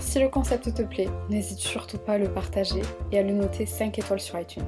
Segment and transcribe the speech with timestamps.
[0.00, 3.66] Si le concept te plaît, n'hésite surtout pas à le partager et à le noter
[3.66, 4.64] 5 étoiles sur iTunes.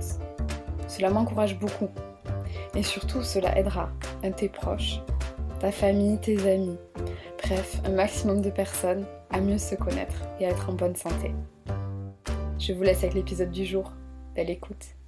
[0.88, 1.88] Cela m'encourage beaucoup.
[2.74, 3.90] Et surtout, cela aidera
[4.22, 5.00] un tes proches,
[5.60, 6.78] ta famille, tes amis,
[7.42, 11.32] bref, un maximum de personnes à mieux se connaître et à être en bonne santé.
[12.58, 13.92] Je vous laisse avec l'épisode du jour.
[14.34, 14.99] Belle écoute.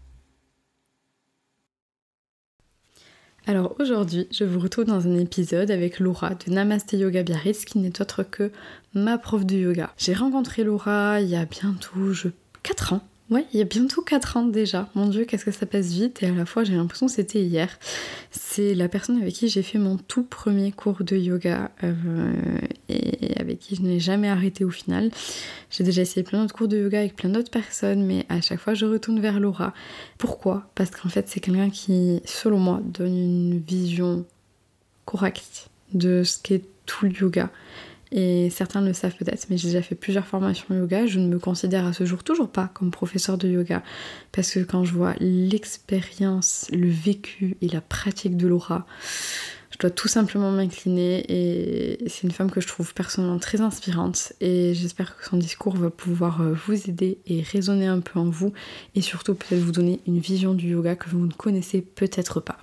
[3.44, 7.80] Alors aujourd'hui, je vous retrouve dans un épisode avec Laura de Namaste Yoga Biarritz qui
[7.80, 8.52] n'est autre que
[8.94, 9.92] ma prof de yoga.
[9.98, 12.28] J'ai rencontré Laura il y a bientôt je...
[12.62, 13.00] 4 ans
[13.30, 14.88] Ouais, il y a bientôt 4 ans déjà.
[14.94, 17.42] Mon dieu, qu'est-ce que ça passe vite et à la fois j'ai l'impression que c'était
[17.42, 17.78] hier.
[18.30, 22.32] C'est la personne avec qui j'ai fait mon tout premier cours de yoga euh,
[22.88, 25.10] et avec qui je n'ai jamais arrêté au final.
[25.70, 28.60] J'ai déjà essayé plein d'autres cours de yoga avec plein d'autres personnes, mais à chaque
[28.60, 29.72] fois je retourne vers Laura.
[30.18, 30.70] Pourquoi?
[30.74, 34.26] Parce qu'en fait c'est quelqu'un qui, selon moi, donne une vision
[35.06, 37.50] correcte de ce qu'est tout le yoga
[38.14, 41.06] et certains le savent peut-être, mais j'ai déjà fait plusieurs formations yoga.
[41.06, 43.82] Je ne me considère à ce jour toujours pas comme professeur de yoga.
[44.32, 48.86] Parce que quand je vois l'expérience, le vécu et la pratique de Laura,
[49.70, 51.24] je dois tout simplement m'incliner.
[51.26, 54.34] Et c'est une femme que je trouve personnellement très inspirante.
[54.42, 58.28] Et j'espère que son discours va pouvoir euh, vous aider et résonner un peu en
[58.28, 58.52] vous.
[58.94, 62.58] Et surtout peut-être vous donner une vision du yoga que vous ne connaissez peut-être pas.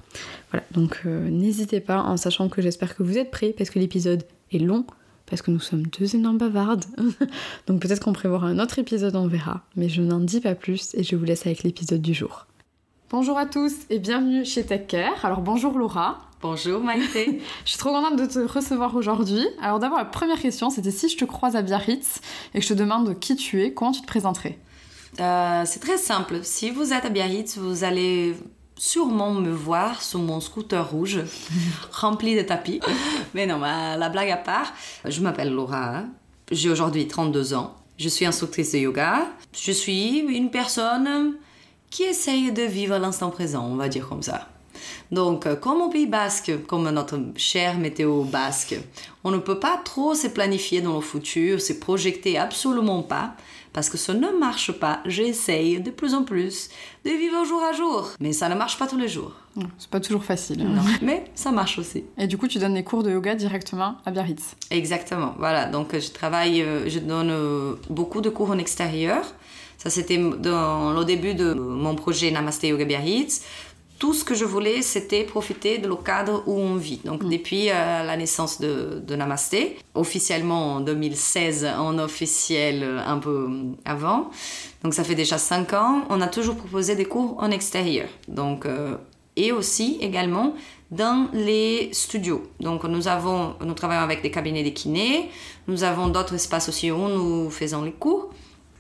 [0.52, 3.80] Voilà, donc euh, n'hésitez pas en sachant que j'espère que vous êtes prêts parce que
[3.80, 4.86] l'épisode est long,
[5.30, 6.86] parce que nous sommes deux énormes bavardes.
[7.68, 9.62] Donc peut-être qu'on prévoira un autre épisode, on verra.
[9.76, 12.48] Mais je n'en dis pas plus et je vous laisse avec l'épisode du jour.
[13.10, 15.26] Bonjour à tous et bienvenue chez TechCare.
[15.26, 16.20] Alors bonjour Laura.
[16.42, 17.42] Bonjour Maïté.
[17.66, 19.46] je suis trop contente de te recevoir aujourd'hui.
[19.62, 22.22] Alors d'abord la première question c'était si je te croise à Biarritz
[22.54, 24.58] et que je te demande qui tu es, comment tu te présenterais?
[25.20, 26.40] Euh, C'est très simple.
[26.44, 28.36] Si vous êtes à Biarritz, vous allez
[28.80, 31.20] sûrement me voir sur mon scooter rouge
[31.92, 32.80] rempli de tapis.
[33.36, 34.74] Mais non, la blague à part,
[35.06, 36.10] je m'appelle Laura, hein.
[36.50, 41.36] j'ai aujourd'hui 32 ans, je suis instructrice de yoga, je suis une personne
[41.92, 44.48] qui essaye de vivre l'instant présent, on va dire comme ça.
[45.12, 48.76] Donc, comme au Pays Basque, comme notre cher météo basque,
[49.26, 53.34] on ne peut pas trop se planifier dans le futur, se projeter absolument pas
[53.80, 55.00] parce que ça ne marche pas.
[55.06, 56.68] J'essaye de plus en plus
[57.06, 59.32] de vivre jour à jour, mais ça ne marche pas tous les jours.
[59.78, 60.66] C'est pas toujours facile.
[60.66, 60.82] Non.
[61.02, 62.04] mais ça marche aussi.
[62.18, 65.34] Et du coup, tu donnes des cours de yoga directement à Biarritz Exactement.
[65.40, 65.66] Voilà.
[65.68, 69.24] Donc, je travaille, euh, je donne euh, beaucoup de cours en extérieur.
[69.78, 73.44] Ça, c'était dans le début de mon projet Namaste Yoga Biarritz
[74.00, 77.02] tout ce que je voulais, c'était profiter de le cadre où on vit.
[77.04, 77.30] Donc, mm.
[77.30, 83.50] depuis euh, la naissance de, de, Namasté, officiellement en 2016, en officiel euh, un peu
[83.84, 84.32] avant.
[84.84, 86.06] Donc, ça fait déjà cinq ans.
[86.10, 88.08] On a toujours proposé des cours en extérieur.
[88.30, 88.96] Donc, euh,
[89.36, 90.54] et aussi également
[90.92, 92.44] dans les studios.
[92.62, 95.30] Donc, nous avons, nous travaillons avec des cabinets de kinés.
[95.68, 98.30] Nous avons d'autres espaces aussi où nous faisons les cours.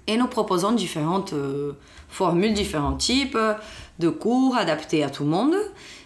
[0.07, 1.35] Et nous proposons différentes
[2.09, 3.37] formules, différents types
[3.99, 5.55] de cours adaptés à tout le monde.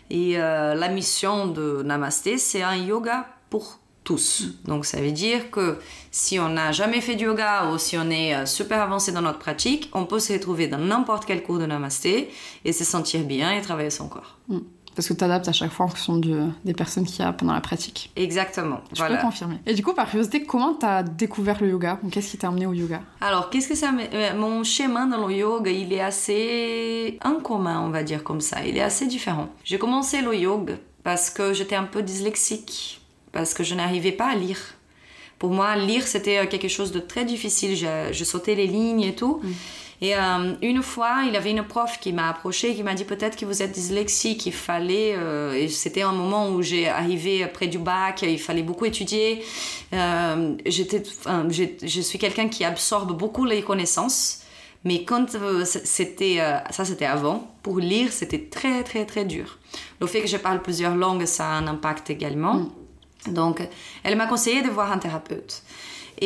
[0.09, 4.43] Et euh, la mission de Namasté, c'est un yoga pour tous.
[4.65, 5.77] Donc ça veut dire que
[6.11, 9.21] si on n'a jamais fait du yoga ou si on est euh, super avancé dans
[9.21, 12.29] notre pratique, on peut se retrouver dans n'importe quel cours de Namasté
[12.65, 14.37] et se sentir bien et travailler son corps.
[14.49, 14.59] Mm.
[14.95, 17.53] Parce que tu adaptes à chaque fois en fonction des personnes qu'il y a pendant
[17.53, 18.11] la pratique.
[18.15, 18.81] Exactement.
[18.95, 19.59] Je peux confirmer.
[19.65, 21.99] Et du coup, par curiosité, comment tu as découvert le yoga?
[22.11, 23.01] Qu'est-ce qui t'a amené au yoga?
[23.21, 23.91] Alors, qu'est-ce que ça.
[24.13, 28.65] Euh, mon chemin dans le yoga, il est assez incommun, on va dire comme ça.
[28.65, 29.49] Il est assez différent.
[29.63, 33.01] J'ai commencé le yoga parce que j'étais un peu dyslexique,
[33.31, 34.59] parce que je n'arrivais pas à lire.
[35.39, 37.75] Pour moi, lire, c'était euh, quelque chose de très difficile.
[37.75, 39.41] Je, je sautais les lignes et tout.
[39.43, 39.51] Mm.
[40.03, 43.05] Et euh, une fois, il y avait une prof qui m'a approché, qui m'a dit
[43.05, 47.47] peut-être que vous êtes dyslexique, il fallait, euh, et c'était un moment où j'ai arrivé
[47.47, 49.45] près du bac, il fallait beaucoup étudier.
[49.93, 51.03] Euh, j'étais,
[51.47, 54.41] je suis quelqu'un qui absorbe beaucoup les connaissances
[54.83, 56.39] Mais quand c'était,
[56.71, 59.57] ça c'était avant, pour lire c'était très très très dur.
[60.01, 62.55] Le fait que je parle plusieurs langues, ça a un impact également.
[62.55, 62.69] Mm.
[63.27, 63.65] Donc,
[64.03, 65.62] elle m'a conseillé de voir un thérapeute.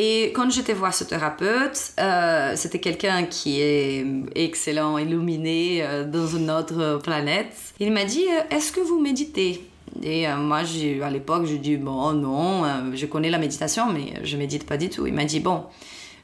[0.00, 4.06] Et quand j'étais voir ce thérapeute, euh, c'était quelqu'un qui est
[4.36, 7.52] excellent, illuminé dans une autre planète.
[7.80, 9.60] Il m'a dit Est-ce que vous méditez?
[10.00, 10.58] Et moi,
[11.02, 12.62] à l'époque, j'ai dit Bon, non,
[12.94, 15.04] je connais la méditation, mais je médite pas du tout.
[15.08, 15.64] Il m'a dit Bon,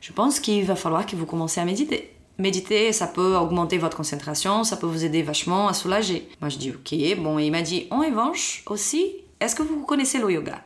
[0.01, 2.15] je pense qu'il va falloir que vous commenciez à méditer.
[2.39, 6.29] Méditer, ça peut augmenter votre concentration, ça peut vous aider vachement à soulager.
[6.41, 7.19] Moi, je dis ok.
[7.21, 10.63] Bon, et il m'a dit en revanche aussi, est-ce que vous connaissez le yoga?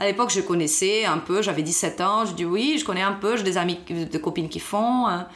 [0.00, 3.12] À l'époque, je connaissais un peu, j'avais 17 ans, je dis oui, je connais un
[3.12, 5.06] peu, j'ai des amis, des copines qui font.
[5.06, 5.28] Hein.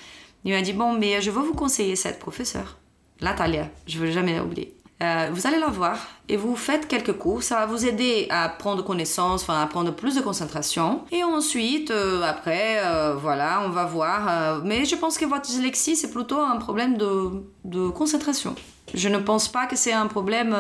[0.42, 2.78] Il m'a dit bon, mais je veux vous conseiller cette professeure,
[3.20, 4.74] Natalia, je ne veux jamais l'oublier.
[5.02, 5.98] Euh, vous allez la voir
[6.30, 7.42] et vous faites quelques cours.
[7.42, 11.02] Ça va vous aider à prendre connaissance, enfin à prendre plus de concentration.
[11.12, 14.62] Et ensuite, euh, après, euh, voilà, on va voir.
[14.64, 18.54] mais je pense que votre dyslexie, c'est plutôt un problème de, de, concentration.
[18.94, 20.56] Je ne pense pas que c'est un problème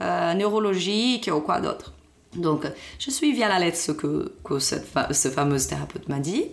[0.00, 1.94] neurologique ou quoi d'autre.
[2.36, 2.66] Donc,
[2.98, 6.46] je suis à la lettre ce que, cette ce fameuse thérapeute m'a dit.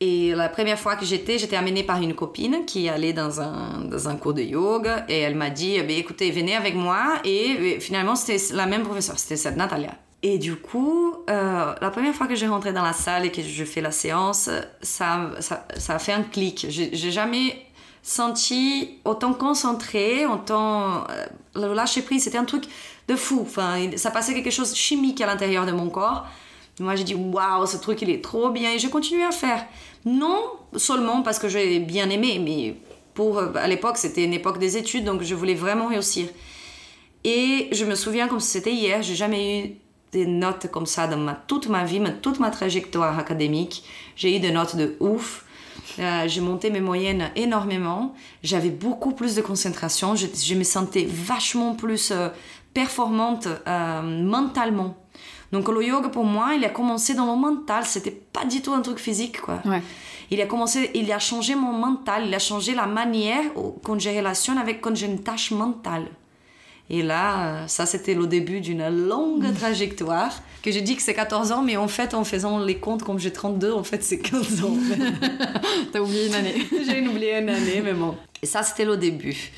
[0.00, 3.84] Et la première fois que j'étais, j'étais amenée par une copine qui allait dans un,
[3.84, 7.20] dans un cours de yoga et elle m'a dit eh écoutez, venez avec moi.
[7.24, 9.94] Et, finalement, c'était la même professeure, c'était cette Natalia.
[10.22, 13.42] Et du coup, euh, la première fois que j'ai rentré dans la salle et que
[13.42, 14.50] je fais la séance,
[14.82, 16.66] ça, ça, ça a fait un clic.
[16.68, 17.64] J'ai jamais
[18.02, 22.24] senti autant concentré, autant euh, le lâcher prise.
[22.24, 22.64] C'était un truc
[23.08, 23.40] de fou.
[23.42, 26.26] Enfin, ça passait quelque chose de chimique à l'intérieur de mon corps.
[26.80, 29.64] Moi, j'ai dit waouh, ce truc il est trop bien et je continue à faire.
[30.04, 30.42] Non
[30.76, 32.76] seulement parce que j'ai bien aimé, mais
[33.14, 36.26] pour à l'époque c'était une époque des études donc je voulais vraiment réussir.
[37.22, 39.70] Et je me souviens comme si c'était hier, j'ai jamais eu
[40.12, 43.84] des notes comme ça dans ma, toute ma vie, toute ma trajectoire académique.
[44.14, 45.44] J'ai eu des notes de ouf.
[45.98, 48.14] Euh, j'ai monté mes moyennes énormément.
[48.42, 50.14] J'avais beaucoup plus de concentration.
[50.16, 52.28] Je, me sentais vachement plus euh,
[52.74, 54.96] performante euh, mentalement.
[55.52, 58.72] Donc le yoga pour moi, il a commencé dans le mental, c'était pas du tout
[58.72, 59.62] un truc physique quoi.
[60.30, 63.44] Il a commencé, il a changé mon mental, il a changé la manière
[63.84, 66.08] quand j'ai relation avec quand j'ai une tâche mentale.
[66.90, 69.54] Et là, ça c'était le début d'une longue mm.
[69.54, 70.32] trajectoire
[70.62, 73.18] que j'ai dit que c'est 14 ans, mais en fait, en faisant les comptes comme
[73.18, 74.76] j'ai 32, en fait c'est 15 ans.
[75.92, 76.66] T'as oublié une année.
[76.86, 78.16] j'ai oublié une année, mais bon.
[78.42, 79.50] Et ça c'était le début.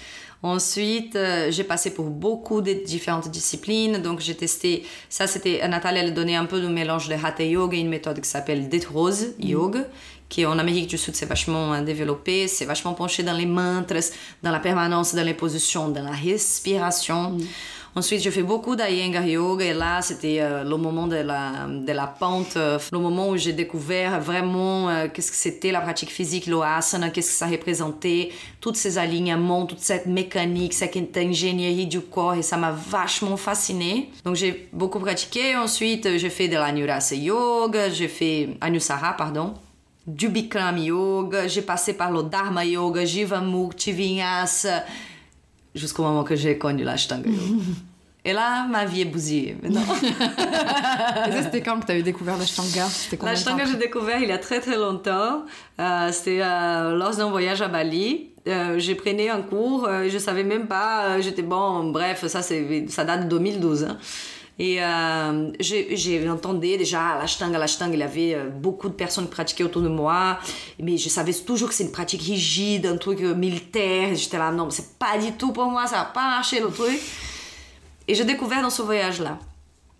[0.43, 3.99] Ensuite, euh, j'ai passé pour beaucoup de différentes disciplines.
[3.99, 7.77] Donc, j'ai testé, ça c'était, Nathalie, elle donnait un peu de mélange de Hatha Yoga,
[7.77, 9.47] une méthode qui s'appelle Death Rose mm.
[9.47, 9.81] Yoga,
[10.29, 12.49] qui en Amérique du Sud, c'est vachement euh, développé.
[12.49, 14.11] C'est vachement penché dans les mantras,
[14.43, 17.31] dans la permanence, dans les positions, dans la respiration.
[17.31, 17.43] Mm.
[17.98, 21.93] Ensuite, je fais beaucoup d'Iyengar Yoga et là, c'était euh, le moment de la, de
[21.93, 26.10] la pente, euh, le moment où j'ai découvert vraiment euh, qu'est-ce que c'était la pratique
[26.10, 32.02] physique, l'asana, qu'est-ce que ça représentait, tous ces alignements, toute cette mécanique, cette ingénierie du
[32.02, 34.10] corps et ça m'a vachement fasciné.
[34.26, 35.56] Donc, j'ai beaucoup pratiqué.
[35.56, 39.54] Ensuite, j'ai fait de l'Anurasa Yoga, j'ai fait Anusara, pardon
[40.06, 44.84] du Bikram Yoga, j'ai passé par le Dharma Yoga, Jivamukti, Vinyasa,
[45.76, 47.40] jusqu'au moment que j'ai connu l'Ashtanga Yoga.
[48.26, 49.56] Et là, ma vie est bousillée.
[49.62, 49.82] Mais non.
[51.43, 52.84] c'était quand que tu avais découvert l'Ashtanga
[53.23, 55.44] L'Ashtanga, j'ai découvert il y a très très longtemps.
[55.78, 58.31] Euh, c'était euh, lors d'un voyage à Bali.
[58.49, 63.04] Euh, j'ai pris un cours, euh, je savais même pas, j'étais bon, bref, ça, ça
[63.04, 63.85] date de 2012.
[63.85, 63.99] Hein.
[64.58, 69.64] Et euh, j'ai entendu déjà l'ashtanga, l'ashtanga, il y avait beaucoup de personnes qui pratiquaient
[69.64, 70.38] autour de moi,
[70.80, 74.14] mais je savais toujours que c'est une pratique rigide, un truc militaire.
[74.14, 76.98] J'étais là, non, c'est pas du tout pour moi, ça va pas marcher le truc.
[78.08, 79.38] Et j'ai découvert dans ce voyage-là.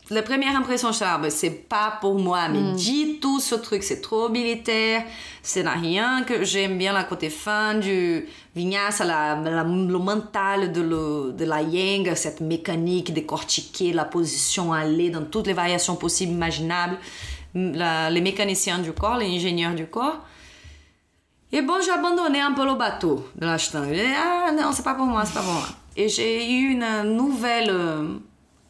[0.08, 2.76] La première impression, ben, c'est pas pour moi, mais mm.
[2.76, 5.02] dis tout ce truc, c'est trop militaire,
[5.42, 11.32] c'est rien que j'aime bien la côté fin du vinyasa, la, le mental de, le,
[11.32, 16.98] de la yang, cette mécanique décortiquer la position, aller dans toutes les variations possibles, imaginables,
[17.54, 20.20] les mécaniciens du corps, les ingénieurs du corps.
[21.50, 24.02] Et bon, j'ai abandonné un peu le bateau de l'ashtanga.
[24.16, 25.66] Ah non, c'est pas pour moi, c'est pas pour moi.
[25.96, 28.04] Et j'ai eu une nouvelle, euh,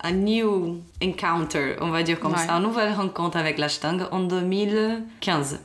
[0.06, 5.60] un new encounter, on va dire comme ça, une nouvelle rencontre avec l'Ashtanga en 2015.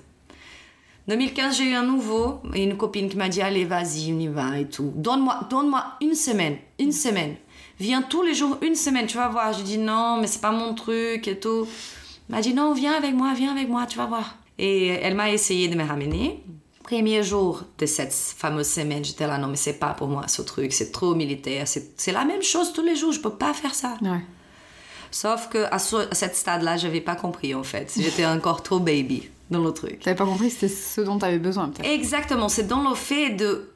[1.08, 4.60] 2015, j'ai eu un nouveau, une copine qui m'a dit Allez, vas-y, on y va
[4.60, 4.94] et tout.
[4.96, 7.36] Donne-moi donne une semaine, une semaine.
[7.80, 9.54] Viens tous les jours, une semaine, tu vas voir.
[9.54, 11.68] J'ai dit Non, mais c'est pas mon truc et tout.
[12.30, 14.38] Elle m'a dit Non, viens avec moi, viens avec moi, tu vas voir.
[14.58, 16.44] Et elle m'a essayé de me ramener
[16.84, 20.42] premier jour de cette fameuse semaine, j'étais là, non, mais c'est pas pour moi ce
[20.42, 23.76] truc, c'est trop militaire, c'est la même chose tous les jours, je peux pas faire
[23.76, 23.98] ça.
[25.12, 27.94] Sauf que à, ce, cette stade-là, j'avais pas compris en fait.
[27.98, 29.30] J'étais encore trop baby.
[29.50, 30.00] dans le truc.
[30.00, 31.90] T'avais pas compris c'était ce dont t'avais besoin, peut-être.
[31.90, 33.70] Exactement, c'est dans le fait de.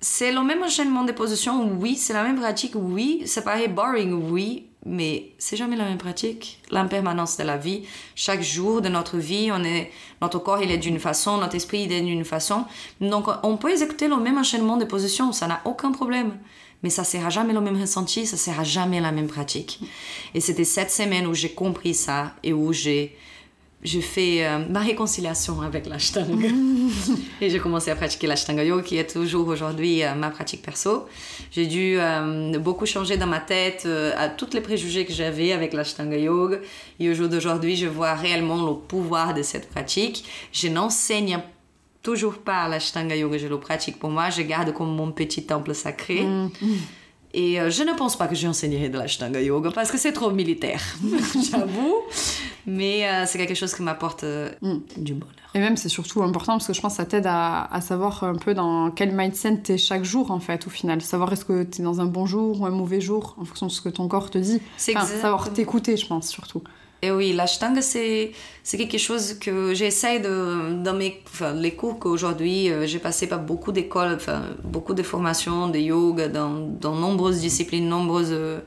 [0.00, 4.14] C'est le même enchaînement des positions, oui, c'est la même pratique, oui, ça paraît boring,
[4.30, 6.58] oui, mais c'est jamais la même pratique.
[6.70, 7.82] L'impermanence de la vie,
[8.14, 9.90] chaque jour de notre vie, on est,
[10.22, 12.64] notre corps il est d'une façon, notre esprit il est d'une façon.
[13.00, 16.38] Donc on peut exécuter le même enchaînement de positions, ça n'a aucun problème.
[16.82, 19.80] Mais ça sera jamais le même ressenti, ça sera jamais la même pratique.
[20.34, 23.14] Et c'était cette semaine où j'ai compris ça et où j'ai
[23.82, 26.48] fait euh, ma réconciliation avec l'ashtanga.
[27.40, 31.06] et j'ai commencé à pratiquer l'ashtanga yoga, qui est toujours aujourd'hui euh, ma pratique perso.
[31.50, 35.72] J'ai dû euh, beaucoup changer dans ma tête à tous les préjugés que j'avais avec
[35.72, 36.58] l'ashtanga yoga.
[36.98, 40.24] Et au jour d'aujourd'hui, je vois réellement le pouvoir de cette pratique.
[40.52, 41.40] Je n'enseigne
[42.02, 44.30] toujours pas l'ashtanga yoga, je le pratique pour moi.
[44.30, 46.22] Je garde comme mon petit temple sacré.
[46.22, 46.50] Mm.
[47.32, 50.30] Et euh, je ne pense pas que j'enseignerai de l'ashtanga yoga parce que c'est trop
[50.30, 50.82] militaire,
[51.50, 51.94] j'avoue.
[52.66, 54.78] Mais euh, c'est quelque chose qui m'apporte euh, mm.
[54.96, 55.34] du bonheur.
[55.54, 58.22] Et même, c'est surtout important parce que je pense que ça t'aide à, à, savoir
[58.24, 61.00] un peu dans quel mindset t'es chaque jour, en fait, au final.
[61.02, 63.72] Savoir est-ce que t'es dans un bon jour ou un mauvais jour en fonction de
[63.72, 64.60] ce que ton corps te dit.
[64.76, 66.62] C'est enfin, savoir t'écouter, je pense, surtout.
[67.02, 71.98] Et oui, l'ashtanga, c'est, c'est quelque chose que j'essaie de, dans mes, enfin, les cours
[71.98, 76.94] qu'aujourd'hui, euh, j'ai passé par beaucoup d'écoles, enfin, beaucoup de formations de yoga dans, dans
[76.94, 78.60] nombreuses disciplines, nombreux euh,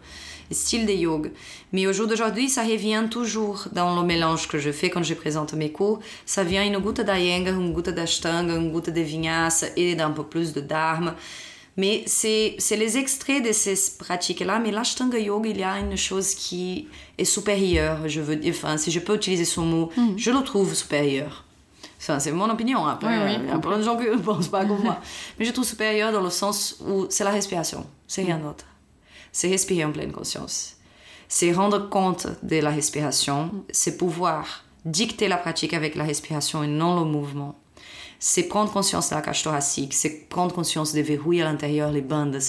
[0.50, 1.30] styles de yoga.
[1.74, 5.14] Mais au jour d'aujourd'hui, ça revient toujours dans le mélange que je fais quand je
[5.14, 6.00] présente mes cours.
[6.26, 10.24] Ça vient une goutte d'Iyengar, une goutte d'Ashtanga, une goutte de Vinyasa et d'un peu
[10.24, 11.16] plus de Dharma.
[11.78, 14.60] Mais c'est les extraits de ces pratiques-là.
[14.60, 16.88] Mais l'Ashtanga Yoga, il y a une chose qui
[17.18, 18.08] est supérieure.
[18.08, 20.14] Je veux dire, enfin, si je peux utiliser ce mot, mm.
[20.18, 21.46] je le trouve supérieur.
[22.00, 22.86] Enfin, c'est mon opinion.
[22.86, 25.00] Après, oui, il y a plein de gens qui ne pensent pas comme moi.
[25.40, 27.86] Mais je trouve supérieur dans le sens où c'est la respiration.
[28.08, 28.44] C'est rien mm.
[28.44, 28.66] d'autre.
[29.32, 30.78] C'est respirer en pleine conscience.
[31.28, 33.46] C'est rendre compte de la respiration.
[33.46, 33.64] Mm.
[33.70, 37.56] C'est pouvoir dicter la pratique avec la respiration et non le mouvement
[38.26, 42.00] c'est prendre conscience de la cage thoracique, c'est prendre conscience des verrouilles à l'intérieur, les
[42.00, 42.40] bandes,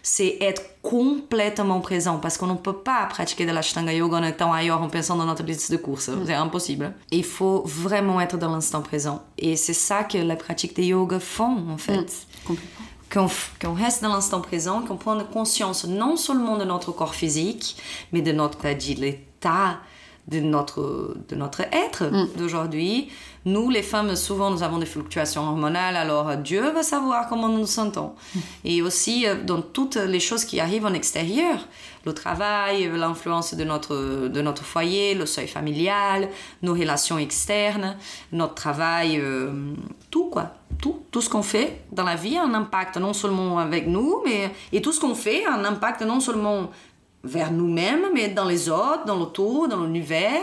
[0.00, 4.52] c'est être complètement présent parce qu'on ne peut pas pratiquer de l'ashtanga yoga en étant
[4.52, 6.22] ailleurs en pensant dans notre liste de courses, mm.
[6.24, 6.94] c'est impossible.
[7.10, 11.18] Il faut vraiment être dans l'instant présent et c'est ça que la pratique des yoga
[11.18, 12.12] font en fait.
[12.48, 12.54] Mm.
[13.10, 17.76] Qu'on reste dans l'instant présent, qu'on prenne conscience non seulement de notre corps physique,
[18.12, 19.80] mais de notre l'état
[20.28, 22.28] de notre, de notre être mm.
[22.36, 23.10] d'aujourd'hui.
[23.46, 27.58] Nous, les femmes, souvent, nous avons des fluctuations hormonales, alors Dieu va savoir comment nous
[27.58, 28.14] nous sentons.
[28.64, 31.58] Et aussi euh, dans toutes les choses qui arrivent en extérieur,
[32.06, 36.28] le travail, l'influence de notre, de notre foyer, le seuil familial,
[36.62, 37.96] nos relations externes,
[38.32, 39.74] notre travail, euh,
[40.10, 40.52] tout quoi.
[40.80, 44.22] Tout, tout ce qu'on fait dans la vie a un impact non seulement avec nous,
[44.24, 46.70] mais et tout ce qu'on fait a un impact non seulement
[47.22, 50.42] vers nous-mêmes, mais dans les autres, dans l'autour, dans l'univers.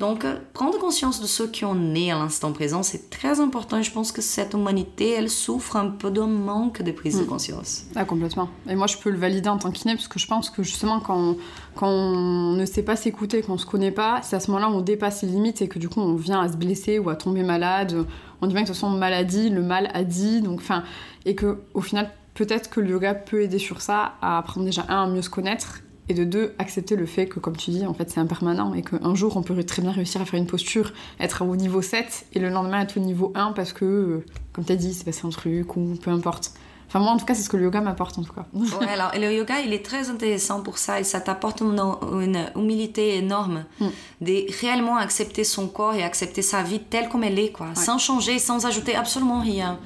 [0.00, 3.80] Donc, euh, prendre conscience de ce qui on est à l'instant présent, c'est très important.
[3.82, 7.26] Je pense que cette humanité, elle souffre un peu d'un manque de prise de mm.
[7.26, 7.84] conscience.
[7.94, 8.48] Ah, complètement.
[8.68, 11.00] Et moi, je peux le valider en tant qu'inné, parce que je pense que justement,
[11.00, 11.36] quand on,
[11.74, 14.80] quand on ne sait pas s'écouter, qu'on se connaît pas, c'est à ce moment-là on
[14.80, 17.42] dépasse les limites et que du coup, on vient à se blesser ou à tomber
[17.42, 18.06] malade.
[18.40, 20.40] On dit bien que toute façon, maladie, le mal a dit.
[20.40, 20.82] Donc, enfin,
[21.24, 24.84] et que au final, peut-être que le yoga peut aider sur ça, à apprendre déjà,
[24.88, 27.86] un, à mieux se connaître, et de deux, accepter le fait que, comme tu dis,
[27.86, 30.46] en fait, c'est impermanent, et qu'un jour, on peut très bien réussir à faire une
[30.46, 34.24] posture, être au niveau 7, et le lendemain être au niveau 1, parce que, euh,
[34.52, 36.52] comme tu as dit, c'est passé un truc, ou peu importe.
[36.88, 38.44] Enfin, moi, en tout cas, c'est ce que le yoga m'apporte, en tout cas.
[38.54, 41.80] ouais, alors, le yoga, il est très intéressant pour ça, et ça t'apporte une,
[42.20, 43.86] une, humilité énorme mm.
[44.20, 47.96] de réellement accepter son corps et accepter sa vie telle comme elle est, quoi, sans
[47.96, 49.78] changer, sans ajouter absolument rien.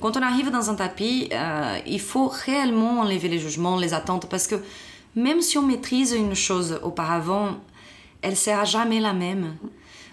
[0.00, 4.28] Quand on arrive dans un tapis, euh, il faut réellement enlever les jugements, les attentes,
[4.28, 4.54] parce que
[5.16, 7.56] même si on maîtrise une chose auparavant,
[8.22, 9.56] elle sera jamais la même.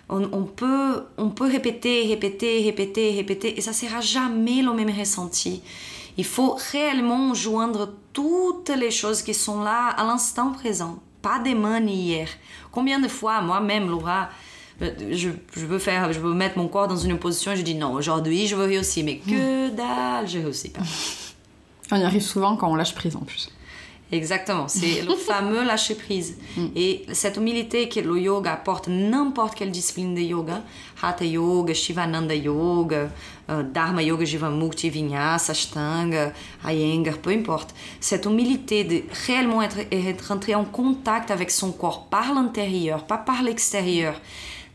[0.08, 5.64] On, peut, on peut répéter, répéter, répéter, répéter, et ça sera jamais le même ressenti.
[6.18, 11.80] Il faut réellement joindre toutes les choses qui sont là à l'instant présent, pas demain
[11.80, 12.30] ni hier.
[12.72, 14.30] Combien de fois, moi-même, Laura,
[14.80, 17.76] je, je, veux faire, je veux mettre mon corps dans une position et je dis
[17.76, 20.82] non, aujourd'hui je veux réussir, mais que dalle, je réussis pas.
[21.92, 23.50] On y arrive souvent quand on lâche prise en plus.
[24.12, 26.38] Exactement, c'est le fameux lâcher prise.
[26.56, 26.66] Mm.
[26.76, 30.62] Et cette humilité que le yoga apporte, n'importe quelle discipline de yoga,
[31.02, 33.10] Hatha Yoga, Shivananda Yoga,
[33.50, 36.34] euh, Dharma Yoga, Jivamukti, Vinyasa, Ashtanga,
[36.64, 37.74] Iyengar, peu importe.
[38.00, 43.18] Cette humilité de réellement être, être entré en contact avec son corps par l'intérieur, pas
[43.18, 44.22] par l'extérieur,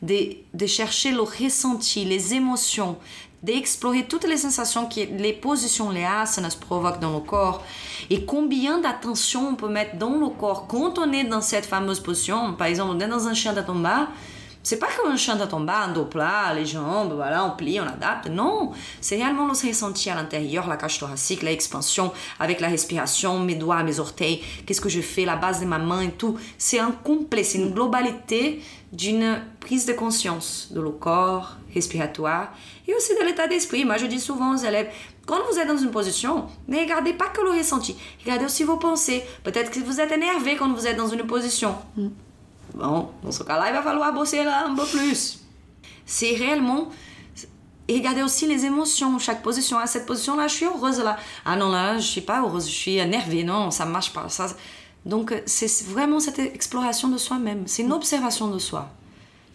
[0.03, 2.97] de, de chercher le ressenti, les émotions,
[3.43, 7.63] d'explorer toutes les sensations que les positions, les asanas provoquent dans le corps
[8.11, 12.01] et combien d'attention on peut mettre dans le corps quand on est dans cette fameuse
[12.01, 12.55] position?
[12.55, 14.09] Par exemple, on est dans un chien d'Atomba,
[14.63, 17.87] C'est pas comme on chante à un dos plat, les jambes, voilà, on plie, on
[17.87, 18.29] adapte.
[18.29, 23.55] Non, c'est réellement le ressenti à l'intérieur, la cage thoracique, l'expansion, avec la respiration, mes
[23.55, 26.39] doigts, mes orteils, qu'est-ce que je fais, la base de ma main et tout.
[26.59, 28.63] C'est un complet, c'est une globalité
[28.93, 32.53] d'une prise de conscience de le corps respiratoire
[32.87, 33.85] et aussi de l'état d'esprit.
[33.85, 34.91] Moi, je dis souvent aux élèves,
[35.27, 38.77] quand vous êtes dans une position, ne regardez pas que le ressenti, regardez aussi vos
[38.77, 39.23] pensées.
[39.45, 41.75] Peut-être que vous êtes énervé quand vous êtes dans une position.
[41.97, 42.09] Mm.
[42.75, 45.41] Bon, dans ce cas-là, il va falloir bosser là un peu plus.
[46.07, 46.89] C'est réellement.
[47.89, 49.79] Et regardez aussi les émotions, chaque position.
[49.79, 51.17] À cette position-là, je suis heureuse là.
[51.45, 53.43] Ah non, là, je suis pas heureuse, je suis énervée.
[53.43, 54.27] Non, ça marche pas.
[55.05, 57.65] Donc, c'est vraiment cette exploration de soi-même.
[57.67, 58.89] C'est une observation de soi.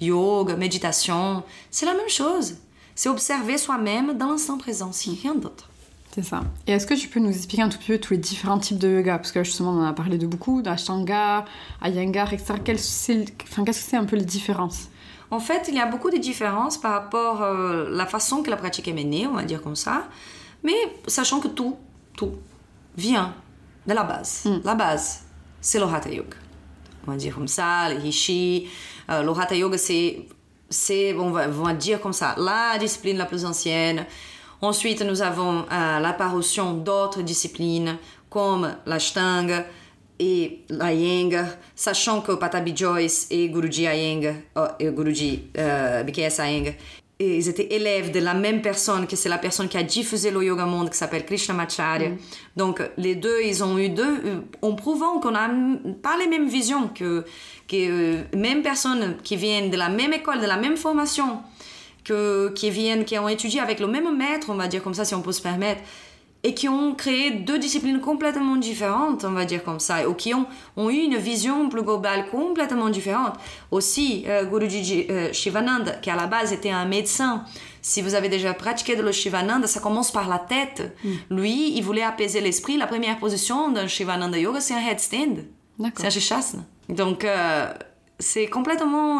[0.02, 2.58] Yoga, méditation, c'est la même chose.
[2.96, 5.70] C'est observer soi-même dans l'instant présent, si rien d'autre.
[6.16, 6.46] C'est ça.
[6.66, 8.78] Et est-ce que tu peux nous expliquer un tout petit peu tous les différents types
[8.78, 9.18] de yoga?
[9.18, 11.44] Parce que justement, on en a parlé de beaucoup, d'Ashtanga,
[11.84, 12.54] Iyengar, etc.
[12.64, 14.88] Qu'est-ce que c'est un peu les différences?
[15.30, 18.50] En fait, il y a beaucoup de différences par rapport à euh, la façon que
[18.50, 20.08] la pratique est menée, on va dire comme ça.
[20.64, 21.76] Mais sachant que tout,
[22.16, 22.32] tout
[22.98, 23.34] vient
[23.86, 24.44] de la base.
[24.46, 24.62] Hmm.
[24.64, 25.24] La base,
[25.60, 26.38] c'est le Hatha Yoga.
[27.06, 28.70] On va dire comme ça, le Hishi.
[29.10, 33.44] Euh, le Hatha Yoga, c'est, on on va dire comme ça, la discipline la plus
[33.44, 34.06] ancienne
[34.62, 37.98] Ensuite, nous avons euh, l'apparition d'autres disciplines
[38.30, 39.66] comme l'Ashtanga
[40.20, 43.88] et l'Iyengar, sachant que Patabi Joyce et Guruji
[44.56, 46.74] oh, et Guruji euh, BKS Iyengar,
[47.20, 50.44] ils étaient élèves de la même personne, que c'est la personne qui a diffusé le
[50.44, 52.10] yoga monde, qui s'appelle Krishnamacharya.
[52.10, 52.18] Mm.
[52.58, 55.50] Donc, les deux, ils ont eu deux, en prouvant qu'on n'a
[56.02, 57.24] pas les mêmes visions, que,
[57.70, 61.40] que euh, même personnes qui viennent de la même école, de la même formation,
[62.06, 65.04] que, qui viennent, qui ont étudié avec le même maître, on va dire comme ça,
[65.04, 65.82] si on peut se permettre,
[66.46, 70.32] et qui ont créé deux disciplines complètement différentes, on va dire comme ça, ou qui
[70.36, 70.46] ont,
[70.78, 73.34] ont eu une vision plus globale complètement différente.
[73.72, 77.44] Aussi, euh, Guruji euh, Shivananda, qui à la base était un médecin,
[77.82, 80.96] si vous avez déjà pratiqué de le Shivananda, ça commence par la tête.
[81.04, 81.14] Mm.
[81.32, 82.78] Lui, il voulait apaiser l'esprit.
[82.78, 85.46] La première position d'un Shivananda Yoga, c'est un headstand.
[85.98, 86.64] C'est un Shishasana.
[86.90, 87.74] Donc, euh,
[88.20, 89.20] c'est complètement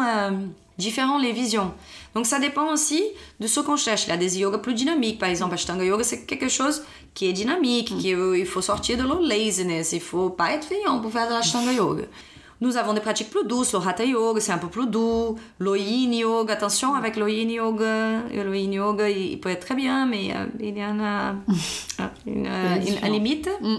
[0.78, 1.72] différent les visions.
[2.16, 3.04] Donc ça dépend aussi
[3.40, 4.06] de ce qu'on cherche.
[4.06, 5.18] Il y a des yogas plus dynamiques.
[5.18, 9.02] Par exemple, Ashtanga Yoga, c'est quelque chose qui est dynamique, qui, il faut sortir de
[9.02, 12.04] la laziness, il faut pas être feignant pour faire de l'Ashtanga Yoga.
[12.62, 13.74] Nous avons des pratiques plus douces.
[13.74, 15.36] Le Hatha Yoga, c'est un peu plus doux.
[15.58, 18.22] Le Yin Yoga, attention avec le Yin Yoga.
[18.32, 21.34] Le Yin Yoga, il peut être très bien, mais euh, il y en a
[22.26, 23.50] une, une, limite.
[23.60, 23.76] Mm.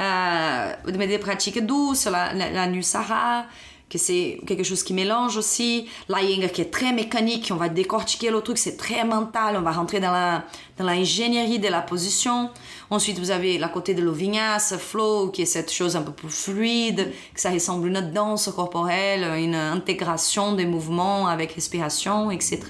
[0.00, 3.46] Euh, mais des pratiques douces, la, la, la Nusara,
[3.88, 5.86] que c'est quelque chose qui mélange aussi.
[6.08, 9.72] La qui est très mécanique, on va décortiquer le truc, c'est très mental, on va
[9.72, 10.44] rentrer dans la
[10.76, 12.50] dans l'ingénierie de la position.
[12.90, 16.30] Ensuite, vous avez la côté de l'ovinyas, flow, qui est cette chose un peu plus
[16.30, 22.60] fluide, que ça ressemble une danse corporelle, une intégration des mouvements avec respiration, etc.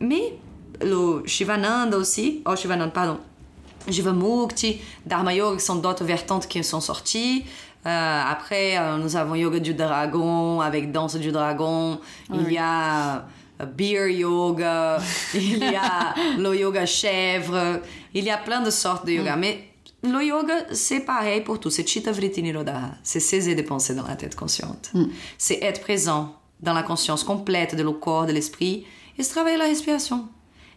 [0.00, 0.34] Mais
[0.82, 3.18] le Shivananda aussi, oh Shivananda, pardon,
[3.88, 7.44] Jivamukti, Dharma Yoga, qui sont d'autres vertantes qui sont sorties.
[7.84, 11.98] Euh, après, euh, nous avons yoga du dragon avec danse du dragon.
[12.32, 13.26] Il y a
[13.60, 14.98] euh, beer yoga,
[15.34, 17.80] il y a le yoga chèvre,
[18.14, 19.36] il y a plein de sortes de yoga.
[19.36, 19.40] Mm.
[19.40, 19.68] Mais
[20.04, 21.70] le yoga, c'est pareil pour tout.
[21.70, 22.92] C'est Chitta Vritti Nirodha.
[23.02, 24.90] C'est cesser de penser dans la tête consciente.
[24.94, 25.06] Mm.
[25.36, 28.86] C'est être présent dans la conscience complète de le corps, de l'esprit
[29.18, 30.28] et se travailler la respiration.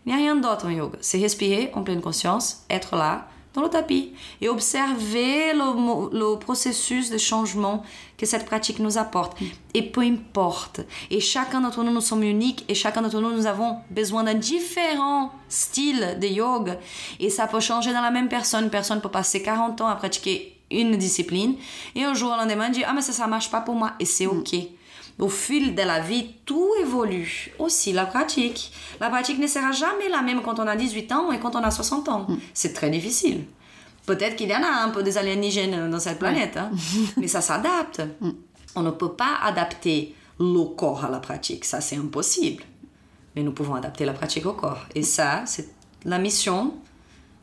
[0.05, 0.97] Il n'y a rien d'autre en yoga.
[1.01, 7.17] C'est respirer en pleine conscience, être là, dans le tapis et observer le, processus de
[7.17, 7.83] changement
[8.17, 9.37] que cette pratique nous apporte.
[9.73, 10.81] Et peu importe.
[11.09, 14.35] Et chacun d'entre nous, nous sommes uniques et chacun d'entre nous, nous avons besoin d'un
[14.35, 16.77] différent style de yoga.
[17.19, 18.69] Et ça peut changer dans la même personne.
[18.69, 21.55] Personne peut passer 40 ans à pratiquer une discipline
[21.95, 23.93] et un jour au lendemain dire Ah, mais ça, ça marche pas pour moi.
[23.99, 24.55] Et c'est OK.
[25.17, 27.53] Au fil de la vie, tout évolue.
[27.57, 28.71] Aussi la pratique.
[28.99, 31.63] La pratique ne sera jamais la même quand on a 18 ans et quand on
[31.63, 32.25] a 60 ans.
[32.27, 32.37] Mm.
[32.53, 33.45] C'est très difficile.
[34.05, 36.69] Peut-être qu'il y en a un peu des alienígenes dans cette planète, hein.
[37.17, 38.01] mais ça s'adapte.
[38.19, 38.31] Mm.
[38.75, 42.63] On ne peut pas adapter le corps à la pratique, ça c'est impossible.
[43.35, 44.85] Mais nous pouvons adapter la pratique au corps.
[44.95, 45.69] Et ça, c'est
[46.03, 46.73] la mission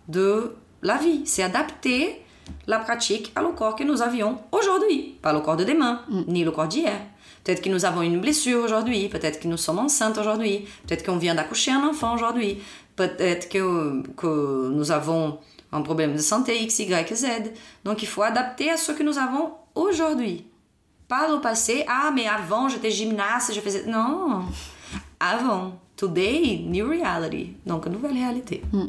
[0.09, 2.23] de la vie, c'est adapter
[2.67, 6.23] la pratique à le corps que nous avions aujourd'hui, pas le corps de demain, mm.
[6.29, 7.01] ni le corps d'hier.
[7.45, 11.17] Peut-être que nous avons une blessure aujourd'hui, peut-être que nous sommes enceintes aujourd'hui, peut-être qu'on
[11.17, 12.59] vient d'accoucher un enfant aujourd'hui,
[12.95, 15.39] peut-être que, que nous avons
[15.73, 17.27] un problème de santé X, Y, Z.
[17.85, 20.47] Donc il faut adapter à ce que nous avons aujourd'hui.
[21.09, 23.87] Pas le passé, ah mais avant j'étais gymnaste, je faisais...
[23.87, 24.43] Non,
[25.19, 25.79] avant.
[25.97, 27.55] Today, new reality.
[27.67, 28.63] Donc nouvelle réalité.
[28.73, 28.87] Hmm.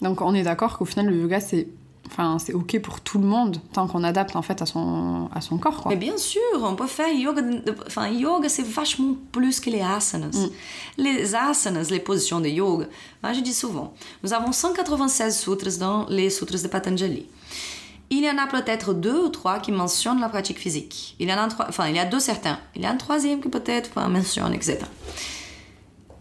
[0.00, 1.68] Donc on est d'accord qu'au final le yoga c'est
[2.12, 5.40] enfin, c'est ok pour tout le monde tant qu'on adapte en fait à son, à
[5.40, 5.82] son corps.
[5.82, 5.90] Quoi.
[5.90, 7.42] Mais bien sûr, on peut faire yoga.
[7.86, 10.36] Enfin, yoga, c'est vachement plus que les asanas.
[10.36, 10.50] Mm.
[10.98, 12.86] Les asanas, les positions de yoga,
[13.22, 17.26] moi je dis souvent, nous avons 196 sutras dans les sutras de Patanjali.
[18.10, 21.16] Il y en a peut-être deux ou trois qui mentionnent la pratique physique.
[21.18, 22.58] Il y en a trois, enfin, il y a deux certains.
[22.76, 24.80] Il y a un troisième qui peut-être enfin, mentionne, etc.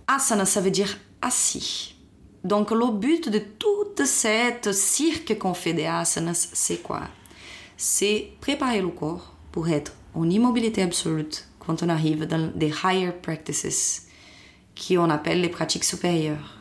[0.07, 1.90] Asana, ça veut dire assis.
[2.43, 7.01] Donc le but de toute cette cirque qu'on fait des asanas, c'est quoi?
[7.77, 13.11] C'est préparer le corps pour être en immobilité absolue quand on arrive dans des higher
[13.11, 14.07] practices,
[14.73, 16.57] qui on appelle les pratiques supérieures,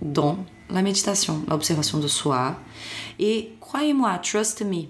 [0.00, 0.38] dont
[0.70, 2.56] la méditation, l'observation de soi.
[3.18, 4.84] Et croyez-moi, trust me,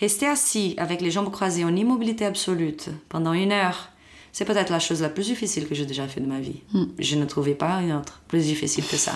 [0.00, 2.76] rester assis avec les jambes croisées en immobilité absolue
[3.08, 3.90] pendant une heure,
[4.34, 6.60] c'est peut-être la chose la plus difficile que j'ai déjà fait de ma vie.
[6.72, 6.86] Hmm.
[6.98, 9.12] Je ne trouvais pas une autre plus difficile que ça.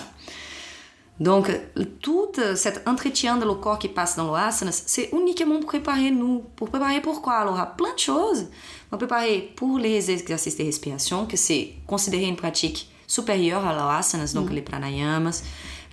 [1.19, 1.51] Donc,
[1.99, 6.45] tout cet entretien de le corps qui passe dans l'asana, c'est uniquement pour préparer nous.
[6.55, 8.47] Pour préparer pourquoi Alors, il plein de choses.
[8.89, 13.73] On va préparer pour les exercices de respiration, que c'est considéré une pratique supérieure à
[13.75, 14.53] l'asana, donc mm.
[14.53, 15.43] les pranayamas,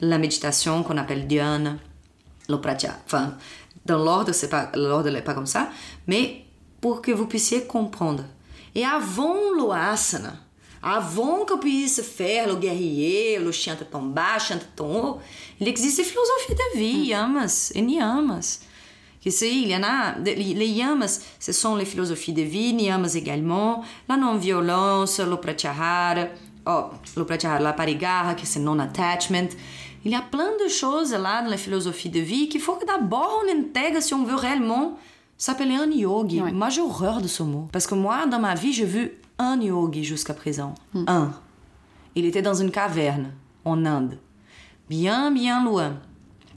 [0.03, 1.75] la méditation qu'on appelle dhyana,
[2.49, 3.01] le pratyahara.
[3.07, 3.35] Enfin,
[3.85, 5.69] dans l'ordre, c'est pas, l'ordre n'est pas comme ça,
[6.07, 6.45] mais
[6.81, 8.23] pour que vous puissiez comprendre.
[8.77, 10.35] Et avant l'asana,
[10.83, 15.19] avant qu'on puisse faire le guerrier, le chante tão bas, chante tão haut,
[15.59, 18.61] il existe philosophie de vie, yamas et niyamas.
[19.25, 23.83] Que il y en a, les yamas, ce sont les philosophies de vie, niyamas également,
[24.11, 26.27] la non-violence, le pratyahara,
[26.67, 29.49] oh, le pratyahara, la parigarra, que c'est non-attachment.
[30.05, 32.85] Il y a plein de choses là dans la philosophie de vie qu'il faut que
[32.85, 34.99] d'abord on intègre si on veut réellement
[35.39, 36.41] s'appeler un yogi.
[36.41, 37.69] Moi, j'ai horreur de ce mot.
[37.73, 40.75] Parce que moi, dans ma vie, j'ai vu un yogi jusqu'à présent.
[40.95, 41.05] Hmm.
[41.07, 41.33] Un.
[42.15, 43.33] Il était dans une caverne
[43.65, 44.19] en Inde,
[44.89, 45.99] bien, bien loin.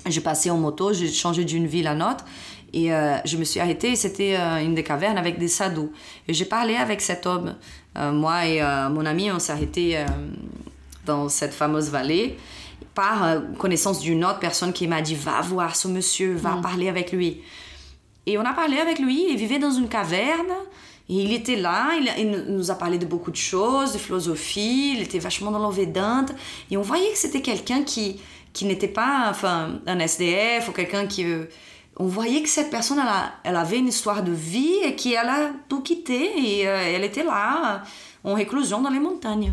[0.05, 2.23] J'ai passé en moto, j'ai changé d'une ville à une autre
[2.71, 3.95] et euh, je me suis arrêtée.
[3.97, 5.89] C'était euh, une des cavernes avec des sadhus.
[6.27, 7.55] Et j'ai parlé avec cet homme.
[7.97, 10.05] Euh, moi et mon ami, on s'est arrêtés
[11.05, 12.37] dans cette fameuse vallée
[12.95, 16.61] par connaissance d'une autre personne qui m'a dit Va voir ce monsieur, va hmm.
[16.61, 17.41] parler avec lui.
[18.29, 20.53] Et on a parlé avec lui, il vivait dans une caverne.
[21.09, 21.89] Et il était là,
[22.19, 26.33] il, nous a parlé de beaucoup de choses, de philosophie, il était vachement dans l'Vedanta.
[26.69, 28.21] Et on voyait que c'était quelqu'un qui,
[28.53, 31.25] qui n'était pas enfin, un SDF ou quelqu'un qui...
[31.25, 31.45] Euh,
[31.97, 33.01] on voyait que cette personne,
[33.43, 37.23] elle, avait une histoire de vie et qu'elle a tout quitté et euh, elle était
[37.23, 37.81] là,
[38.23, 39.51] en réclusion dans les montagnes.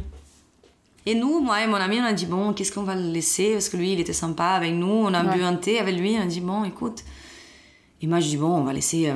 [1.07, 3.53] Et nous, moi et mon ami, on a dit, bon, qu'est-ce qu'on va le laisser?
[3.53, 6.17] Parce que lui, il était sympa avec nous, on a bu un thé avec lui,
[6.19, 7.03] on a dit, bon, écoute,
[8.03, 9.09] et moi, je dis, bon, on va laisser.
[9.09, 9.15] Euh,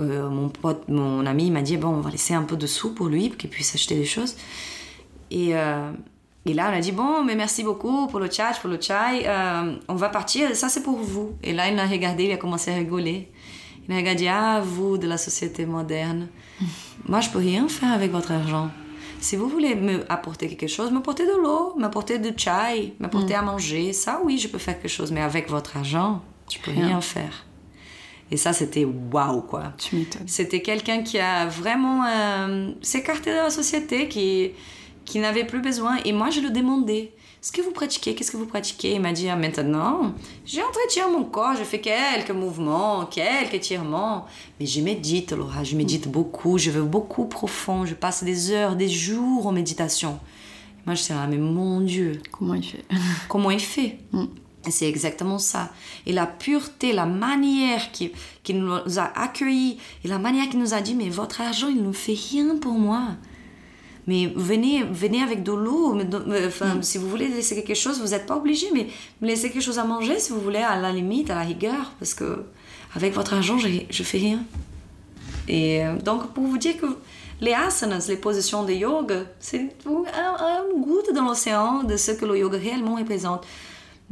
[0.00, 2.94] euh, mon pote, mon ami m'a dit, bon, on va laisser un peu de sous
[2.94, 4.36] pour lui, pour qu'il puisse acheter des choses.
[5.30, 5.90] Et, euh,
[6.46, 9.26] et là, on a dit, bon, mais merci beaucoup pour le chat, pour le chai.
[9.88, 11.32] on va partir, ça c'est pour vous.
[11.42, 13.28] Et là, il a regardé, il a commencé à rigoler.
[13.88, 16.28] Il a regardé, ah, vous de la société moderne.
[17.08, 18.70] moi, je peux rien faire avec votre argent.
[19.18, 23.38] Si vous voulez me apporter quelque chose, m'apporter de l'eau, m'apporter du chai, m'apporter mm.
[23.38, 25.10] à manger, ça oui, je peux faire quelque chose.
[25.10, 27.46] Mais avec votre argent, je peux rien faire.
[28.32, 29.74] Et ça, c'était waouh, quoi.
[29.76, 30.26] Tu m'étonnes.
[30.26, 34.52] C'était quelqu'un qui a vraiment euh, s'écarté de la société, qui,
[35.04, 35.98] qui n'avait plus besoin.
[36.06, 37.12] Et moi, je le demandais.
[37.42, 38.94] Est-ce que vous pratiquez Qu'est-ce que vous pratiquez?
[38.94, 40.14] Il m'a dit ah, maintenant,
[40.46, 44.24] j'entretiens mon corps, je fais quelques mouvements, quelques étirements.
[44.58, 48.76] Mais je médite, Laura, je médite beaucoup, je veux beaucoup profond, je passe des heures,
[48.76, 50.18] des jours en méditation.
[50.86, 52.22] moi, je suis là, mais mon Dieu.
[52.30, 52.84] Comment il fait?
[53.28, 53.98] Comment il fait?
[54.12, 54.24] Mm.
[54.70, 55.70] C'est exactement ça.
[56.06, 60.74] Et la pureté, la manière qui, qui nous a accueillis, et la manière qui nous
[60.74, 63.08] a dit, mais votre argent, il ne fait rien pour moi.
[64.06, 65.98] Mais venez, venez avec de l'eau.
[66.46, 66.82] Enfin, mm.
[66.82, 68.88] Si vous voulez laisser quelque chose, vous n'êtes pas obligé, mais
[69.20, 72.14] laissez quelque chose à manger si vous voulez, à la limite, à la rigueur, parce
[72.14, 72.44] que
[72.94, 74.44] avec votre argent, je ne fais rien.
[75.48, 76.86] Et euh, donc, pour vous dire que
[77.40, 82.24] les asanas, les positions de yoga, c'est un, un goutte dans l'océan de ce que
[82.24, 83.44] le yoga réellement représente.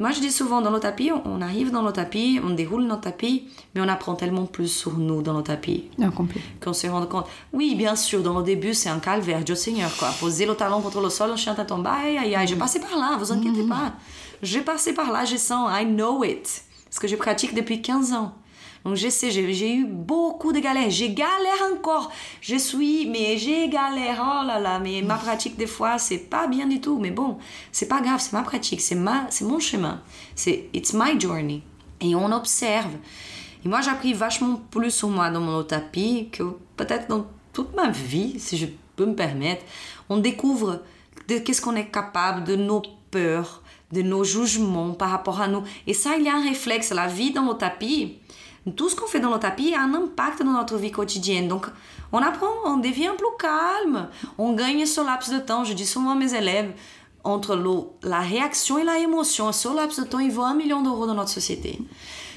[0.00, 3.02] Moi, je dis souvent, dans le tapis, on arrive dans le tapis, on déroule notre
[3.02, 5.90] tapis, mais on apprend tellement plus sur nous dans le tapis.
[6.16, 6.40] Complet.
[6.58, 7.26] Qu'on se rend compte.
[7.52, 10.08] Oui, bien sûr, dans le début, c'est un calvaire, Dieu Seigneur, quoi.
[10.18, 12.48] Poser le talon contre le sol, on chante à tomber, aïe, aïe, aïe.
[12.48, 13.68] J'ai passé par là, vous inquiétez mm-hmm.
[13.68, 13.92] pas.
[14.42, 16.64] J'ai passé par là, je sens, I know it.
[16.86, 18.32] Parce que je pratique depuis 15 ans.
[18.84, 20.90] Donc je sais, j'ai eu beaucoup de galères.
[20.90, 22.10] J'ai galère encore.
[22.40, 24.20] Je suis, mais j'ai galère.
[24.20, 26.98] Oh là là, mais ma pratique des fois, c'est pas bien du tout.
[26.98, 27.38] Mais bon,
[27.72, 30.00] c'est pas grave, c'est ma pratique, c'est ma, c'est mon chemin.
[30.34, 31.62] C'est it's my journey.
[32.00, 32.92] Et on observe.
[33.64, 36.44] Et moi, j'ai appris vachement plus sur moi dans mon tapis que
[36.76, 38.66] peut-être dans toute ma vie, si je
[38.96, 39.62] peux me permettre.
[40.08, 40.82] On découvre
[41.28, 43.62] de qu'est-ce qu'on est capable, de nos peurs,
[43.92, 45.62] de nos jugements par rapport à nous.
[45.86, 46.90] Et ça, il y a un réflexe.
[46.90, 48.16] La vie dans le tapis,
[48.76, 51.48] tout ce qu'on fait dans le tapis a un impact dans notre vie quotidienne.
[51.48, 51.66] Donc,
[52.12, 55.64] on apprend, on devient plus calme, on gagne ce laps de temps.
[55.64, 56.72] Je dis souvent à mes élèves,
[57.24, 57.58] entre
[58.02, 61.14] la réaction et la émotion, ce laps de temps, il vaut un million d'euros dans
[61.14, 61.78] notre société.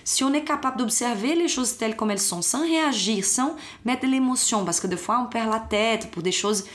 [0.04, 3.56] Si on est capable d'observer les choses telles comme elles sont, sans réagir, sans
[3.86, 6.66] mettre l'émotion, parce que des fois on perd la tête pour des choses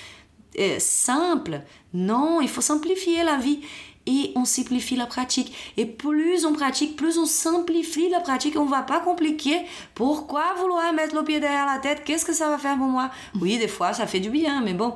[0.58, 1.60] euh, simples.
[1.92, 3.60] Non, il faut simplifier la vie
[4.08, 5.52] et on simplifie la pratique.
[5.76, 8.58] Et plus on pratique, plus on simplifie la pratique.
[8.58, 9.60] On ne va pas compliquer.
[9.94, 12.04] Pourquoi vouloir mettre le pied derrière la tête?
[12.04, 13.10] Qu'est-ce que ça va faire pour moi?
[13.40, 14.94] Oui, des fois, ça fait du bien, mais bon.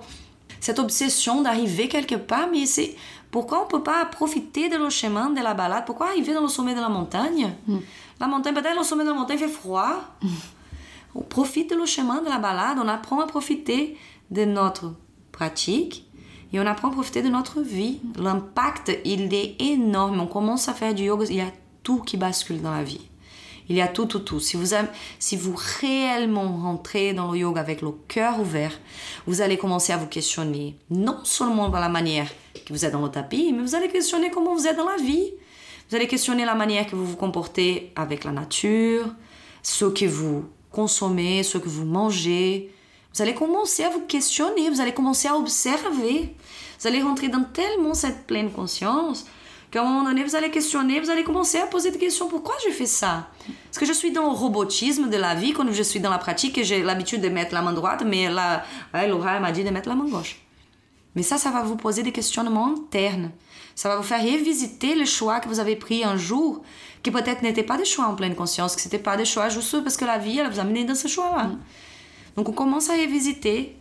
[0.60, 2.96] Cette obsession d'arriver quelque part, mais c'est
[3.30, 5.84] pourquoi on ne peut pas profiter de le chemin, de la balade?
[5.84, 7.52] Pourquoi arriver dans le sommet de la montagne?
[7.66, 7.80] Hmm.
[8.18, 10.00] La montagne, peut-être le sommet de la montagne fait froid.
[11.14, 13.98] On profite de le chemin, de la balade, on apprend à profiter
[14.30, 14.94] de notre
[15.30, 16.06] pratique
[16.52, 18.00] et on apprend à profiter de notre vie.
[18.16, 20.20] L'impact, il est énorme.
[20.20, 21.50] On commence à faire du yoga, il y a
[21.82, 23.00] tout qui bascule dans la vie.
[23.68, 24.40] Il y a tout, tout, tout.
[24.40, 24.74] Si vous,
[25.18, 28.78] si vous réellement rentrez dans le yoga avec le cœur ouvert,
[29.26, 32.28] vous allez commencer à vous questionner, non seulement dans la manière
[32.66, 34.96] que vous êtes dans le tapis, mais vous allez questionner comment vous êtes dans la
[34.96, 35.30] vie.
[35.88, 39.06] Vous allez questionner la manière que vous vous comportez avec la nature,
[39.62, 42.70] ce que vous consommez, ce que vous mangez,
[43.14, 46.34] vous allez commencer à vous questionner, vous allez commencer à observer.
[46.80, 49.26] Vous allez rentrer dans tellement cette pleine conscience
[49.70, 52.28] qu'à un moment donné, vous allez questionner, vous allez commencer à poser des questions.
[52.28, 53.28] Pourquoi je fais ça?
[53.48, 56.18] Est-ce que je suis dans le robotisme de la vie quand je suis dans la
[56.18, 58.64] pratique j'ai l'habitude de mettre la main droite, mais là,
[59.08, 60.40] Laura m'a dit de mettre la main gauche.
[61.14, 63.30] Mais ça, ça va vous poser des questionnements internes.
[63.74, 66.62] Ça va vous faire revisiter les choix que vous avez pris un jour,
[67.02, 69.48] qui peut-être n'étaient pas des choix en pleine conscience, que ce n'étaient pas des choix
[69.48, 71.50] juste parce que la vie, elle vous a mené dans ce choix-là.
[72.36, 73.76] Donc on commence à revisiter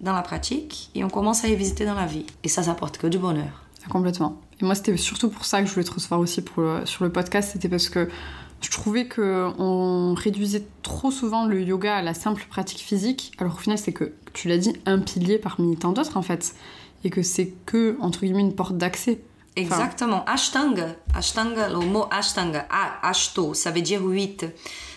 [0.00, 2.26] dans la pratique et on commence à revisiter dans la vie.
[2.44, 3.64] Et ça, ça apporte que du bonheur.
[3.88, 4.40] Complètement.
[4.60, 7.12] Et moi, c'était surtout pour ça que je voulais te recevoir aussi pour sur le
[7.12, 7.50] podcast.
[7.52, 8.08] C'était parce que
[8.60, 13.54] je trouvais que on réduisait trop souvent le yoga à la simple pratique physique, alors
[13.54, 16.54] au final, c'est que, tu l'as dit, un pilier parmi tant d'autres en fait.
[17.04, 19.20] Et que c'est que, entre guillemets, une porte d'accès.
[19.54, 20.24] Exactement.
[20.24, 20.96] Ashtanga.
[21.14, 22.66] Ashtanga, le mot Ashtanga,
[23.02, 24.44] Ashto, ça veut dire huit.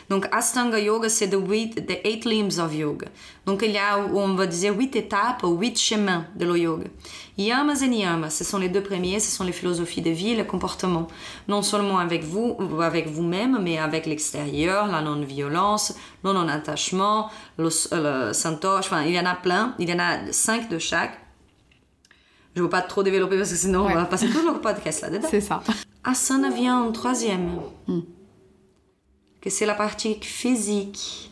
[0.10, 1.38] Donc, Astanga Yoga, c'est the,
[1.86, 3.08] the eight limbs of yoga.
[3.46, 6.88] Donc, il y a, on va dire, huit étapes, huit chemins de le yoga.
[7.38, 10.44] Yamas et niyamas, ce sont les deux premiers, ce sont les philosophies de vie, le
[10.44, 11.08] comportement.
[11.48, 18.34] Non seulement avec vous, avec vous-même, mais avec l'extérieur, la non-violence, le non-attachement, le, le
[18.34, 19.76] santosh, enfin, il y en a plein.
[19.80, 21.18] Il y en a cinq de chaque.
[22.56, 25.04] Je ne veux pas trop développer parce que sinon on va passer tout le podcast
[25.04, 25.28] là-dedans.
[25.30, 25.62] C'est ça.
[26.04, 27.52] Asana vient en troisième.
[27.88, 28.02] Hmm
[29.42, 31.32] que c'est la partie physique.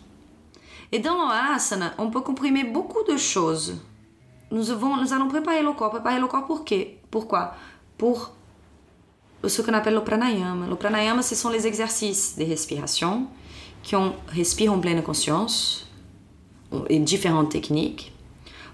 [0.92, 3.78] Et dans l'asana, on peut comprimer beaucoup de choses.
[4.52, 5.92] Nous, allons préparer le corps.
[5.92, 7.54] Préparer le corps pour quê Pourquoi?
[7.98, 8.34] Pour
[9.46, 10.68] ce qu'on appelle le pranayama.
[10.68, 13.28] Le pranayama, ce sont les exercices de respiration
[13.84, 15.88] qui on respire en pleine conscience
[16.90, 18.14] et différentes techniques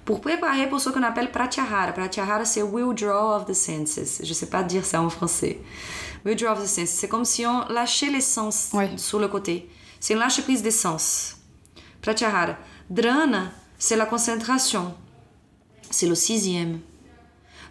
[0.05, 1.91] pour préparer pour ce qu'on appelle pratyahara.
[1.93, 4.19] Pratyahara, c'est withdraw of the senses.
[4.21, 5.59] Je ne sais pas dire ça en français.
[6.25, 9.69] Withdraw of the senses, c'est comme si on lâchait les sens sur le côté.
[9.99, 11.37] C'est une lâche prise des sens.
[12.01, 12.57] Pratyahara.
[12.89, 14.93] Dhrana, c'est la concentration.
[15.89, 16.79] C'est le sixième.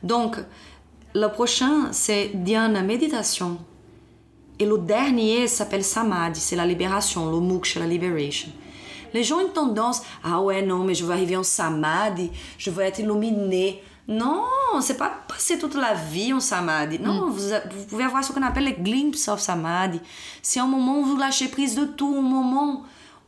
[0.02, 0.36] Donc,
[1.14, 3.58] le prochain, c'est dhyana, méditation.
[4.58, 8.50] Et le dernier s'appelle samadhi, c'est la libération, le moksha, la liberation.
[9.14, 12.70] Les gens ont une tendance, ah ouais, non, mais je vais arriver en samadhi, je
[12.70, 13.82] vais être illuminé.
[14.08, 14.44] Non,
[14.80, 16.98] c'est pas passer toute la vie en samadhi.
[16.98, 17.30] Non, mm.
[17.30, 20.00] vous, vous, pouvez avoir ce qu'on appelle les glimpses of samadhi.
[20.42, 22.82] C'est un moment où vous lâchez prise de tout, un moment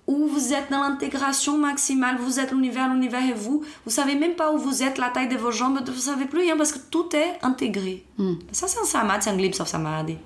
[0.06, 3.64] où vous êtes dans l'intégration maximale, vous êtes l'univers, l'univers est vous.
[3.86, 6.40] Vous savez même pas où vous êtes, la taille de vos jambes, vous savez plus
[6.40, 8.04] rien parce que tout est intégré.
[8.18, 8.34] Mm.
[8.52, 10.18] Ça, c'est un samadhi, c'est un glimpse of samadhi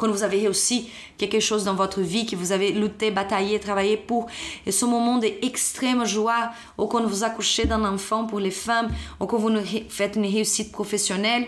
[0.00, 3.98] quand vous avez réussi quelque chose dans votre vie, que vous avez lutté, bataillé, travaillé
[3.98, 4.28] pour,
[4.64, 8.88] et ce moment d'extrême joie, ou quand vous accouchez d'un enfant pour les femmes,
[9.20, 9.54] ou quand vous
[9.90, 11.46] faites une réussite professionnelle,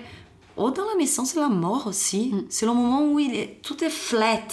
[0.58, 2.30] ou dans la naissance et la mort aussi.
[2.30, 2.44] Mm.
[2.50, 4.48] C'est le moment où il est, tout est flat.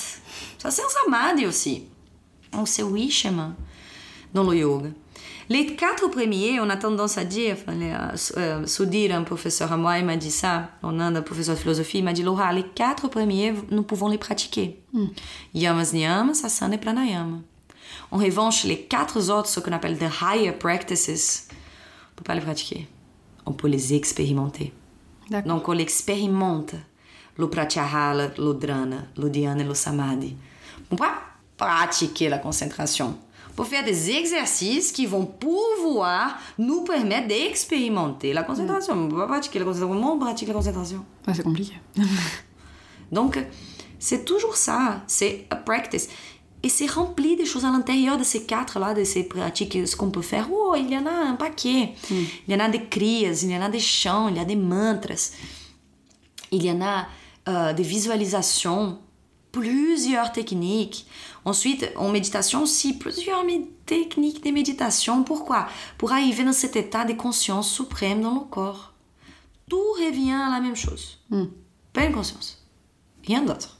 [0.57, 1.83] Ça, c'est un samadhi aussi.
[2.53, 3.53] Donc, c'est oui chemin
[4.33, 4.89] dans le yoga.
[5.49, 7.73] Les quatre premiers, on a tendance à dire, enfin,
[8.37, 11.59] euh, Soudir, un professeur à moi, il m'a dit ça, en Inde, un professeur de
[11.59, 14.79] philosophie, il m'a dit, Laura, les quatre premiers, nous pouvons les pratiquer.
[14.93, 15.05] Mm.
[15.55, 17.39] Yamas, niyamas, asana et pranayama.
[18.11, 22.35] En revanche, les quatre autres, ce qu'on appelle the higher practices, on ne peut pas
[22.35, 22.87] les pratiquer.
[23.47, 24.71] On peut les expérimenter.
[25.45, 26.75] Donc, on l'expérimente.
[27.37, 30.35] Le pratyahara, le dhrana, le dhyana et le samadhi.
[30.91, 31.21] On peut pas
[31.57, 33.17] pratiquer la concentration
[33.59, 38.93] pour faire des exercices qui vont pouvoir nous permettre d'expérimenter la concentration.
[38.93, 41.05] On ne peut pas pratiquer la concentration, on pratique la concentration.
[41.27, 41.73] Ouais, c'est compliqué.
[43.11, 43.37] Donc,
[43.99, 46.07] c'est toujours ça, c'est a practice.
[46.63, 50.09] Et c'est rempli de choses à l'intérieur de ces quatre-là, de ces pratiques, ce qu'on
[50.09, 50.47] peut faire.
[50.49, 51.95] Oh, il y en a un paquet.
[52.11, 54.45] Il y en a des crias, il y en a des chants, il y a
[54.45, 55.33] des mantras.
[56.51, 57.07] Il y en a
[57.49, 58.99] euh, des visualisations,
[59.51, 61.05] plusieurs techniques.
[61.49, 63.43] Ensuite, en méditation aussi, plusieurs
[63.87, 65.23] techniques de méditation.
[65.23, 65.67] Pourquoi?
[65.97, 68.93] Pour arriver dans cet état de conscience suprême dans le corps.
[69.67, 71.17] Tout revient à la même chose.
[71.91, 72.63] Pleine conscience.
[73.25, 73.79] Rien d'autre.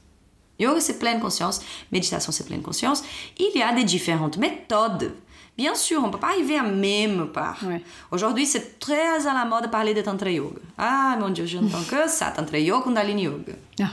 [0.57, 1.61] Yoga, c'est pleine conscience.
[1.91, 3.03] Méditation, c'est pleine conscience.
[3.37, 5.13] Il y a des différentes méthodes.
[5.55, 7.59] Bien sûr, on ne peut pas arriver à même part.
[7.67, 7.83] Ouais.
[8.11, 10.59] Aujourd'hui, c'est très à la mode de parler de Tantra Yoga.
[10.77, 12.31] Ah, mon Dieu, j'entends que ça.
[12.31, 13.53] Tantra Yoga, Kundalini Yoga.
[13.79, 13.91] Ah.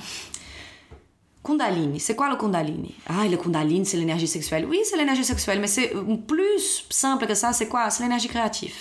[1.46, 2.92] Kundalini, c'est quoi le Kundalini?
[3.08, 4.66] Ah, le Kundalini, c'est l'énergie sexuelle.
[4.68, 5.92] Oui, c'est l'énergie sexuelle, mais c'est
[6.26, 7.52] plus simple que ça.
[7.52, 7.88] C'est quoi?
[7.88, 8.74] C'est l'énergie créative.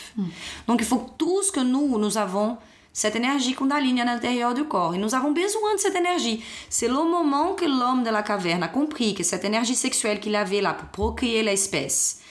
[0.67, 2.58] Donc, il faut que tout ce que nous, nous avons,
[2.91, 6.43] cette énergie Kundalini à l'intérieur du corps, et nous avons besoin de cette énergie.
[6.69, 10.36] C'est le moment que l'homme de la caverne a compris que cette énergie sexuelle qu'il
[10.36, 12.21] avait là pour procréer l'espèce,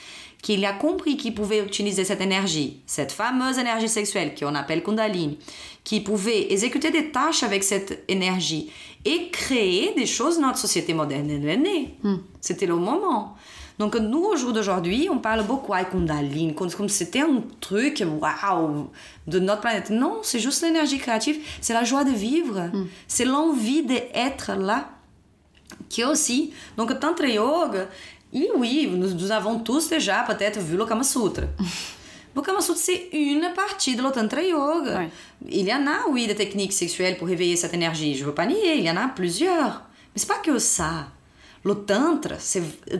[0.45, 5.39] qu'il a compris qu'il pouvait utiliser cette énergie, cette fameuse énergie sexuelle qu'on appelle Kundalini,
[5.83, 8.69] qui pouvait exécuter des tâches avec cette énergie
[9.05, 11.31] et créer des choses dans notre société moderne.
[11.31, 11.97] Elle est née.
[12.41, 13.35] C'était le moment.
[13.79, 18.91] Donc nous, au jour d'aujourd'hui, on parle beaucoup à Kundalini, comme c'était un truc, waouh,
[19.25, 19.89] de notre planète.
[19.89, 22.69] Non, c'est juste l'énergie créative, c'est la joie de vivre,
[23.07, 24.91] c'est l'envie d'être là
[25.89, 26.53] qui aussi.
[26.77, 27.87] Donc, Tantra Yoga,
[28.35, 31.45] et oui, nous, nous avons tous déjà peut-être vu le Kama Sutra.
[32.35, 34.99] Le Kama Sutra, c'est une partie de le Tantra Yoga.
[34.99, 35.09] Ouais.
[35.47, 38.13] Il y en a, oui, des techniques sexuelles pour réveiller cette énergie.
[38.13, 39.83] Je ne veux pas nier, il y en a plusieurs.
[40.13, 41.07] Mais c'est pas que ça.
[41.63, 42.35] Le Tantra,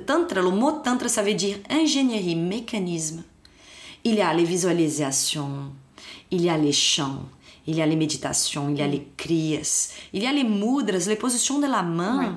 [0.07, 3.23] tantra, le mot Tantra, ça veut dire ingénierie, mécanisme.
[4.05, 5.73] Il y a les visualisations,
[6.31, 7.23] il y a les chants,
[7.67, 11.09] il y a les méditations, il y a les kriyas, il y a les mudras,
[11.09, 12.19] les positions de la main.
[12.19, 12.31] Ouais.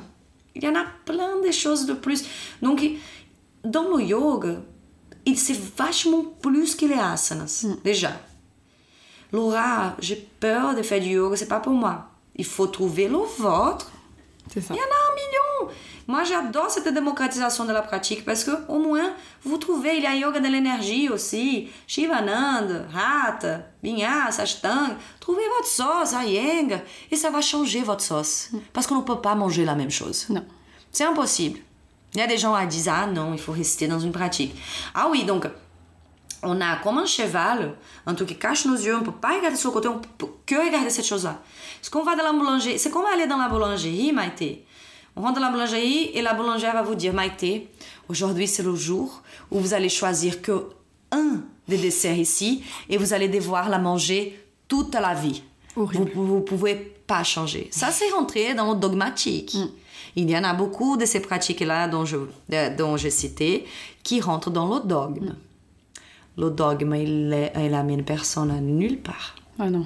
[0.59, 2.25] Il y en a plein de choses de plus.
[2.61, 2.85] Donc,
[3.64, 4.61] dans le yoga,
[5.25, 8.12] il c'est vachement plus que les asanas, déjà.
[9.33, 12.11] Laura, j'ai peur de faire du yoga, c'est pas pour moi.
[12.35, 13.90] Il faut trouver le vôtre.
[14.53, 14.75] Ça.
[14.75, 15.75] Il y en a un million.
[16.07, 19.11] Moi, j'adore cette démocratisation de la pratique parce que, au moins,
[19.45, 21.69] vous trouvez, il y a yoga de l'énergie aussi.
[21.87, 24.97] Shivananda, Hatha, Vinyasa, Ashtanga.
[25.21, 26.81] Trouvez votre sauce, Iyengar.
[27.11, 28.51] Et ça va changer votre sauce.
[28.73, 30.27] Parce qu'on ne peut pas manger la même chose.
[30.31, 30.45] Non.
[30.91, 31.61] C'est impossible.
[32.15, 34.55] Il y a des gens qui disent Ah non, il faut rester dans une pratique.
[34.95, 35.47] Ah oui, donc,
[36.42, 37.74] on a comme un cheval,
[38.07, 39.98] un truc qui cache nos yeux, on ne peut pas regarder sur le côté, on
[39.98, 41.40] peut que regarder cette chose-là.
[41.83, 44.64] Est-ce qu'on va dans la boulangerie C'est comme aller dans la boulangerie, Maïté.
[45.16, 47.68] On rentre dans la boulangerie et la boulangère va vous dire Maïté,
[48.09, 50.66] aujourd'hui c'est le jour où vous allez choisir que
[51.11, 55.42] un des desserts ici et vous allez devoir la manger toute la vie.
[55.77, 56.11] Horrible.
[56.14, 56.74] Vous ne pouvez
[57.07, 57.68] pas changer.
[57.72, 59.57] Ça, c'est rentré dans le dogmatique.
[60.16, 62.16] Il y en a beaucoup de ces pratiques-là dont je,
[62.48, 63.66] de- dont j'ai cité
[64.03, 65.35] qui rentrent dans le dogme.
[66.38, 69.35] Le dogme, il, est- il amène personne à nulle part.
[69.59, 69.85] Ah non.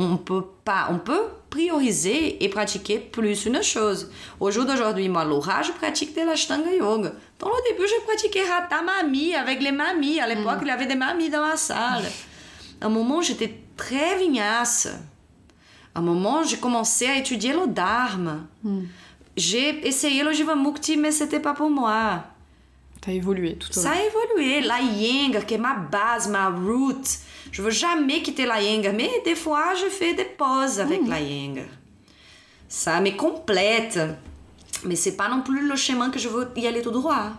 [0.00, 4.10] On peut pas, on peut prioriser et pratiquer plus une chose.
[4.38, 7.12] Au jour d'aujourd'hui, moi, Laura, je pratique de l'Ashtanga Yoga.
[7.40, 10.20] Dans le début, je pratiquais Hatha Mami avec les mamies.
[10.20, 12.04] À l'époque, il y avait des mamies dans la salle.
[12.80, 14.86] À un moment, j'étais très vignasse.
[15.96, 18.36] À un moment, j'ai commencé à étudier le Dharma.
[19.36, 22.22] J'ai essayé le Jivamukti, mais c'était pas pour moi.
[23.08, 23.82] T'as évolué tout au long.
[23.88, 24.60] Ça a évolué.
[24.60, 27.00] La Yenga, qui est ma base, ma root.
[27.50, 31.18] Je veux jamais quitter la Yenga, mais des fois, je fais des pauses avec la
[31.18, 31.62] Yenga.
[32.68, 33.98] Ça me complète.
[34.84, 37.30] Mais c'est pas non plus le chemin que je veux y aller tout droit.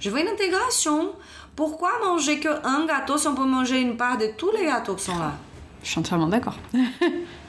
[0.00, 1.12] Je veux une intégration.
[1.54, 4.96] Pourquoi manger que un gâteau si on peut manger une part de tous les gâteaux
[4.96, 5.34] qui sont là?
[5.84, 6.58] Je suis entièrement d'accord.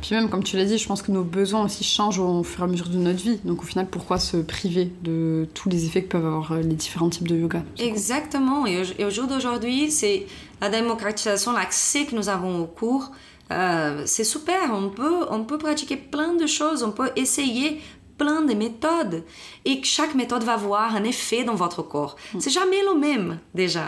[0.00, 2.60] Puis même, comme tu l'as dit, je pense que nos besoins aussi changent au fur
[2.60, 3.38] et à mesure de notre vie.
[3.44, 6.74] Donc au final, pourquoi se priver de tous les effets que peuvent avoir euh, les
[6.74, 8.66] différents types de yoga Exactement.
[8.66, 10.26] Et au, jour d'aujourd'hui, c'est
[10.60, 13.10] la démocratisation, l'accès que nous avons au cours.
[13.52, 14.72] euh, c'est super.
[14.72, 16.82] On peut, on peut pratiquer plein de choses.
[16.82, 17.80] On peut essayer
[18.20, 19.18] plein de méthodes.
[19.64, 22.14] Et chaque méthode va avoir un effet dans votre corps.
[22.38, 23.86] C'est jamais le même, déjà.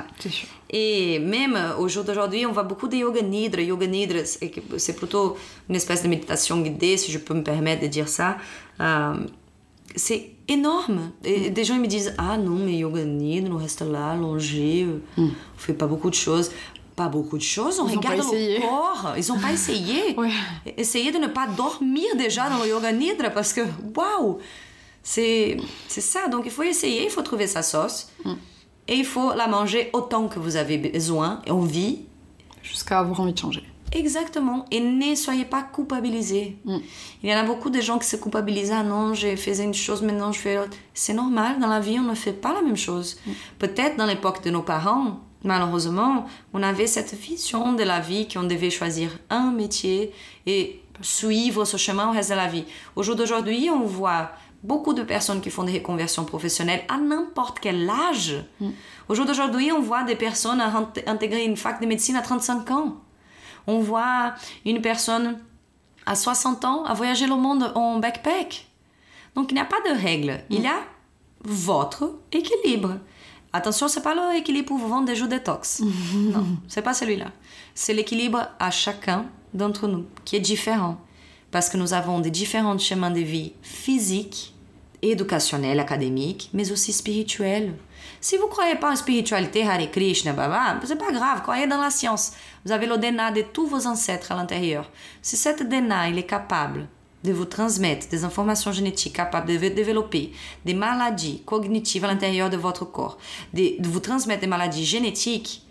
[0.71, 3.61] Et même euh, au jour d'aujourd'hui, on voit beaucoup de yoga nidra.
[3.73, 5.37] Yoga nidra, c'est que- plutôt
[5.69, 8.29] une espèce de méditation guidée, si je peux me permettre de dire ça.
[8.81, 9.15] Euh,
[9.95, 11.01] c'est énorme.
[11.25, 14.87] Et des gens ils me disent Ah non, mais yoga nidra, on reste là, allongé,
[14.89, 14.99] euh,
[15.57, 16.51] on fait pas beaucoup de choses.
[16.97, 19.15] Pas beaucoup de choses, on Ils ont regarde le corps.
[19.17, 20.15] Ils ont pas essayé.
[20.17, 20.31] Ouais.
[20.77, 23.63] Essayez de ne pas dormir déjà dans le yoga nidra parce que
[23.97, 24.39] waouh!
[25.03, 25.57] C'est
[25.89, 26.29] ça.
[26.29, 28.09] Donc il faut essayer, il faut trouver sa sauce.
[28.89, 32.01] et il faut la manger autant que vous avez besoin et envie.
[32.63, 33.65] Jusqu'à avoir envie de changer.
[33.93, 34.65] Exactement.
[34.71, 36.57] Et ne soyez pas culpabilisés.
[36.65, 36.77] Mm.
[37.23, 38.73] Il y en a beaucoup de gens qui se culpabilisent.
[38.73, 40.77] Ah non, j'ai fait une chose, maintenant je fais l'autre.
[40.95, 41.59] C'est normal.
[41.61, 43.19] Dans la vie, on ne fait pas la même chose.
[43.59, 48.45] Peut-être dans l'époque de nos parents, malheureusement, on avait cette vision de la vie qu'on
[48.45, 50.13] devait choisir un métier
[50.47, 52.65] et suivre ce chemin au reste de la vie.
[52.97, 54.31] Au jour d'aujourd'hui, on voit
[54.63, 58.37] beaucoup de personnes qui font des reconversions professionnelles à n'importe quel âge.
[59.09, 62.71] Au jour d'aujourd'hui, on voit des personnes int- intégrer une fac de médecine à 35
[62.71, 62.97] ans.
[63.67, 64.35] On voit
[64.65, 65.39] une personne
[66.07, 68.67] à 60 ans à voyager le monde en backpack.
[69.35, 70.41] Donc il n'y a pas de règle.
[70.51, 70.77] Il y a
[71.45, 72.99] votre équilibre.
[73.53, 75.81] Attention, c'est pas l'équilibre pour vous vendre des jeux détox.
[76.15, 77.33] non, c'est pas celui-là.
[77.75, 80.99] C'est l'équilibre à chacun d'entre nous qui est différent
[81.51, 84.55] parce que nous avons des différents chemins de vie physiques,
[85.03, 87.75] éducationnels, académiques, mais aussi spirituels.
[88.21, 91.91] Si vous croyez pas en spiritualité, Hare Krishna, baba, c'est pas grave, croyez dans la
[91.91, 92.33] science.
[92.65, 94.91] Vous avez le DNA de tous vos ancêtres à l'intérieur.
[95.21, 96.89] Si cet DNA il est capable
[97.25, 100.33] de vous transmettre des informations génétiques capables de développer
[100.65, 103.19] des maladies cognitives à l'intérieur de votre corps,
[103.55, 105.63] de, de vous transmettre des maladies génétiques,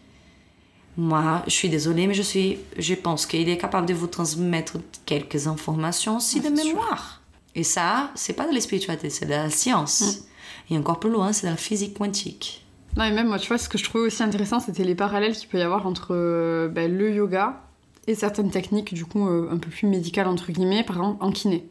[0.97, 4.77] moi, je suis désolée, mais je suis, je pense qu'il est capable de vous transmettre
[5.05, 7.21] quelques informations aussi de mémoire.
[7.55, 10.25] Et ça, c'est pas de la spiritualité, c'est de la science.
[10.69, 12.65] Et encore plus loin, c'est de la physique quantique.
[12.97, 15.35] Non, et même moi, tu vois, ce que je trouvais aussi intéressant, c'était les parallèles
[15.35, 17.61] qu'il peut y avoir entre euh, ben, le yoga
[18.07, 21.31] et certaines techniques, du coup, euh, un peu plus médicales, entre guillemets, par exemple en
[21.31, 21.67] kiné.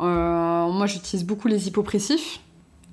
[0.00, 2.40] Euh, moi, j'utilise beaucoup les hypopressifs.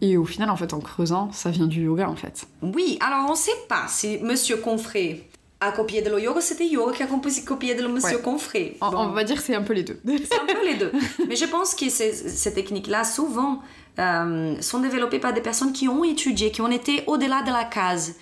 [0.01, 2.45] Et au final, en fait, en creusant, ça vient du yoga, en fait.
[2.61, 5.29] Oui, alors on ne sait pas si Monsieur Confré
[5.61, 7.07] a copié de le yoga, c'était yoga qui a
[7.45, 8.21] copié de le Monsieur Ouais.
[8.21, 8.77] Confré.
[8.81, 8.97] On, Bon.
[8.97, 9.97] on va dire que c'est un peu les deux.
[10.05, 10.91] C'est un peu les deux.
[11.29, 13.61] Mais je pense que ces, ces techniques-là, souvent,
[13.97, 17.63] euh, sont développées par des personnes qui ont étudié, qui ont été au-delà de la
[17.63, 18.15] case,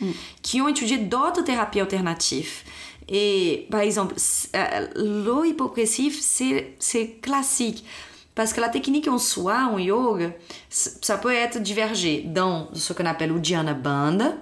[0.43, 2.61] qui ont étudié d'autres thérapies alternatives.
[3.13, 4.15] Et par exemple,
[4.55, 7.85] euh, le hypopressif, c'est classique.
[8.33, 10.31] Parce que la technique en soi, en yoga,
[10.69, 14.33] ça peut être divergé dans ce qu'on appelle le Dhyana Bandha.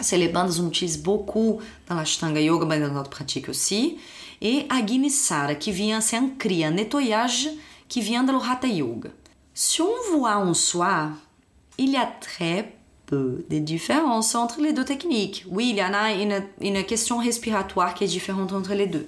[0.00, 3.96] C'est les bandes qu'on utilise beaucoup dans l'Ashtanga Yoga, mais dans notre pratique aussi.
[4.42, 7.48] Et Agnisara, qui vient, c'est un cri, un nettoyage
[7.88, 9.08] qui vient do Hatha Yoga.
[9.54, 11.10] Si on voit en soi,
[11.78, 12.76] il y a très
[13.06, 15.44] peu de différences entre les deux techniques.
[15.50, 19.06] Oui, il y en a une, une question respiratoire qui est différente entre les deux.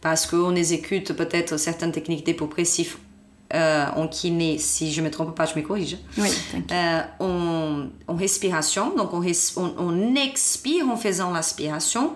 [0.00, 2.98] Parce qu'on exécute peut-être certaines techniques dépressifs
[3.54, 5.96] euh, en kiné, si je me trompe pas, je me corrige.
[6.18, 6.28] Oui.
[6.72, 12.14] Euh, en, en respiration, donc on, res- on- on expire en faisant l'aspiration.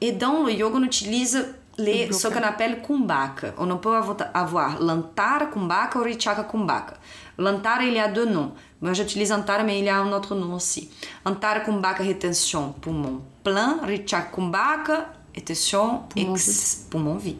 [0.00, 1.46] Et dans le yoga, on utilise
[1.78, 3.54] les, Le ce qu'on appelle kumbhaka.
[3.58, 3.94] On peut
[4.34, 6.94] avoir, lantara kumbhaka ou richaka kumbhaka.
[7.38, 8.52] Lantara, il y a deux noms.
[8.80, 10.90] Moi, j'utilise antara, mais il y a un autre nom aussi.
[11.24, 13.78] Antara kumbhaka, rétention, poumon plein.
[13.82, 17.38] Richaka kumbhaka, rétention, Poumon ex- poumon vide.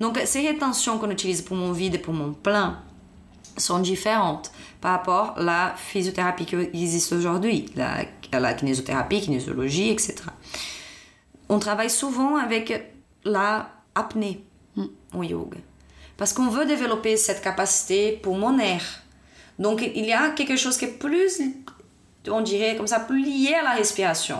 [0.00, 2.78] Donc, ces rétentions qu'on utilise poumon vide et poumon plein,
[3.56, 7.98] sont différentes par rapport à la physiothérapie qui existe aujourd'hui, la,
[8.32, 10.14] la kinésiothérapie, kinésiologie, etc.
[11.48, 12.91] On travaille souvent avec
[13.24, 14.44] la apnée
[15.14, 15.58] au yoga
[16.22, 18.84] parce qu'on veut développer cette capacité pulmonaire.
[19.58, 21.42] Donc il y a quelque chose qui est plus,
[22.28, 24.38] on dirait comme ça, plus lié à la respiration,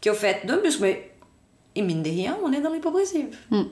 [0.00, 0.82] qui est au fait de muscles.
[0.82, 1.15] Mais
[1.76, 3.26] et mine de rien, on est dans l'hypopressive.
[3.50, 3.64] Hmm.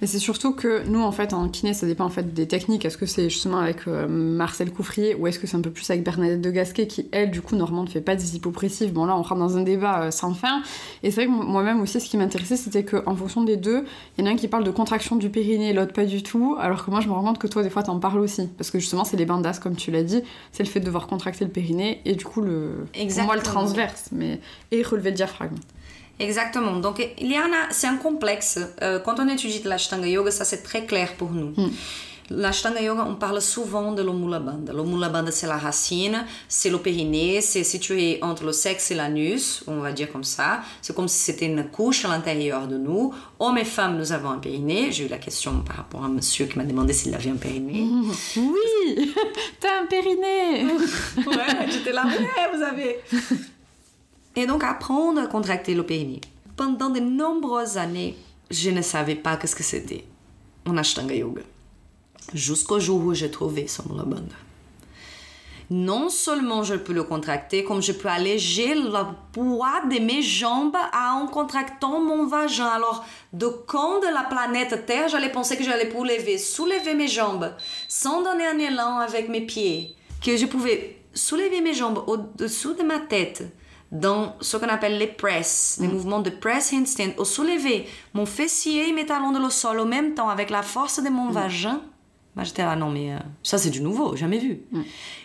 [0.00, 2.86] Mais c'est surtout que nous, en fait, en kiné, ça dépend en fait des techniques.
[2.86, 5.88] Est-ce que c'est justement avec euh, Marcel Coufrier ou est-ce que c'est un peu plus
[5.90, 9.04] avec Bernadette de Gasquet qui, elle, du coup, normalement, ne fait pas des hypopressifs Bon,
[9.04, 10.62] là, on rentre dans un débat euh, sans fin.
[11.02, 13.84] Et c'est vrai que moi-même aussi, ce qui m'intéressait, c'était qu'en fonction des deux,
[14.16, 16.56] il y en a un qui parle de contraction du périnée, l'autre pas du tout.
[16.58, 18.48] Alors que moi, je me rends compte que toi, des fois, t'en parles aussi.
[18.56, 20.22] Parce que justement, c'est les bandas, comme tu l'as dit.
[20.52, 23.42] C'est le fait de devoir contracter le périnée et du coup, le, pour moi, le
[23.42, 24.08] transverse.
[24.12, 24.40] Mais...
[24.70, 25.56] Et relever le diaphragme.
[26.20, 26.76] Exactement.
[26.76, 28.58] Donc, il y en a, c'est un complexe.
[28.82, 31.54] Euh, quand on étudie l'Ashtanga Yoga, ça c'est très clair pour nous.
[32.32, 34.72] L'Ashtanga Yoga, on parle souvent de l'Omula Bandha.
[34.72, 39.64] L'Omula Bandha, c'est la racine, c'est le périnée, c'est situé entre le sexe et l'anus,
[39.66, 40.60] on va dire comme ça.
[40.80, 43.12] C'est comme si c'était une couche à l'intérieur de nous.
[43.40, 44.92] Hommes et femmes, nous avons un périnée.
[44.92, 47.36] J'ai eu la question par rapport à un monsieur qui m'a demandé s'il avait un
[47.36, 47.88] périnée.
[48.36, 49.12] Oui
[49.60, 50.64] T'as un périnée
[51.16, 53.00] Ouais, j'étais là, ouais, vous avez.
[54.40, 56.22] Et donc apprendre à contracter le périnée.
[56.56, 58.16] Pendant de nombreuses années,
[58.50, 60.06] je ne savais pas qu'est-ce que c'était
[60.66, 61.42] en Ashtanga Yoga.
[62.32, 64.36] Jusqu'au jour où j'ai trouvé son Bandha.
[65.68, 70.78] Non seulement je peux le contracter, comme je peux alléger le poids de mes jambes
[70.94, 72.64] en contractant mon vagin.
[72.64, 77.52] Alors, de quand de la planète Terre, j'allais penser que j'allais lever, soulever mes jambes,
[77.88, 82.82] sans donner un élan avec mes pieds, que je pouvais soulever mes jambes au-dessous de
[82.82, 83.44] ma tête,
[83.92, 88.88] dans ce qu'on appelle les press, les mouvements de press handstand, au soulever mon fessier
[88.88, 91.80] et mes talons de le sol au même temps avec la force de mon vagin.
[92.36, 94.60] Moi, j'étais là, non, mais euh, ça, c'est du nouveau, jamais vu.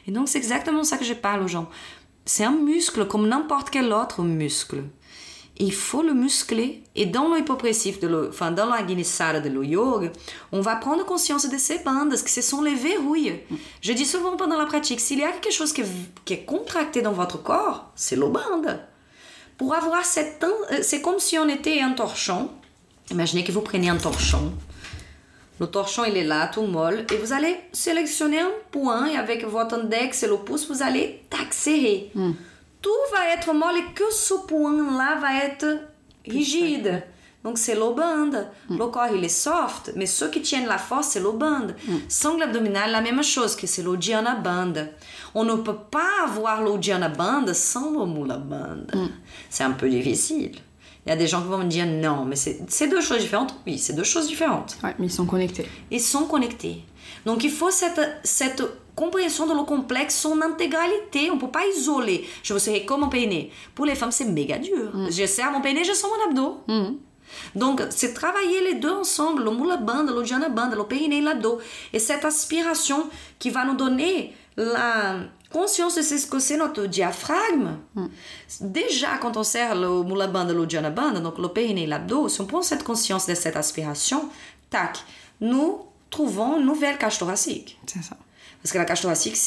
[0.07, 1.69] Et donc, c'est exactement ça que je parle aux gens.
[2.25, 4.83] C'est un muscle comme n'importe quel autre muscle.
[5.57, 6.83] Il faut le muscler.
[6.95, 10.11] Et dans l'hypopressif, de le, enfin, dans la guinissara de yoga,
[10.51, 13.39] on va prendre conscience de ces bandes, que ce sont les verrouilles.
[13.81, 17.13] Je dis souvent pendant la pratique, s'il y a quelque chose qui est, contracté dans
[17.13, 18.79] votre corps, c'est le bande.
[19.57, 20.43] Pour avoir cette...
[20.43, 22.49] euh, C'est comme si on était un torchon.
[23.09, 24.51] Imaginez que vous prenez un torchon.
[25.61, 27.05] Le torchon, il est là, tout molle.
[27.13, 31.21] Et vous allez sélectionner un point et avec votre index et le pouce, vous allez
[31.29, 32.11] tac, serrer.
[32.85, 35.65] Tout va être molle que ce point-là va être
[36.27, 37.03] rigide.
[37.43, 38.47] Donc c'est le bande.
[38.69, 41.75] Le corps, il est soft, mais ceux qui tiennent la force, c'est le bande.
[42.09, 44.73] Sangle abdominal, la même chose, que c'est le Diana Band.
[45.35, 48.85] On ne peut pas avoir le Diana Band sans le Mula Band.
[49.49, 50.53] C'est un peu difficile.
[51.05, 53.19] Il y a des gens qui vont me dire non, mais c'est c'est deux choses
[53.19, 53.53] différentes.
[53.67, 55.67] Oui, c'est deux choses différentes Ouais, mais ils sont connectés.
[55.91, 56.83] ils sont connectés.
[57.27, 58.63] Donc il faut cette, cette
[58.95, 61.29] compréhension de le complexe, son intégralité.
[61.29, 62.27] On ne peut pas isoler.
[62.43, 63.51] Je vous serrer comme mon périnée.
[63.73, 64.91] Pour les femmes, c'est méga dur.
[65.09, 66.61] Je serre mon périnée, je sens mon abdos.
[67.55, 71.21] Donc, c'est travailler les deux ensemble, le moula banda, le diana banda, le périnée et
[71.21, 71.59] l'abdos.
[71.91, 75.17] Et cette aspiration qui va nous donner la
[75.51, 77.77] conscience de ce que c'est notre diaphragme.
[78.61, 82.29] Déjà, quand on serre le moula banda, le diana banda, donc le périnée et l'abdos,
[82.29, 84.29] si on prend cette conscience de cette aspiration,
[84.69, 84.99] tac,
[85.41, 85.79] nous
[86.09, 87.77] trouvons une nouvelle cage thoracique.
[87.87, 88.17] C'est ça.
[88.65, 89.37] Parce que la cage thoracique,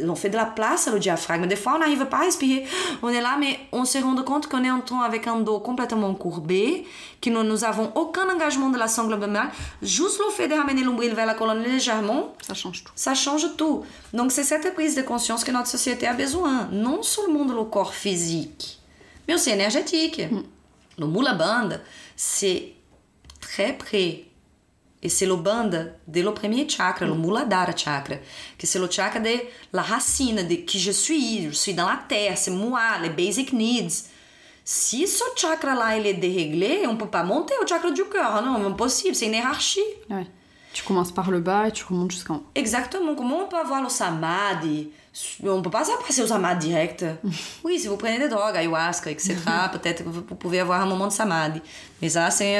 [0.00, 1.46] on fait de la place au diaphragme.
[1.46, 2.64] Des fois, on n'arrive pas à respirer.
[3.02, 5.60] On est là, mais on se rend compte qu'on est en train avec un dos
[5.60, 6.86] complètement courbé,
[7.20, 9.50] que nous nous avons aucun engagement de la sangle abdominale.
[9.82, 12.92] Juste le fait de ramener l'ombril vers la colonne légèrement, Ça change tout.
[12.96, 13.84] ça change tout.
[14.14, 16.70] Donc, c'est cette prise de conscience que notre société a besoin.
[16.72, 18.80] Non seulement do corps physique,
[19.28, 20.22] mais aussi énergétique.
[20.98, 21.76] Le Mula Band,
[22.16, 22.72] c'est
[23.38, 24.24] très près.
[25.02, 28.16] Le bande de premier chakra, le Muladhara chakra,
[28.56, 29.30] que c'est le chakra de
[29.72, 33.52] la racine, de qui je suis, je suis dans la terre, c'est moi, les basic
[33.52, 34.04] needs.
[34.64, 38.64] Si ce chakra-là, il est déréglé, on peut pas monter au chakra du cœur, non,
[38.64, 39.80] impossible, c'est une hiérarchie.
[40.08, 40.26] Ouais.
[40.72, 42.46] Tu commences par le bas et tu remontes jusqu'en haut.
[42.54, 43.14] Exactement.
[43.14, 44.88] Comment on peut avoir le samadhi
[45.44, 47.04] On peut pas passer au samadhi direct.
[47.64, 49.36] Oui, si vous prenez des drogues, ayahuasca, etc.,
[49.72, 51.60] peut-être que vous pouvez avoir un moment de samadhi.
[52.00, 52.56] Mais ça, c'est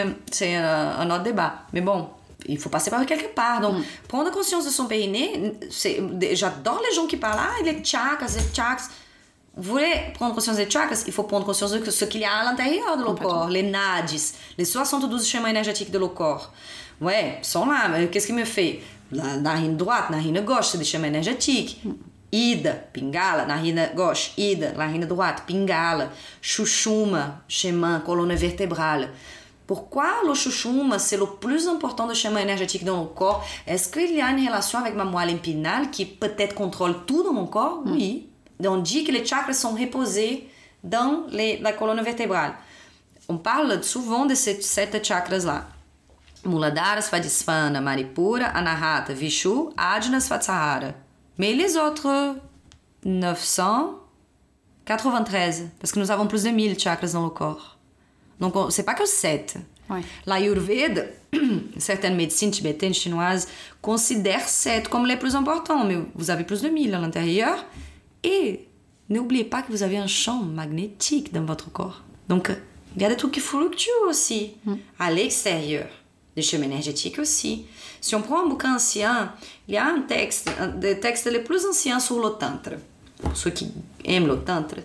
[0.57, 1.55] un autre débat.
[1.73, 2.11] Mais bon,
[2.47, 3.61] il faut passer par quelque part.
[3.61, 3.77] Donc,
[4.09, 6.01] prendre conscience de son périnée, c'est-
[6.35, 8.89] j'adore les gens qui parlent, ah, les chakras, les chakras.
[9.57, 12.33] Vous voulez prendre conscience des chakras, il faut prendre conscience de ce qu'il y a
[12.33, 16.51] à l'intérieur de le corps, les nadis, les 72 schémas énergétiques de le corps.
[17.01, 18.81] Ouais, sont là, mais qu'est-ce qui me fait?
[19.11, 21.83] La narine droite, narine gauche, c'est des schémas énergétiques.
[22.35, 26.09] Ida, pingala, narine gauche, ida, narine droite, pingala,
[26.41, 29.11] chuchuma, schéma, colonne vertébrale.
[29.67, 34.15] Pourquoi le chuchuma, c'est le plus important de schéma énergétique dans le corps Est-ce qu'il
[34.15, 37.83] y a une relation avec ma moelle épinale qui peut-être contrôle tout dans mon corps
[37.87, 38.29] Oui.
[38.65, 40.49] On dit que les chakras sont reposés
[40.85, 42.55] dans les- la colonne vertébrale.
[43.29, 45.65] On parle souvent de ces sept chakras-là.
[46.45, 50.89] Muladhara, Svadhisthana, Manipura, Anahata, Vishu, Ajna, Svatsahara.
[51.39, 52.35] Mais les autres
[54.85, 57.72] 993, parce que nous avons plus de 1000 chakras dans le corps.
[58.41, 59.57] Donc, on- c'est pas que 7.
[59.91, 60.01] Ouais.
[60.27, 61.03] L'Ayurveda,
[61.79, 63.49] certaines médecines tibétaines, chinoises,
[63.81, 67.65] considèrent 7 comme les plus importants, mais vous avez plus de 1000 à l'intérieur.
[68.25, 68.67] Et
[69.09, 72.03] n'oubliez pas que vous avez un champ magnétique dans votre corps.
[72.29, 72.51] Donc,
[72.97, 74.55] il y a des trucs qui fluctuent aussi
[74.99, 75.89] à l'extérieur.
[76.37, 77.67] Des chemins énergétiques aussi.
[78.01, 79.35] Si on prend un bouquin ancien,
[79.69, 82.77] il y a un texte, un des textes les plus anciens sur le tantra.
[83.21, 83.71] Pour ceux qui
[84.05, 84.79] aiment le tantra.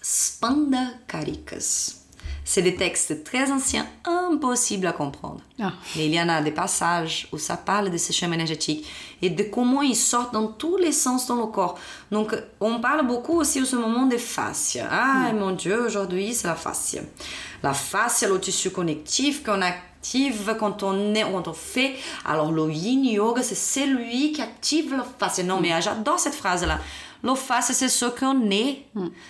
[0.00, 1.96] Spanda Karikas.
[2.44, 5.40] C'est des textes très anciens, impossibles à comprendre.
[5.58, 5.72] Ah.
[5.96, 8.86] Mais il y en a des passages où ça parle de ces chemins énergétiques
[9.22, 11.78] et de comment ils sortent dans tous les sens dans le corps.
[12.10, 14.86] Donc, on parle beaucoup aussi en ce moment des fascias.
[14.90, 17.00] Ah, mon Dieu, aujourd'hui, c'est la fascia.
[17.62, 21.94] La fascia, le tissu connectif qu'on active quand on, est, quand on fait.
[22.26, 25.44] Alors, le yin yoga, c'est celui qui active la fascia.
[25.44, 26.78] Non, mais j'adore cette phrase-là.
[27.24, 28.84] Le fascia, c'est ce qu'on est.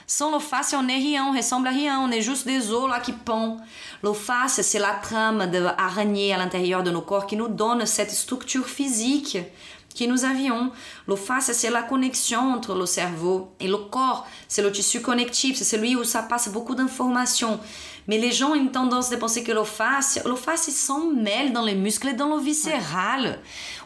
[0.08, 2.90] Sans le fascia, on est rien, on ressemble à rien, on est juste des os
[2.90, 3.60] là qui pendent.
[4.02, 7.86] Le fascia, c'est la trame de araignée à l'intérieur de nos corps qui nous donne
[7.86, 9.38] cette structure physique
[9.96, 10.72] que nous avions.
[11.06, 14.26] Le fascia, c'est la connexion entre le cerveau et le corps.
[14.48, 17.60] C'est le tissu connectif, c'est celui où ça passe beaucoup d'informations.
[18.06, 20.22] Mais les gens ont une tendance de penser que le fascia
[20.72, 23.38] s'en mêle dans les muscles et dans le viscéral.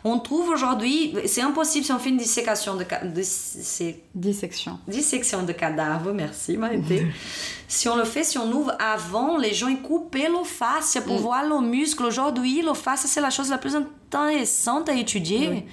[0.05, 4.79] On trouve aujourd'hui, c'est impossible si on fait une dissécation de, ca- de c'est Dissection.
[4.89, 7.07] dissection de cadavre, merci Maïté.
[7.69, 11.19] si on le fait, si on ouvre avant, les gens ils coupaient le fascia pour
[11.19, 12.05] voir le muscle.
[12.05, 15.65] Aujourd'hui, le fascia c'est la chose la plus intéressante à étudier.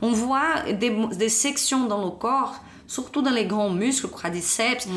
[0.00, 4.88] On voit des, des sections dans le corps, surtout dans les grands muscles, quadriceps.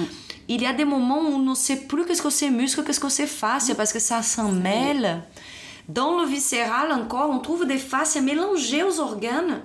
[0.47, 2.99] Il y a des moments où on ne sait plus qu'est-ce que c'est muscle, qu'est-ce
[2.99, 5.21] que c'est fascia, parce que ça s'en mêle.
[5.89, 9.61] Dans le viscéral encore, on trouve des fascias mélangées aux organes.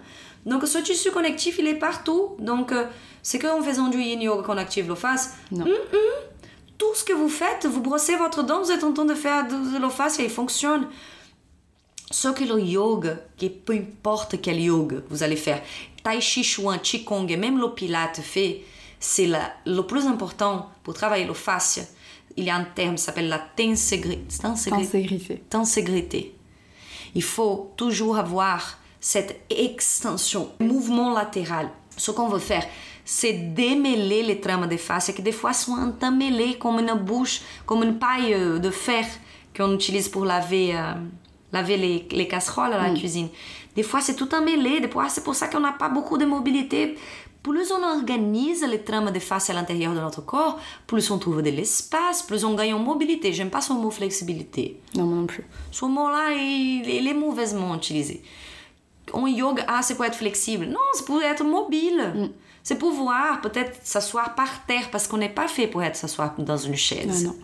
[0.46, 2.30] Donc ce tissu connectif, il est partout.
[2.38, 2.84] Donc euh,
[3.22, 5.32] c'est qu'en faisant du yin yoga qu'on active le fascia.
[5.50, 5.66] Non.
[6.78, 9.46] Tout ce que vous faites, vous brossez votre dent, vous êtes en train de faire
[9.46, 10.88] de, le fascia, il fonctionne.
[12.10, 15.62] Ce que le yoga, que peu importe quel yoga vous allez faire,
[16.02, 18.62] Tai Chi Chuan, Qigong et même le Pilate fait,
[19.00, 21.82] c'est la- le plus important pour travailler le fascia.
[22.36, 24.24] Il y a un terme qui s'appelle la tenségrité.
[24.40, 24.86] Tenségrité.
[25.50, 26.34] Tenségrité.
[27.16, 31.70] Il faut toujours avoir cette extension, mouvement latéral.
[31.96, 32.64] Ce qu'on veut faire,
[33.04, 37.82] c'est démêler les trames des fascias qui des fois sont entremêlées comme une bouche, comme
[37.82, 39.04] une paille de fer
[39.56, 40.92] qu'on utilise pour laver, euh,
[41.52, 43.28] laver les, les casseroles à la cuisine.
[43.74, 44.80] Des fois, c'est tout emmêlé.
[44.80, 46.96] Des fois, c'est pour ça qu'on n'a pas beaucoup de mobilité.
[47.42, 51.40] Plus on organise les trames des fascias à l'intérieur de notre corps, plus on trouve
[51.42, 53.32] de l'espace, plus on gagne en mobilité.
[53.32, 54.80] J'aime pas ce mot flexibilité.
[54.94, 55.46] Non, moi non plus.
[55.70, 58.22] Ce mot-là, il, il est mauvaisement utilisé.
[59.12, 60.66] En yoga, ah, c'est pour être flexible.
[60.66, 62.30] Non, c'est pour être mobile.
[62.62, 66.58] C'est pouvoir peut-être s'asseoir par terre parce qu'on n'est pas fait pour être s'asseoir dans
[66.58, 67.24] une chaise.
[67.24, 67.36] Non, non.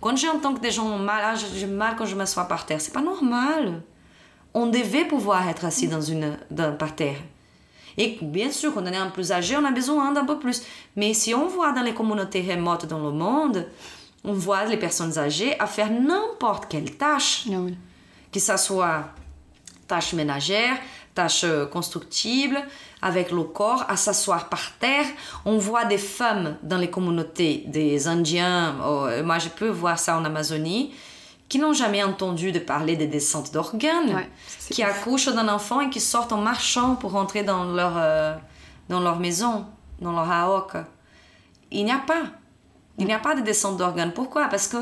[0.00, 2.80] Quand j'entends que des gens ont mal, ah, j'ai mal quand je m'assois par terre,
[2.80, 3.82] c'est pas normal.
[4.52, 7.16] On devait pouvoir être assis dans une, dans, par terre.
[7.98, 10.38] Et bien sûr, quand on est un peu plus âgé, on a besoin d'un peu
[10.38, 10.62] plus.
[10.96, 13.66] Mais si on voit dans les communautés remotes dans le monde,
[14.24, 17.74] on voit les personnes âgées à faire n'importe quelle tâche Ah oui.
[18.32, 19.04] que ça soit
[19.88, 20.76] tâche ménagère,
[21.14, 22.62] tâche euh, constructible,
[23.02, 25.06] avec le corps, à s'asseoir par terre.
[25.44, 29.98] On voit des femmes dans les communautés des Indiens, oh, euh, moi je peux voir
[29.98, 30.92] ça en Amazonie,
[31.50, 34.30] qui n'ont jamais entendu de parler des descentes d'organes, Ouais,
[34.70, 38.36] qui accouchent d'un enfant et qui sortent en marchant pour rentrer dans leur, euh,
[38.88, 39.66] dans leur maison,
[40.00, 40.76] dans leur haok.
[41.72, 42.22] Il n'y a pas.
[42.98, 44.12] Il n'y a pas de descente d'organes.
[44.12, 44.46] Pourquoi?
[44.46, 44.78] Parce que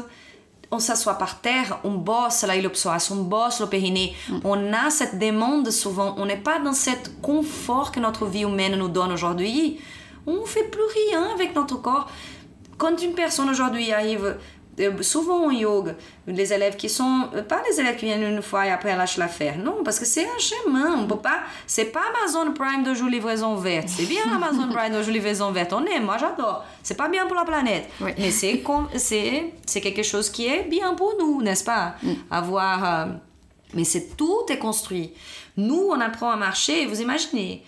[0.71, 4.15] on s'assoit par terre, on bosse la iliopsoas, on bosse le périnée.
[4.45, 6.15] On a cette demande souvent.
[6.19, 9.81] On n'est pas dans cet confort que notre vie humaine nous donne aujourd'hui.
[10.27, 12.11] On ne fait plus rien avec notre corps.
[12.77, 14.37] Quand une personne aujourd'hui arrive,
[15.03, 15.93] souvent en yoga,
[16.27, 19.17] les élèves qui sont, euh, pas les élèves qui viennent une fois et après lâchent
[19.19, 22.95] l'affaire, non, parce que c'est un chemin, on peut pas, c'est pas Amazon Prime de
[22.95, 26.65] jouer livraison verte, c'est bien Amazon Prime de jouer livraison verte, on aime, moi j'adore,
[26.83, 28.13] c'est pas bien pour la planète, Oui.
[28.19, 28.63] mais c'est
[28.97, 31.95] c'est c'est quelque chose qui est bien pour nous, n'est-ce pas?
[32.31, 33.07] Avoir, euh,
[33.75, 35.13] mais c'est tout est construit.
[35.57, 37.65] Nous, on apprend à marcher, vous imaginez,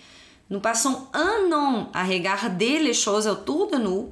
[0.49, 4.09] nous passons un an à regarder les choses autour de nous,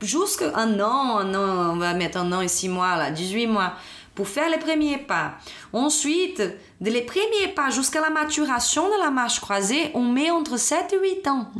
[0.00, 3.46] jusqu'à un an, un an, on va mettre un an et six mois, là, 18
[3.46, 3.72] mois,
[4.14, 5.34] pour faire les premiers pas.
[5.72, 6.42] Ensuite,
[6.80, 10.92] de les premiers pas jusqu'à la maturation de la marche croisée, on met entre 7
[10.92, 11.50] et 8 ans.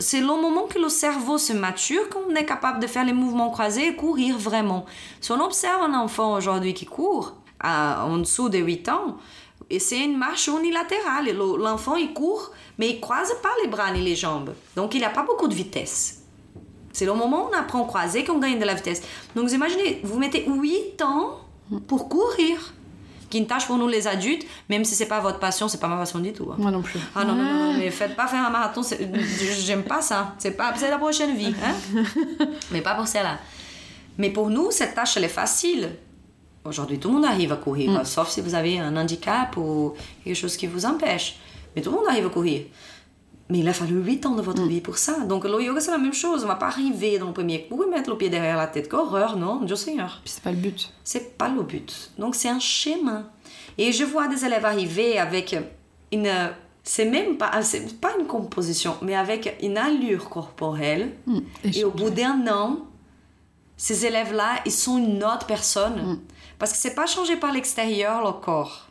[0.00, 3.50] C'est le moment que le cerveau se mature qu'on est capable de faire les mouvements
[3.50, 4.84] croisés et courir vraiment.
[5.20, 9.18] Si on observe un enfant aujourd'hui qui court en dessous de 8 ans,
[9.78, 11.30] c'est une marche unilatérale.
[11.36, 14.54] L'enfant, il court, mais il croise pas les bras ni les jambes.
[14.74, 16.19] Donc, il n'y a pas beaucoup de vitesse.
[16.92, 19.02] C'est le moment où on apprend à croiser qu'on gagne de la vitesse.
[19.34, 21.38] Donc, vous imaginez, vous mettez 8 ans
[21.86, 22.74] pour courir.
[23.28, 25.78] Qui est une tâche pour nous les adultes, même si c'est pas votre passion, c'est
[25.78, 26.48] pas ma passion du tout.
[26.50, 26.56] hein.
[26.58, 26.98] Moi non plus.
[27.14, 28.82] Ah non, non, non, non, mais faites pas faire un marathon,
[29.60, 30.34] j'aime pas ça.
[30.38, 32.02] C'est pas c'est la prochaine vie, hein?
[32.72, 33.38] mais pas pour celle-là.
[34.18, 35.90] Mais pour nous, cette tâche, elle est facile.
[36.64, 40.34] Aujourd'hui, tout le monde arrive à courir, sauf si vous avez un handicap ou quelque
[40.34, 41.36] chose qui vous empêche.
[41.76, 42.62] Mais tout le monde arrive à courir.
[43.50, 45.20] Mais il a fallu 8 ans de votre vie pour ça.
[45.20, 46.44] Donc le yoga, c'est la même chose.
[46.44, 48.88] On va pas arriver dans le premier coup et mettre le pied derrière la tête.
[48.88, 50.20] Qu'horreur, non, Dieu Seigneur.
[50.24, 50.92] Puis c'est pas le but.
[51.04, 52.12] C'est pas le but.
[52.18, 53.26] Donc c'est un chemin.
[53.76, 55.56] Et je vois des élèves arriver avec
[56.12, 56.30] une
[56.82, 61.38] c'est même pas c'est pas une composition mais avec une allure corporelle Mm.
[61.74, 62.78] et au bout d'un an
[63.76, 66.18] ces élèves là ils sont une autre personne Mm.
[66.58, 68.88] parce que c'est pas changé par l'extérieur le corps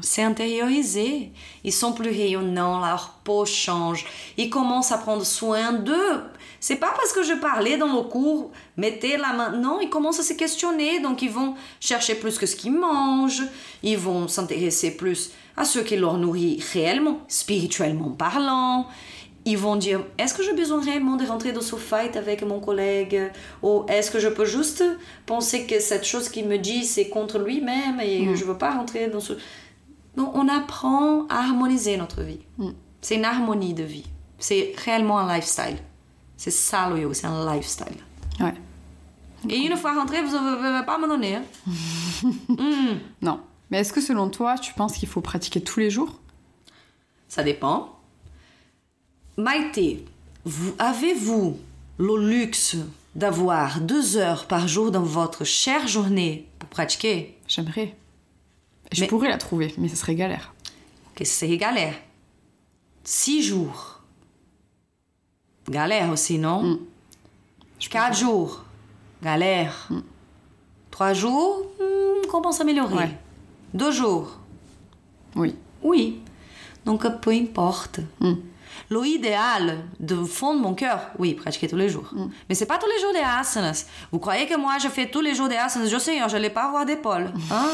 [0.00, 1.32] C'est intériorisé.
[1.64, 4.06] Ils sont plus rayonnants, leur peau change.
[4.36, 6.22] Ils commencent à prendre soin d'eux.
[6.60, 9.50] C'est pas parce que je parlais dans le cours, mettez la main.
[9.50, 11.00] Non, ils commencent à se questionner.
[11.00, 13.42] Donc, ils vont chercher plus que ce qu'ils mangent.
[13.82, 18.86] Ils vont s'intéresser plus à ce qui leur nourrit réellement, spirituellement parlant.
[19.44, 22.60] Ils vont dire est-ce que j'ai besoin réellement de rentrer dans ce fight avec mon
[22.60, 23.30] collègue?
[23.62, 24.84] Ou est-ce que je peux juste
[25.26, 28.36] penser que cette chose qu'il me dit c'est contre lui-même et Mm.
[28.36, 29.32] je veux pas rentrer dans ce
[30.16, 32.70] non on apprend à harmoniser notre vie Mm.
[33.00, 34.06] c'est une harmonie de vie
[34.38, 35.78] c'est réellement un lifestyle
[36.36, 37.96] c'est ça le yoga c'est un lifestyle
[38.40, 38.54] Ouais.
[39.48, 41.42] et une fois rentré vous ne pouvez pas m'abandonner hein?
[42.48, 42.98] Mm.
[43.22, 43.40] Non.
[43.70, 46.20] Mais est-ce que selon toi, tu penses qu'il faut pratiquer tous les jours?
[47.28, 47.98] Ça dépend.
[49.36, 50.04] Maïté,
[50.44, 51.58] vous, avez-vous
[51.98, 52.76] le luxe
[53.14, 57.36] d'avoir deux heures par jour dans votre chère journée pour pratiquer?
[57.48, 57.94] J'aimerais.
[58.92, 60.52] Je Mais- pourrais la trouver, mais ça serait galère.
[61.14, 61.94] Que c'est galère.
[63.04, 64.00] Six jours.
[65.68, 66.62] Galère aussi, non?
[66.62, 66.78] Mm.
[67.90, 68.64] Quatre jours.
[69.22, 69.88] Galère.
[70.90, 72.94] Trois jours, hmm, comment s'améliorer?
[72.94, 73.18] Ouais.
[73.72, 74.38] Deux jours.
[75.36, 75.54] Oui.
[75.82, 76.20] Oui.
[76.84, 78.00] Donc, peu importe.
[78.20, 78.34] Mm.
[78.90, 82.12] Le idéal, de fond de mon cœur, oui, pratiquer tous les jours.
[82.48, 83.86] Mais c'est pas tous les jours des asanas.
[84.10, 85.86] Vous croyez que moi, je fais tous les jours des asanas?
[85.88, 87.32] Je sais, je n'allais pas avoir d'épaule.
[87.50, 87.66] Hein?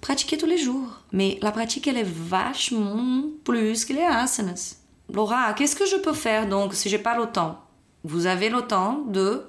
[0.00, 0.86] Pratiquer tous les jours.
[1.12, 4.76] Mais la pratique, elle est vachement plus que les asanas.
[5.12, 7.60] Laura, qu'est-ce que je peux faire donc si j'ai pas le temps?
[8.04, 9.42] Vous avez le temps de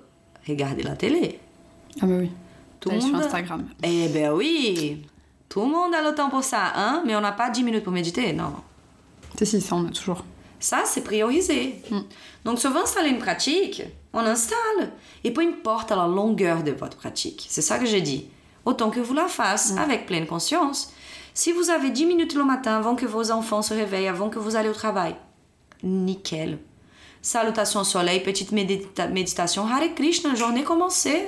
[0.47, 1.39] regarder la télé.
[2.01, 2.31] Ah bah oui.
[2.79, 3.65] Tout le sur monde- Instagram.
[3.83, 5.05] Eh ben oui
[5.49, 7.03] Tout le monde a le temps pour ça, hein?
[7.05, 8.53] Mais on n'a pas 10 minutes pour méditer, non.
[9.37, 10.25] Si, si, ça on a toujours.
[10.61, 11.75] Ça, c'est priorisé.
[12.45, 13.81] Donc, si on veut installer une pratique,
[14.13, 14.93] on installe.
[15.25, 17.45] Et peu importe la longueur de votre pratique.
[17.49, 18.27] C'est ça que j'ai dit.
[18.63, 20.93] Autant que vous la fassiez avec pleine conscience.
[21.33, 24.37] Si vous avez 10 minutes le matin avant que vos enfants se réveillent, avant que
[24.39, 25.15] vous allez au travail,
[25.83, 26.59] nickel.
[27.23, 29.65] Salutations au soleil, petite médita- méditation.
[29.67, 31.23] Hare Krishna, journée commencée.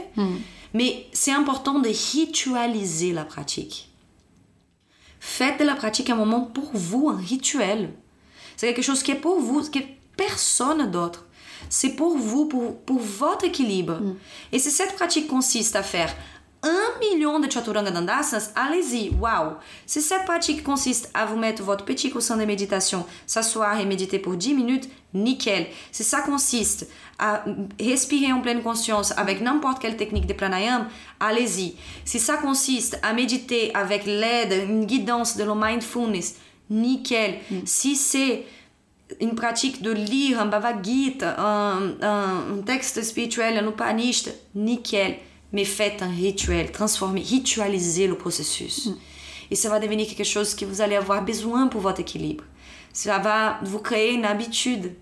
[0.73, 3.89] Mais c'est important de ritualiser la pratique.
[5.19, 7.91] Faites de la pratique un moment pour vous, un rituel.
[8.63, 11.25] C'est quelque chose qui est pour vous, qui est personne d'autre.
[11.69, 13.99] C'est pour vous, pour, pour votre équilibre.
[14.53, 16.15] Et si cette pratique consiste à faire
[16.61, 19.55] un million de chaturanga dandasanas, allez-y, waouh!
[19.85, 24.17] Si cette pratique consiste à vous mettre votre petit coussin de méditation, s'asseoir et méditer
[24.17, 25.67] pour 10 minutes, nickel.
[25.91, 26.87] Si ça consiste
[27.19, 27.43] à
[27.81, 30.87] respirer en pleine conscience avec n'importe quelle technique de pranayama,
[31.19, 31.75] allez-y.
[32.05, 36.35] Si ça consiste à méditer avec l'aide, une guidance de le mindfulness,
[36.69, 37.35] nickel.
[37.65, 38.45] Si c'est
[39.19, 45.17] une pratique de lire un Bhagavad Gita, un, un, un texte spirituel, un Upanishad, nickel.
[45.51, 48.89] Mais faites un rituel, transformez, ritualisez le processus.
[49.51, 52.43] Et ça va devenir quelque chose que vous allez avoir besoin pour votre équilibre.
[52.91, 54.93] Ça va vous créer une habitude.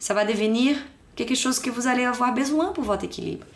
[0.00, 0.76] Ça va devenir
[1.14, 3.46] quelque chose que vous allez avoir besoin pour votre équilibre.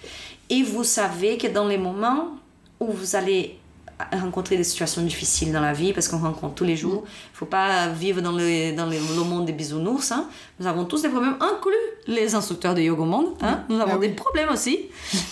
[0.49, 2.36] Et vous savez que dans les moments
[2.78, 3.59] où vous allez
[4.12, 7.46] rencontrer des situations difficiles dans la vie, parce qu'on rencontre tous les jours, il faut
[7.46, 10.12] pas vivre dans le, dans le, le monde des bisounours.
[10.12, 10.28] Hein.
[10.61, 11.74] Nous avons tous des problèmes, inclus
[12.07, 13.34] les instructeurs de yoga au monde.
[13.40, 13.64] Hein.
[13.68, 14.09] Nous avons Ah oui.
[14.09, 14.86] des problèmes aussi.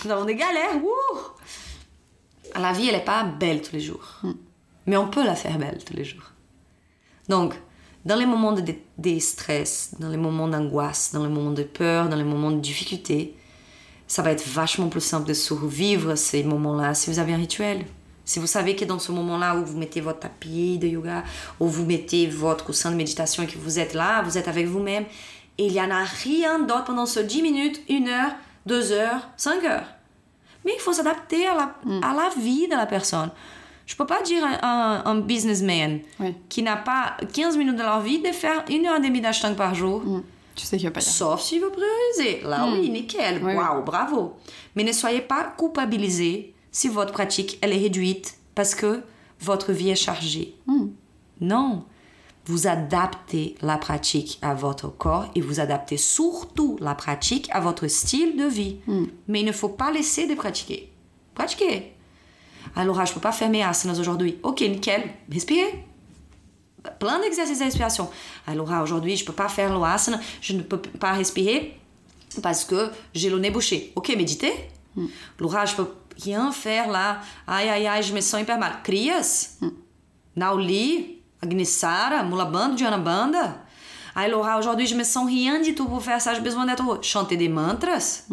[0.05, 0.81] Nous avons des galères.
[2.59, 4.21] La vie, elle n'est pas belle tous les jours.
[4.85, 6.31] Mais on peut la faire belle tous les jours.
[7.29, 7.53] Donc,
[8.05, 8.63] dans les moments de,
[8.97, 12.59] de stress, dans les moments d'angoisse, dans les moments de peur, dans les moments de
[12.59, 13.35] difficulté,
[14.07, 17.85] ça va être vachement plus simple de survivre ces moments-là si vous avez un rituel.
[18.27, 21.23] Si vous savez que dans ce moment-là où vous mettez votre tapis de yoga,
[21.61, 24.67] où vous mettez votre coussin de méditation et que vous êtes là, vous êtes avec
[24.67, 25.05] vous-même,
[25.57, 28.31] il n'y en a rien d'autre pendant ce 10 minutes, 1 heure,
[28.65, 29.85] 2 heures, 5 heures.
[30.65, 31.75] Mais il faut s'adapter à la,
[32.05, 33.31] à la vie de la personne.
[33.85, 36.35] Je peux pas dire à un, un businessman Oui.
[36.49, 39.55] qui n'a pas 15 minutes de leur vie de faire une heure et demie d'ashtanga
[39.55, 40.01] par jour.
[40.03, 40.23] Mm.
[40.53, 40.99] Tu sais qu'il va pas.
[40.99, 42.41] Sauf s'il veut prioriser.
[42.45, 43.39] Là, oui, nickel.
[43.41, 44.35] Oui, Waouh, bravo.
[44.75, 49.01] Mais ne soyez pas culpabilisés si votre pratique, elle est réduite parce que
[49.39, 50.55] votre vie est chargée.
[51.41, 51.83] Non.
[52.45, 57.87] Vous adaptez la pratique à votre corps et vous adaptez surtout la pratique à votre
[57.87, 58.77] style de vie.
[59.27, 60.91] Mais il ne faut pas laisser de pratiquer.
[61.35, 61.93] Pratiquez.
[62.75, 64.37] Alors, je ne peux pas faire mes asanas aujourd'hui.
[64.43, 65.03] Ok, nickel.
[65.31, 65.85] Respirez
[66.99, 68.09] plein d'exercices de respiration.
[68.45, 71.77] Alors ah, aujourd'hui, je peux pas faire l'oasana, je ne peux pas respirer
[72.41, 73.91] parce que j'ai le nez bouché.
[73.95, 74.53] Ok, méditez.
[75.39, 75.87] Laura, je peux
[76.23, 77.21] rien faire là.
[77.47, 78.73] Aïe, aïe, aïe, je me sens hyper mal.
[78.83, 79.57] Crias?
[80.35, 83.63] Nauli, Agnisara, Mulabando, Diana Banda?
[84.15, 86.33] Aí, Laura, aujourd'hui, je me sens rien du tout pour faire ça.
[86.33, 88.23] J'ai besoin d'être chanter des mantras.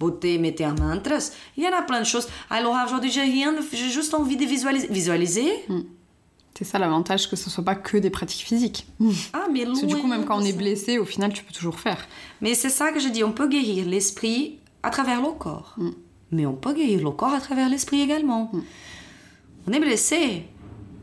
[0.00, 1.32] Boter, mettre mantras.
[1.56, 2.26] Il y en a plein de choses.
[2.48, 4.88] Aí, Laura, aujourd'hui, j'ai rien, j'ai juste envie de visualiser.
[4.88, 5.50] Visualiser?
[6.56, 8.86] C'est ça l'avantage que ce soit pas que des pratiques physiques.
[9.34, 11.52] Ah, mais Parce que du coup, même quand on est blessé, au final, tu peux
[11.52, 11.98] toujours faire.
[12.40, 15.76] Mais c'est ça que je dis, on peut guérir l'esprit à travers le corps.
[16.32, 18.50] Mais on peut guérir le corps à travers l'esprit également.
[19.68, 20.44] On est blessé.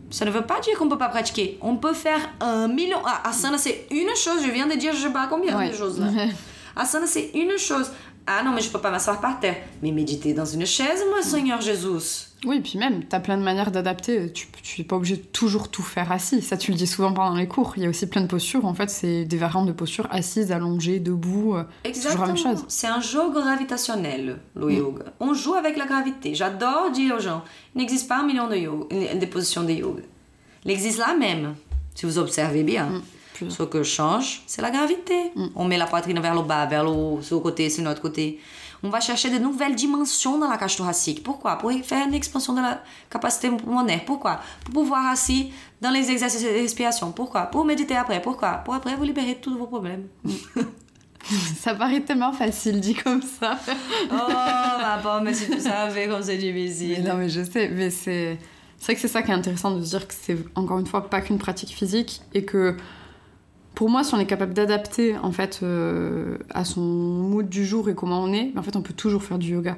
[0.09, 1.57] Ça ne veut pas dire qu'on ne peut pas pratiquer.
[1.61, 2.99] On peut faire un million.
[3.05, 4.43] Ah, asana, c'est une chose.
[4.45, 5.69] Je viens de dire, je sais pas combien Ouais.
[5.69, 6.07] de choses là.
[6.75, 7.91] Asana, c'est une chose.
[8.25, 9.57] Ah non, mais je peux pas m'asseoir par terre.
[9.81, 12.27] Mais méditer dans une chaise, moi, Seigneur Jésus.
[12.45, 14.31] Oui, puis même, t'as plein de manières d'adapter.
[14.31, 16.41] Tu, tu es pas obligé de toujours tout faire assis.
[16.41, 17.73] Ça, tu le dis souvent pendant les cours.
[17.77, 18.63] Il y a aussi plein de postures.
[18.65, 21.55] En fait, c'est des variantes de postures assises, allongées, debout.
[21.55, 22.27] euh, C'est la Exactement.
[22.27, 22.65] même chose.
[22.69, 25.03] C'est un jeu gravitationnel, le yoga.
[25.19, 26.35] On joue avec la gravité.
[26.35, 27.43] J'adore dire aux gens,
[27.75, 30.03] il n'existe pas un million de yoga, des positions de yoga.
[30.65, 31.55] Il existe là même,
[31.95, 33.01] si vous observez bien.
[33.49, 35.31] Ce que change, c'est la gravité.
[35.55, 38.01] On met la poitrine vers le bas, vers le haut, sur le côté, sur l'autre
[38.01, 38.39] côté.
[38.85, 41.23] On va chercher de nouvelles dimensions dans la cage thoracique.
[41.23, 41.57] Pourquoi?
[41.57, 44.03] Pour faire une expansion de la capacité pulmonaire.
[44.05, 44.41] Pourquoi?
[44.65, 47.13] Pour pouvoir assis dans les exercices de respiration.
[47.13, 47.43] Pourquoi?
[47.43, 48.21] Pour méditer après.
[48.21, 48.55] Pourquoi?
[48.65, 50.07] Pour après vous libérer de tous vos problèmes.
[51.57, 53.57] Ça paraît tellement facile dit comme ça.
[54.11, 54.31] Oh,
[54.81, 57.03] ma pomme, mais si tu savais comme c'est Mais difficile.
[57.03, 58.37] non, mais je sais, mais c'est.
[58.77, 60.85] C'est vrai que c'est ça qui est intéressant de se dire que c'est encore une
[60.85, 62.75] fois pas qu'une pratique physique et que
[63.75, 67.89] pour moi, si on est capable d'adapter en fait euh, à son mood du jour
[67.89, 69.77] et comment on est, en fait, on peut toujours faire du yoga.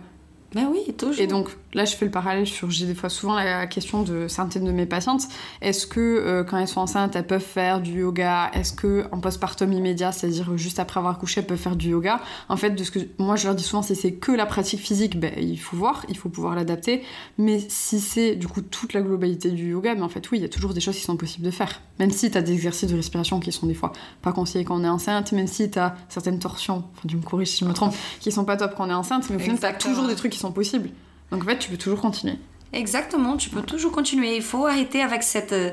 [0.53, 1.21] Mais oui, toujours.
[1.21, 2.71] Et donc là, je fais le parallèle sur.
[2.71, 5.27] J'ai des fois souvent la question de certaines de mes patientes.
[5.61, 8.49] Est-ce que euh, quand elles sont enceintes, elles peuvent faire du yoga?
[8.53, 12.21] Est-ce que en postpartum immédiat, c'est-à-dire juste après avoir couché, elles peuvent faire du yoga?
[12.49, 14.79] En fait, de ce que moi je leur dis souvent, si c'est que la pratique
[14.79, 17.03] physique, ben, il faut voir, il faut pouvoir l'adapter.
[17.37, 20.41] Mais si c'est du coup toute la globalité du yoga, mais en fait, oui, il
[20.41, 21.81] y a toujours des choses qui sont possibles de faire.
[21.99, 24.79] Même si tu as des exercices de respiration qui sont des fois pas conseillés quand
[24.79, 27.65] on est enceinte, même si tu as certaines torsions, enfin, tu me corriges si je
[27.65, 29.73] me trompe, qui sont pas top quand on est enceinte, mais au final, tu as
[29.73, 30.89] toujours des trucs qui sont possibles.
[31.31, 32.37] Donc en fait, tu peux toujours continuer.
[32.73, 34.35] Exactement, tu peux toujours continuer.
[34.35, 35.71] Il faut arrêter avec cette euh,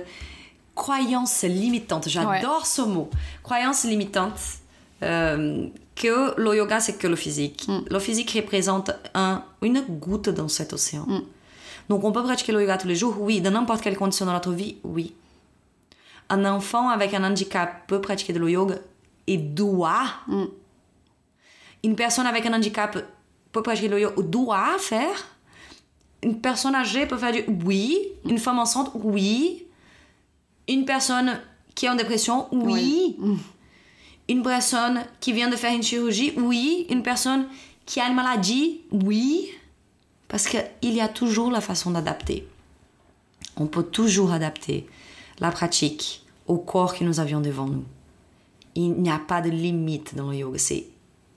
[0.74, 2.08] croyance limitante.
[2.08, 3.10] J'adore ce mot.
[3.42, 4.38] Croyance limitante.
[5.02, 7.66] euh, que le yoga, c'est que le physique.
[7.68, 7.80] Mm.
[7.90, 11.04] Le physique représente un, une goutte dans cet océan.
[11.06, 11.20] Mm.
[11.88, 13.40] Donc, on peut pratiquer le yoga tous les jours, oui.
[13.40, 15.14] Dans n'importe quelle condition dans notre vie, oui.
[16.28, 18.76] Un enfant avec un handicap peut pratiquer le yoga?
[19.26, 20.04] Et doit.
[20.28, 20.44] Mm.
[21.84, 22.96] Une personne avec un handicap
[23.50, 25.26] peut pratiquer le yoga, doit faire.
[26.22, 27.98] Une personne âgée peut faire du oui.
[28.24, 29.64] Une femme enceinte, oui.
[30.68, 31.40] Une personne
[31.74, 33.16] qui est en dépression, oui.
[34.28, 36.86] Une personne qui vient de faire une chirurgie, oui.
[36.90, 37.46] Une personne
[37.86, 39.48] qui a une maladie, oui.
[40.28, 42.46] Parce qu'il y a toujours la façon d'adapter.
[43.56, 44.86] On peut toujours adapter
[45.40, 47.84] la pratique au corps que nous avions devant nous.
[48.74, 50.86] Il n'y a pas de limite dans le yoga, c'est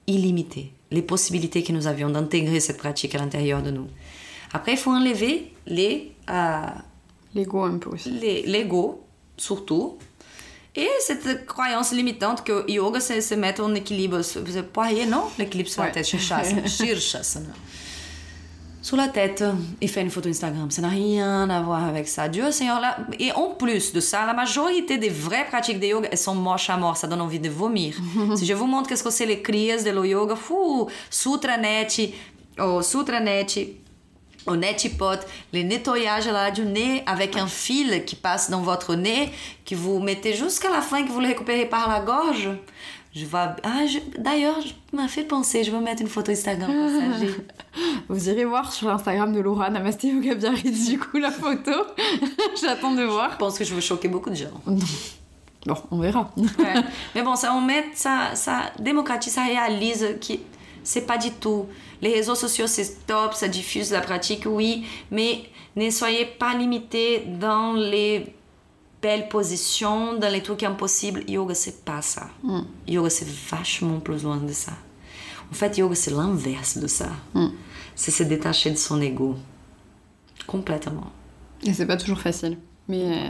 [0.07, 0.71] illimité.
[0.91, 3.88] Les possibilités que nous avions d'intégrer cette pratique à l'intérieur de nous.
[4.56, 6.60] Après, il faut enlever les, euh,
[7.34, 8.10] L'ego un peu aussi.
[8.12, 9.03] les- l'ego,
[9.38, 9.97] surtout.
[10.78, 14.20] Et cette croyance limitante que yoga, c'est se mettre en équilibre.
[14.74, 15.24] Pas rien, non?
[15.39, 17.47] L'équilibre sur la tête, Shirshasana.
[18.82, 19.43] Sur la tête,
[19.82, 20.70] il fait une photo Instagram.
[20.70, 22.30] Ça n'a rien à voir avec ça.
[22.30, 22.97] Dieu Seigneur, là.
[23.18, 26.70] Et en plus de ça, la majorité des vraies pratiques de yoga, elles sont moches
[26.70, 26.95] à mort.
[26.95, 27.95] Ça donne envie de vomir.
[28.36, 31.88] si je vous montre qu'est-ce que c'est les crias de le yoga, fou, Sutranet,
[32.60, 33.47] oh, Sutranet,
[34.47, 35.19] au netipot,
[35.53, 39.31] les nettoyages là du nez avec un fil qui passe dans votre nez,
[39.65, 42.49] que vous mettez jusqu'à la fin, que vous le récupérez par la gorge.
[43.15, 43.55] Je vois.
[43.63, 47.27] Ah, je- d'ailleurs, je m'a fait penser, je vais mettre une photo Instagram ça.
[48.09, 51.71] Vous irez voir sur l'Instagram de Laura Namasté Biarritz du coup la photo.
[52.61, 53.31] J'attends de voir.
[53.33, 54.51] Je pense que je veux choquer beaucoup de gens.
[55.65, 56.29] Bon, on verra.
[56.37, 56.45] Ouais.
[57.15, 60.33] Mais bon, ça, on met, ça, ça démocratise, ça réalise que
[60.86, 61.65] c'est pas du tout.
[62.01, 65.43] Les réseaux sociaux, c'est top, ça diffuse la pratique, oui, mais
[65.75, 68.33] ne soyez pas limités dans les
[69.01, 71.23] belles positions, dans les trucs impossibles.
[71.27, 72.29] Yoga, c'est pas ça.
[72.88, 74.71] Yoga, c'est vachement plus loin de ça.
[75.51, 77.09] En fait, yoga, c'est l'inverse de ça.
[77.95, 79.36] C'est se détacher de son ego.
[80.47, 81.11] Complètement.
[81.63, 82.57] Et c'est pas toujours facile.
[82.88, 83.29] Mais euh,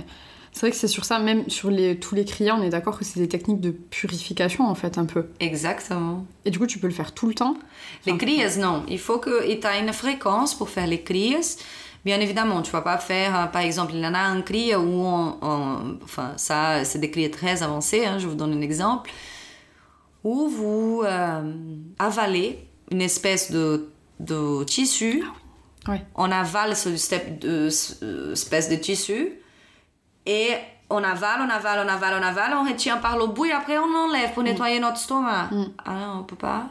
[0.56, 2.98] c'est vrai que c'est sur ça, même sur les, tous les crias, on est d'accord
[2.98, 5.26] que c'est des techniques de purification en fait un peu.
[5.42, 6.26] Exactement.
[6.46, 7.58] Et du coup, tu peux le faire tout le temps.
[8.06, 8.84] Les crias, non.
[8.88, 11.58] Il faut que tu aies une fréquence pour faire les crias.
[12.06, 14.80] Bien évidemment, tu vas pas faire, euh, par exemple, il y en a un cria
[14.80, 18.62] où on, on- enfin, ça, c'est des cris très avancés, hein, je vous donne un
[18.62, 19.10] exemple,
[20.24, 21.54] où vous euh,
[22.00, 22.60] avalez
[22.92, 23.90] une espèce de,
[24.20, 25.24] de tissu,
[25.88, 26.02] Ouais.
[26.16, 29.34] on avale ce step de, ce- espèce de tissu,
[30.26, 30.50] et
[30.90, 33.78] on avale, on avale, on avale, on avale, on retient par le bout et après
[33.78, 35.50] on enlève pour nettoyer notre stomac.
[35.86, 36.64] Ah non, on peut pas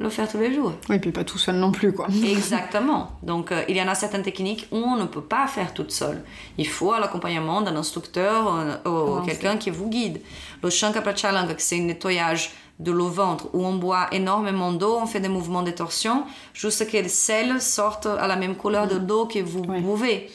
[0.00, 0.72] le faire tous les jours.
[0.88, 2.06] Oui, puis pas tout seul non plus quoi.
[2.24, 3.10] Exactement.
[3.22, 5.90] Donc, euh, il y en a certaines techniques où on ne peut pas faire toute
[5.92, 6.22] seule.
[6.56, 8.54] Il faut l'accompagnement d'un instructeur
[8.86, 10.22] euh, ou quelqu'un qui vous guide.
[10.62, 15.20] Le Shankaracharanga, c'est un nettoyage de le ventre où on boit énormément d'eau, on fait
[15.20, 19.26] des mouvements de torsion, juste que le sel sorte à la même couleur de l'eau
[19.26, 19.82] que vous Ouais.
[19.82, 20.30] buvez.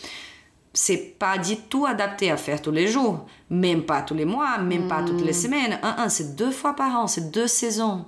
[0.76, 4.58] C'est pas du tout adapté à faire tous les jours, même pas tous les mois,
[4.58, 5.44] même pas toutes les Hmm.
[5.44, 5.80] semaines.
[5.82, 8.06] Un, un, c'est deux fois par an, c'est deux saisons.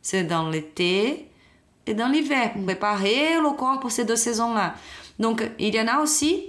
[0.00, 1.28] C'est dans l'été
[1.86, 4.74] et dans l'hiver, pour préparer le corps pour ces deux saisons-là.
[5.18, 6.44] Donc, il y en a aussi,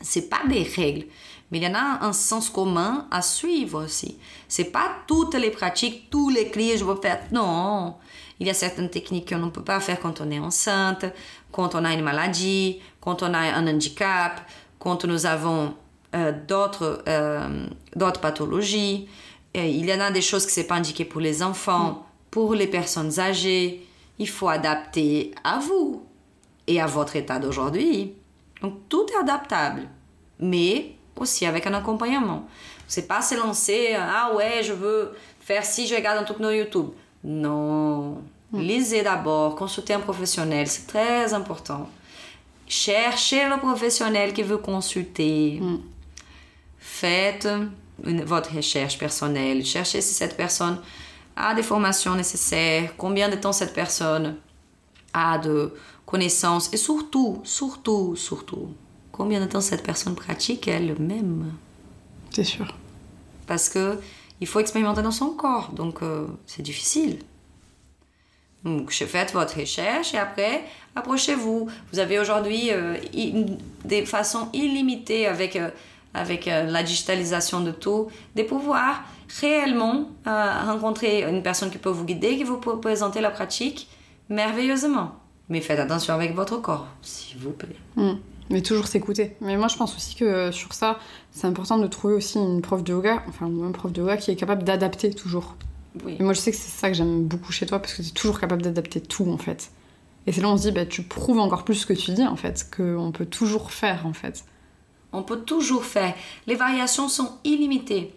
[0.00, 1.06] c'est pas des règles,
[1.50, 4.16] mais il y en a un sens commun à suivre aussi.
[4.48, 7.20] C'est pas toutes les pratiques, tous les clients, je veux faire.
[7.30, 7.96] Non,
[8.40, 11.04] il y a certaines techniques qu'on ne peut pas faire quand on est enceinte,
[11.52, 14.40] quand on a une maladie, quand on a un handicap,
[14.82, 15.74] quand nous avons
[16.16, 19.08] euh, d'autres euh, d'autres pathologies.
[19.54, 22.54] Et il y en a des choses qui c'est pas indiqué pour les enfants, pour
[22.54, 23.86] les personnes âgées.
[24.18, 26.04] Il faut adapter à vous
[26.66, 28.14] et à votre état d'aujourd'hui.
[28.60, 29.82] Donc tout est adaptable,
[30.40, 32.48] mais aussi avec un accompagnement.
[32.88, 36.52] C'est pas se lancer, ah ouais, je veux faire si je regarde un truc sur
[36.52, 36.88] YouTube.
[37.22, 38.18] Non.
[38.52, 41.88] Lisez d'abord, consultez un professionnel, c'est très important.
[42.72, 45.60] Cherchez le professionnel qui veut consulter.
[46.78, 47.46] Faites
[48.02, 49.62] une- votre recherche personnelle.
[49.62, 50.80] Cherchez si cette personne
[51.36, 54.36] a des formations nécessaires, combien de temps cette personne
[55.12, 55.74] a de
[56.06, 58.70] connaissances et surtout, surtout, surtout,
[59.12, 61.52] combien de temps cette personne pratique elle-même.
[62.30, 62.74] C'est sûr.
[63.46, 64.00] Parce que
[64.40, 67.18] il faut expérimenter dans son corps, donc euh, c'est difficile.
[68.64, 70.64] Donc, faites votre recherche et après,
[70.94, 71.68] approchez-vous.
[71.92, 72.96] Vous avez aujourd'hui euh,
[73.84, 75.70] des façons illimitées avec, euh,
[76.14, 79.02] avec euh, la digitalisation de tout, de pouvoir
[79.40, 83.88] réellement rencontrer une personne qui peut vous guider, qui vous peut présenter la pratique
[84.28, 85.12] merveilleusement.
[85.48, 87.76] Mais faites attention avec votre corps, s'il vous plaît.
[87.96, 88.12] Mm.
[88.50, 89.34] Mais toujours s'écouter.
[89.40, 90.98] Mais moi, je pense aussi que sur ça,
[91.30, 94.30] c'est important de trouver aussi une prof de yoga, enfin, un prof de yoga qui
[94.30, 95.56] est capable d'adapter toujours.
[96.04, 96.16] Oui.
[96.20, 98.08] Et moi, je sais que c'est ça que j'aime beaucoup chez toi, parce que tu
[98.08, 99.70] es toujours capable d'adapter tout, en fait.
[100.26, 102.12] Et c'est là où on se dit, bah, tu prouves encore plus ce que tu
[102.12, 104.44] dis, en fait, qu'on peut toujours faire, en fait.
[105.12, 106.14] On peut toujours faire.
[106.46, 108.14] Les variations sont illimitées.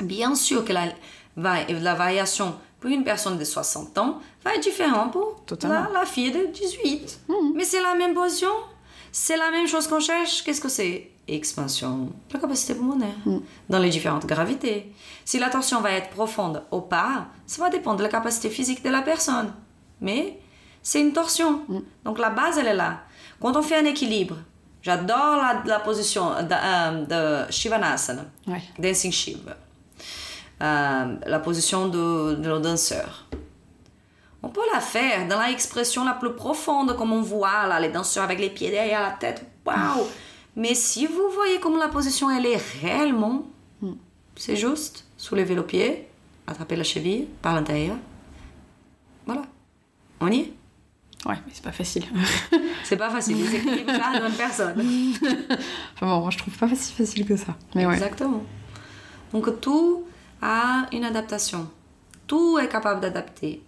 [0.00, 0.88] Bien sûr que la,
[1.36, 6.32] la variation pour une personne de 60 ans va être différente pour la, la fille
[6.32, 7.20] de 18.
[7.28, 7.52] Mhm.
[7.54, 8.50] Mais c'est la même position.
[9.12, 10.42] C'est la même chose qu'on cherche.
[10.42, 11.10] Qu'est-ce que c'est?
[11.26, 13.40] Expansion, la capacité pulmonaire, Mhm.
[13.70, 14.92] dans les différentes gravités.
[15.24, 18.84] Si la torsion va être profonde ou pas, ça va dépendre de la capacité physique
[18.84, 19.50] de la personne.
[20.02, 20.38] Mais
[20.84, 21.62] c'est une torsion.
[21.68, 21.82] Mhm.
[22.04, 23.00] Donc la base, elle est là.
[23.40, 24.36] Quand on fait un équilibre,
[24.82, 28.62] j'adore la, la position de, euh, de Shivanasana, Ouais.
[28.78, 29.56] Dancing Shiva,
[30.62, 33.26] Euh, la position de, de le danseur.
[34.42, 38.24] On peut la faire dans l'expression la plus profonde, comme on voit là, les danseurs
[38.24, 39.44] avec les pieds derrière la tête.
[39.66, 40.06] Waouh!
[40.54, 43.46] Mais si vous voyez comme la position elle est réellement,
[44.36, 46.06] c'est juste soulever le pied,
[46.46, 47.96] attraper la cheville par l'intérieur.
[49.26, 49.42] Voilà.
[50.20, 50.52] On y est.
[51.26, 52.04] Ouais, mais c'est pas facile.
[52.84, 54.78] C'est pas facile, les équilibres là dans une personne.
[55.94, 57.56] enfin bon, moi, je trouve pas si facile que ça.
[57.74, 57.94] Mais ouais.
[57.94, 58.42] Exactement.
[59.32, 60.04] Donc tout
[60.42, 61.66] a une adaptation.
[62.26, 63.62] Tout est capable d'adapter.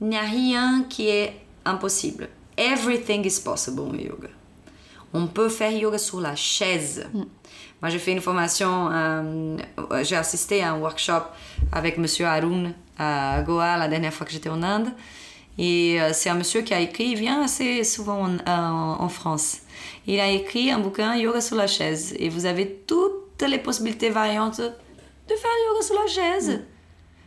[0.00, 2.28] Il n'y a rien qui est impossible.
[2.56, 4.28] Everything is possible en yoga.
[5.14, 7.06] On peut faire yoga sur la chaise.
[7.80, 9.56] Moi, j'ai fait une formation, euh,
[10.02, 11.22] j'ai assisté à un workshop
[11.70, 14.88] avec Monsieur Arun à Goa la dernière fois que j'étais en Inde.
[15.58, 19.08] Et euh, c'est un monsieur qui a écrit, il vient assez souvent en, en- en
[19.08, 19.58] France.
[20.06, 22.14] Il a écrit un bouquin Yoga sur la chaise.
[22.18, 26.62] Et vous avez toutes les possibilités variantes de faire yoga sur la chaise.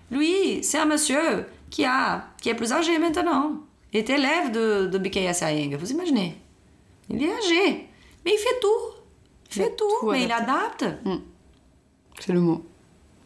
[0.09, 3.61] Lui, c'est un monsieur qui, a, qui est plus âgé maintenant.
[3.93, 6.35] Il est élève de, de Iyengar, vous imaginez
[7.09, 7.87] Il est âgé,
[8.25, 8.95] mais il fait tout.
[9.51, 10.85] Il fait tout, tout mais il adapte.
[12.19, 12.65] C'est le mot.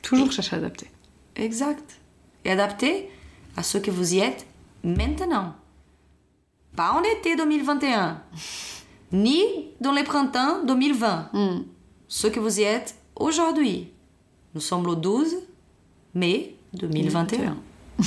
[0.02, 0.88] Toujours chercher à adapter.
[1.36, 2.00] Exact.
[2.44, 3.10] Et adapté
[3.58, 4.46] à ce que vous y êtes
[4.86, 5.54] maintenant.
[6.76, 8.22] Pas en été 2021,
[9.12, 9.42] ni
[9.82, 11.30] dans les printemps 2020.
[11.34, 11.64] Mm.
[12.08, 13.92] Ce que vous y êtes aujourd'hui.
[14.54, 15.36] Nous sommes le 12
[16.14, 17.58] mai 2021.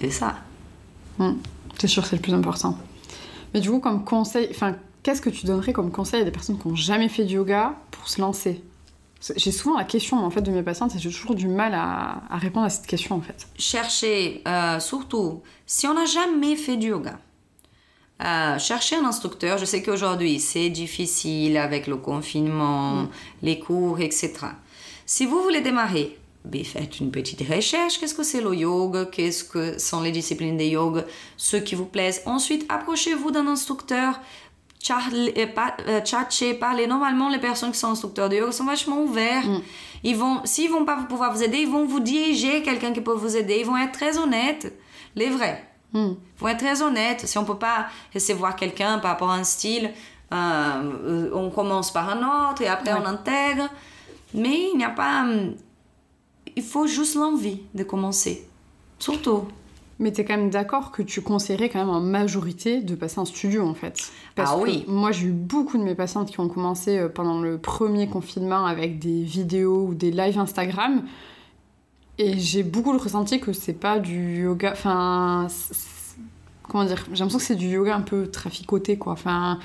[0.00, 0.36] C'est ça.
[1.18, 1.32] Mm.
[1.78, 2.76] C'est sûr, c'est le plus important.
[3.54, 6.58] Mais du coup, comme conseil, enfin, qu'est-ce que tu donnerais comme conseil à des personnes
[6.58, 8.62] qui n'ont jamais fait de yoga pour se lancer?
[9.36, 12.22] J'ai souvent la question en fait de mes patientes et j'ai toujours du mal à,
[12.30, 13.48] à répondre à cette question en fait.
[13.58, 17.18] chercher, euh, surtout, si on n'a jamais fait du yoga,
[18.24, 19.58] euh, chercher un instructeur.
[19.58, 23.06] Je sais qu'aujourd'hui, c'est difficile avec le confinement,
[23.42, 24.32] les cours, etc.
[25.06, 27.98] Si vous voulez démarrer, ben, faites une petite recherche.
[27.98, 29.04] Qu'est-ce que c'est le yoga?
[29.04, 31.04] Qu'est-ce que sont les disciplines de yoga?
[31.36, 32.22] Ce qui vous plaise.
[32.26, 34.20] Ensuite, approchez-vous d'un instructeur.
[34.88, 36.86] Charle- euh, pa- euh, Tchatcher, parler.
[36.86, 39.44] Normalement, les personnes qui sont instructeurs de yoga sont vachement ouverts.
[40.04, 43.12] Ils vont, s'ils vont pas pouvoir vous aider, ils vont vous diriger quelqu'un qui peut
[43.24, 43.56] vous aider.
[43.60, 44.72] Ils vont être très honnêtes.
[45.14, 45.64] Les vrais.
[45.92, 45.98] Mm.
[46.12, 47.26] Ils vont être très honnêtes.
[47.26, 49.90] Si on peut pas recevoir quelqu'un par rapport à un style,
[50.30, 52.20] Euh, on commence par un
[52.50, 53.66] autre et après on intègre.
[54.34, 55.22] Mais il n'y a pas.
[55.22, 55.54] hum,
[56.56, 58.46] Il faut juste l'envie de commencer.
[58.98, 59.48] Surtout.
[60.00, 63.24] Mais t'es quand même d'accord que tu conseillerais quand même en majorité de passer en
[63.24, 64.84] studio en fait Parce Ah que oui.
[64.86, 68.64] Moi j'ai eu beaucoup de mes patientes qui ont commencé euh, pendant le premier confinement
[68.64, 71.02] avec des vidéos ou des lives Instagram.
[72.18, 74.72] Et j'ai beaucoup le ressenti que c'est pas du yoga.
[74.72, 75.48] Enfin.
[76.62, 79.12] Comment dire J'ai l'impression que c'est du yoga un peu traficoté quoi.
[79.14, 79.58] Enfin.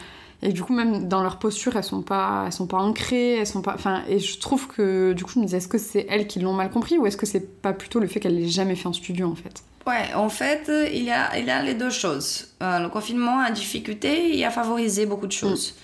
[0.45, 3.47] Et du coup, même dans leur posture, elles sont pas, elles sont pas ancrées, elles
[3.47, 3.73] sont pas.
[3.75, 6.39] Enfin, et je trouve que du coup, je me disais, est-ce que c'est elles qui
[6.41, 8.87] l'ont mal compris ou est-ce que c'est pas plutôt le fait qu'elles l'aient jamais fait
[8.87, 9.63] en studio en fait?
[9.85, 12.53] Ouais, en fait, euh, il y a, il y a les deux choses.
[12.61, 15.75] Euh, le confinement a difficulté et a favorisé beaucoup de choses.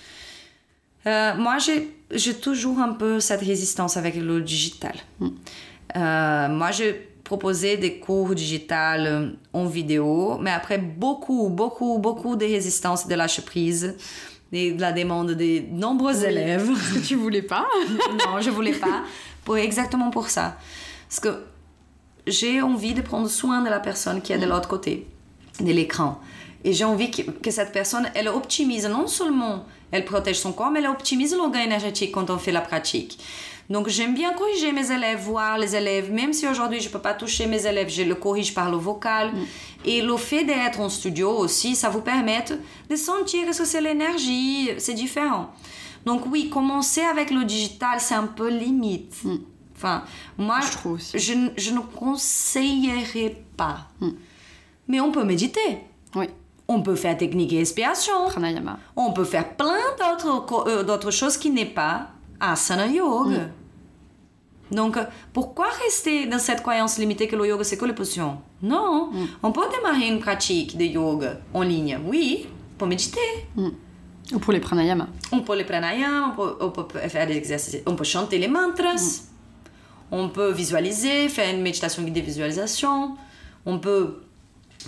[1.06, 4.94] Euh, moi, j'ai j'ai toujours un peu cette résistance avec le digital.
[5.96, 6.92] Euh, moi, j'ai
[7.22, 13.40] proposé des cours digitales en vidéo, mais après beaucoup, beaucoup, beaucoup de résistance, de lâche
[13.42, 13.96] prise,
[14.52, 16.68] et de la demande des nombreux élèves.
[17.06, 17.68] Tu voulais pas
[18.26, 19.04] non, je voulais pas.
[19.44, 20.56] Pour, exactement pour ça.
[21.08, 21.44] Parce que
[22.26, 25.06] j'ai envie de prendre soin de la personne qui est de l'autre côté
[25.60, 26.20] de l'écran.
[26.64, 30.70] Et j'ai envie que, que cette personne, elle optimise non seulement, elle protège son corps,
[30.70, 33.18] mais elle optimise le gain énergétique quand on fait la pratique.
[33.70, 37.14] Donc j'aime bien corriger mes élèves, voir les élèves, même si aujourd'hui je peux pas
[37.14, 39.30] toucher mes élèves, je le corrige par le vocal.
[39.84, 42.44] Et le fait d'être en studio aussi, ça vous permet
[42.90, 45.50] de sentir que c'est l'énergie, c'est différent.
[46.04, 49.22] Donc oui, commencer avec le digital, c'est un peu limite.
[49.80, 50.02] Enfin,
[50.36, 51.18] moi, Je trouve aussi.
[51.18, 53.86] je, n- je ne conseillerais pas.
[54.88, 55.78] Mais on peut méditer.
[56.14, 56.26] Oui,
[56.68, 58.26] On peut faire technique et respiration.
[58.28, 58.78] pranayama.
[58.94, 62.08] On peut faire plein d'autres euh, d'autres choses qui n'est pas
[62.40, 63.48] asana yoga.
[64.70, 68.38] Donc, euh, pourquoi rester dans cette croyance limitée que le yoga c'est que les positions
[68.62, 69.10] Non,
[69.42, 72.46] on peut démarrer une pratique de yoga en ligne, oui,
[72.78, 73.18] pour méditer.
[74.32, 75.08] Ou pour les pranayama.
[75.32, 78.46] On peut les pranayama, on peut, on peut faire des exercices, on peut chanter les
[78.46, 78.94] mantras,
[80.12, 83.16] on peut visualiser, faire une méditation guidée visualisation,
[83.66, 84.22] on peut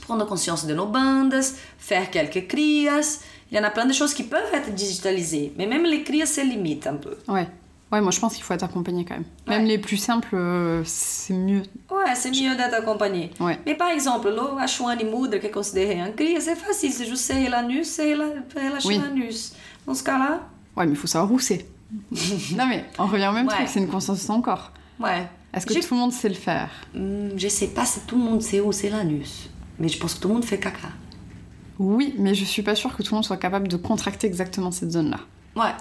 [0.02, 1.34] prendre conscience de nos bandes,
[1.78, 3.20] faire quelques kriyas.
[3.50, 6.26] Il y en a plein de choses qui peuvent être digitalisées, mais même les kriyas,
[6.26, 7.16] c'est limite un peu.
[7.28, 7.46] Ouais.
[7.92, 9.24] Ouais, moi je pense qu'il faut être accompagné quand même.
[9.46, 9.68] Même Ouais.
[9.68, 11.60] les plus simples, euh, c'est mieux.
[11.90, 13.30] Ouais, c'est mieux d'être accompagné.
[13.38, 13.58] Ouais.
[13.66, 17.24] Mais par exemple, le Ashwani Mudra, qui est considéré un kriya, c'est facile, c'est juste
[17.24, 18.24] serrer l'anus, serrer la,
[18.56, 18.98] relâcher Oui.
[18.98, 19.52] l'anus.
[19.86, 20.40] Dans ce cas-là,
[20.74, 21.66] Ouais, mais il faut savoir où c'est.
[22.56, 23.54] non mais on revient au même Ouais.
[23.56, 24.70] truc, c'est une conscience de son corps.
[25.00, 25.28] Ouais.
[25.54, 26.70] Est-ce que tout le monde sait le faire?
[26.94, 30.14] Hmm, je sais pas si tout le monde sait où c'est l'anus, mais je pense
[30.14, 30.88] que tout le monde fait caca.
[31.78, 34.70] Oui, mais je suis pas sûre que tout le monde soit capable de contracter exactement
[34.70, 35.20] cette zone-là.
[35.56, 35.72] Ouais.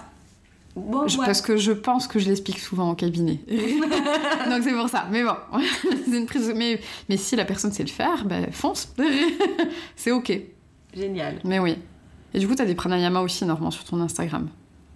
[0.74, 1.26] Bon, Je- ouais.
[1.26, 3.40] Parce que je pense que je l'explique souvent au cabinet.
[3.48, 5.06] Donc c'est pour ça.
[5.10, 5.34] Mais bon,
[6.08, 6.52] c'est une prise.
[6.56, 8.92] Mais, mais si la personne sait le faire, ben fonce.
[9.96, 10.32] c'est ok.
[10.94, 11.40] Génial.
[11.44, 11.76] Mais oui.
[12.34, 14.48] Et du coup, t'as des pranayama aussi énormément sur ton Instagram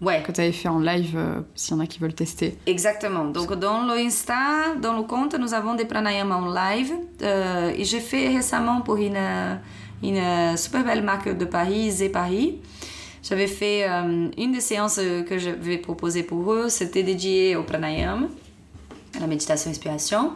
[0.02, 0.22] Ouais.
[0.22, 2.58] que t'avais fait en live, euh, s'il y en a qui veulent tester.
[2.66, 3.24] Exactement.
[3.24, 6.92] Donc, dans le Insta, dans le compte, nous avons des pranayama en live.
[7.22, 9.18] Euh, et j'ai fait récemment pour une,
[10.02, 12.60] une super belle marque de Paris, Zé Paris.
[13.22, 17.62] J'avais fait euh, une des séances que je vais proposer pour eux, c'était dédié au
[17.62, 18.28] pranayama,
[19.16, 20.32] à la méditation respiration.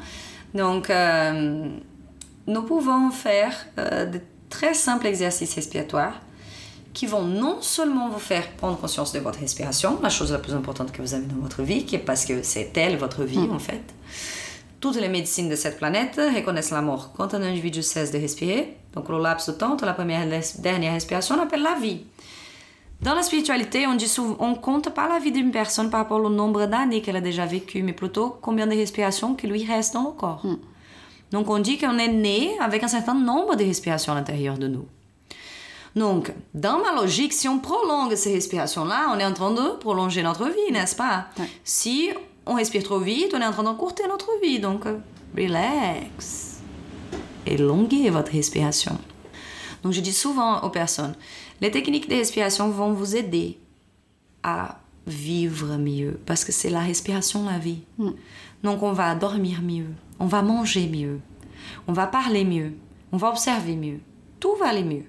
[0.54, 1.68] Donc, euh,
[2.46, 6.20] nous pouvons faire de très simples exercices respiratoires
[6.92, 10.54] qui vont non seulement vous faire prendre conscience de votre respiration, la chose la plus
[10.54, 13.48] importante que vous avez dans votre vie, qui est parce que c'est elle votre vie
[13.50, 13.82] en fait.
[14.80, 18.76] Toutes les médecines de cette planète reconnaissent la mort quand un individu cesse de respirer.
[18.94, 21.74] Donc le laps de temps entre la première et la dernière respiration, on appelle la
[21.74, 22.00] vie.
[23.02, 26.22] Dans la spiritualité, on dit souvent, on compte pas la vie d'une personne par rapport
[26.22, 29.94] au nombre d'années qu'elle a déjà vécu, mais plutôt combien de respirations qui lui restent
[29.94, 30.44] dans le corps.
[31.30, 34.66] Donc on dit qu'on est né avec un certain nombre de respirations à l'intérieur de
[34.66, 34.86] nous.
[35.96, 40.22] Donc, dans ma logique, si on prolonge ces respirations-là, on est en train de prolonger
[40.22, 41.26] notre vie, n'est-ce pas?
[41.38, 41.48] Ouais.
[41.64, 42.10] Si
[42.46, 44.60] on respire trop vite, on est en train d'encurter notre vie.
[44.60, 44.98] Donc, euh,
[45.36, 46.60] relax.
[47.46, 48.98] Élonguez votre respiration.
[49.82, 51.14] Donc, je dis souvent aux personnes,
[51.60, 53.58] les techniques de respiration vont vous aider
[54.42, 57.80] à vivre mieux, parce que c'est la respiration la vie.
[58.62, 59.88] Donc, on va dormir mieux,
[60.18, 61.20] on va manger mieux,
[61.88, 62.74] on va parler mieux,
[63.10, 64.00] on va observer mieux.
[64.38, 65.04] Tout va aller mieux.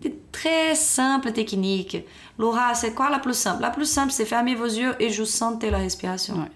[0.00, 1.98] Des très simples techniques.
[2.38, 3.62] Laura, c'est quoi la plus simple?
[3.62, 6.34] La plus simple, c'est fermer vos yeux et juste sentir la respiration.
[6.34, 6.50] Ouais.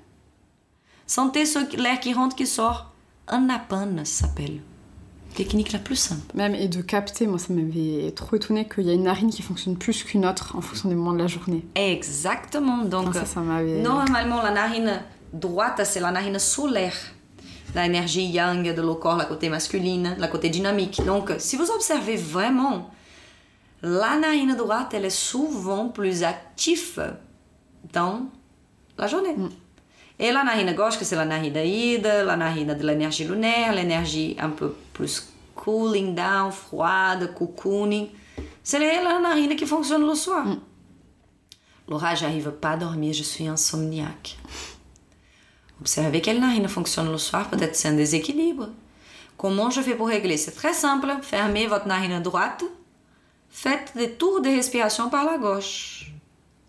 [1.06, 1.44] Sentez
[1.76, 2.92] l'air qui rentre, qui sort.
[3.26, 4.60] Anapana ça s'appelle.
[5.34, 6.22] Technique la plus simple.
[6.34, 9.42] Même et de capter, moi ça m'avait trop étonné qu'il y a une narine qui
[9.42, 11.64] fonctionne plus qu'une autre en fonction des moments de la journée.
[11.74, 12.78] Exactement.
[12.84, 13.80] Donc, Enfin, ça, ça m'avait.
[13.80, 15.00] Normalement, la narine
[15.32, 16.94] droite, c'est la narine solaire.
[17.74, 21.04] La énergie yang de le corps, la côté masculine, la côté dynamique.
[21.04, 22.90] Donc, si vous observez vraiment
[23.82, 27.14] la narine droite, elle est souvent plus active
[27.92, 28.22] dans
[28.96, 29.36] la journée.
[30.18, 34.36] Et la narine gauche, que c'est la narine d'Aïde, la narine de l'énergie lunaire, l'énergie
[34.40, 38.08] un peu plus cooling down, froide, cocooning.
[38.64, 40.44] C'est la narine qui fonctionne le soir.
[41.88, 44.36] Laura, j'arrive pas à dormir, je suis insomniaque.
[45.80, 48.68] Observez quelle narine fonctionne le soir, peut-être c'est un déséquilibre.
[49.36, 50.36] Comment je fais pour régler?
[50.36, 51.14] C'est très simple.
[51.22, 52.64] Fermez votre narine droite.
[53.48, 56.10] Faites des tours de respiration par la gauche.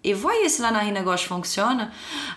[0.03, 1.89] Et voyez si la narine gauche fonctionne.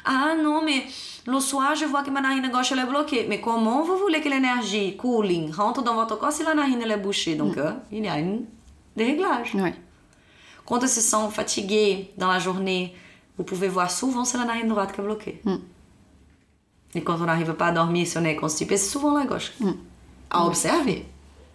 [0.04, 0.84] Ah non, mais
[1.26, 3.26] le soir, je vois que ma narine gauche elle est bloquée.
[3.28, 6.90] Mais comment vous voulez que l'énergie cooling rentre dans votre corps si la narine elle
[6.92, 7.34] est bouchée?
[7.34, 8.46] Donc, euh, il y a une
[8.96, 9.52] déréglage.
[10.64, 12.94] Quand on se sent fatigué dans la journée,
[13.36, 15.42] vous pouvez voir souvent c'est la narine droite qui est bloquée.
[16.94, 19.52] Et quand on n'arrive pas à dormir, si on est constipé, c'est souvent la gauche.
[20.30, 21.06] À observer.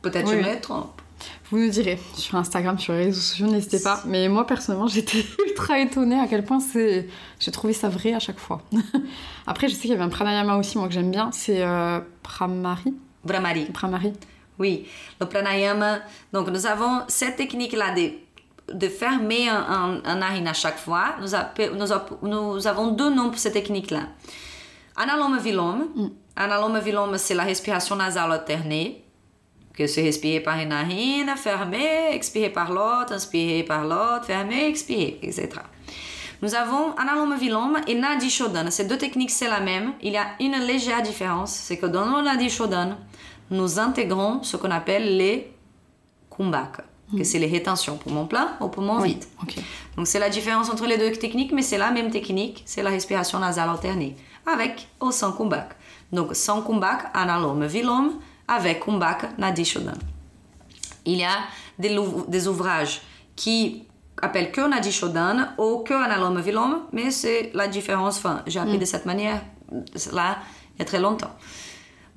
[0.01, 1.01] Peut-être Oui, je me trompe.
[1.49, 4.01] Vous nous direz sur Instagram, sur les réseaux sociaux, n'hésitez pas.
[4.05, 7.07] Mais moi, personnellement, j'étais ultra étonnée à quel point c'est.
[7.39, 8.61] J'ai trouvé ça vrai à chaque fois.
[9.47, 11.29] Après, je sais qu'il y avait un pranayama aussi, moi, que j'aime bien.
[11.31, 12.93] C'est euh, Pramari.
[13.23, 13.65] Brahmari.
[13.65, 14.13] Pramari.
[14.59, 14.85] Oui,
[15.19, 15.99] le pranayama.
[16.33, 18.11] Donc, nous avons cette technique-là de,
[18.73, 21.15] de fermer un, un, un narine à chaque fois.
[21.21, 24.01] Nous, appe- nous, app- nous avons deux noms pour cette technique-là.
[24.99, 26.11] Analome vilome.
[26.35, 29.03] Analome vilome, c'est la respiration nasale alternée.
[29.73, 35.19] Que c'est respirer par une narine, fermer, expirer par l'autre, inspirer par l'autre, fermer, expirer,
[35.21, 35.49] etc.
[36.41, 38.71] Nous avons analome vilome et nadi shodana.
[38.71, 39.93] Ces deux techniques, c'est la même.
[40.01, 41.51] Il y a une légère différence.
[41.51, 42.97] C'est que dans le nadi shodana,
[43.51, 45.53] nous intégrons ce qu'on appelle les
[46.35, 46.83] kumbhaka,
[47.15, 49.23] que c'est les rétentions, poumon plein ou poumon vide.
[49.95, 52.89] Donc c'est la différence entre les deux techniques, mais c'est la même technique, c'est la
[52.89, 54.15] respiration nasale alternée,
[54.47, 55.75] avec ou sans kumbhaka.
[56.11, 58.13] Donc sans kumbhaka, analome vilome,
[58.47, 59.97] avec kumbhaka, nadi shodana.
[61.05, 61.37] Il y a
[61.79, 63.01] des, ouvrages
[63.35, 63.83] qui
[64.21, 68.17] appellent que Nadi Shodana ou que Analome Vilome, mais c'est la différence.
[68.17, 69.41] Enfin, j'ai appris de cette manière
[70.11, 70.39] là
[70.75, 71.31] il y a très longtemps.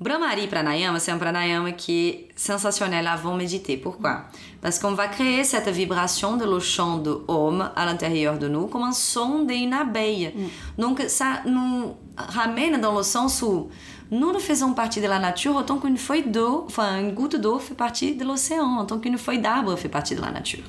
[0.01, 3.77] Brahmari Pranayama, c'est un pranayama qui est sensationnel avant méditer.
[3.77, 4.23] Pourquoi
[4.59, 8.65] Parce qu'on va créer cette vibration de le chant de Om à l'intérieur de nous
[8.65, 10.33] comme un son d'une abeille.
[10.79, 13.69] Donc ça nous ramène dans le sens où
[14.09, 17.59] nous nous faisons partie de la nature autant qu'une feuille d'eau, enfin une goutte d'eau
[17.59, 20.63] fait partie de l'océan, autant qu'une feuille d'arbre fait partie de la nature.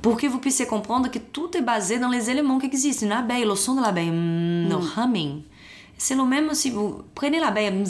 [0.00, 3.04] Pour que vous puissiez comprendre que tout est basé dans les éléments qui existent.
[3.04, 5.42] Une abeille, le son de l'abeille, mm, le humming.
[6.00, 7.84] C'est le même si vous prenez l'abeille, mm,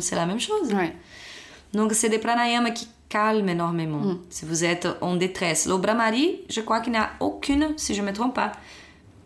[0.00, 0.72] c'est la même chose.
[0.72, 0.96] Ouais.
[1.74, 4.16] Donc, c'est des pranayamas qui calment énormément.
[4.30, 5.66] Si vous êtes en détresse.
[5.66, 8.52] Le Brahmari, je crois qu'il n'y a aucune, si je ne me trompe pas,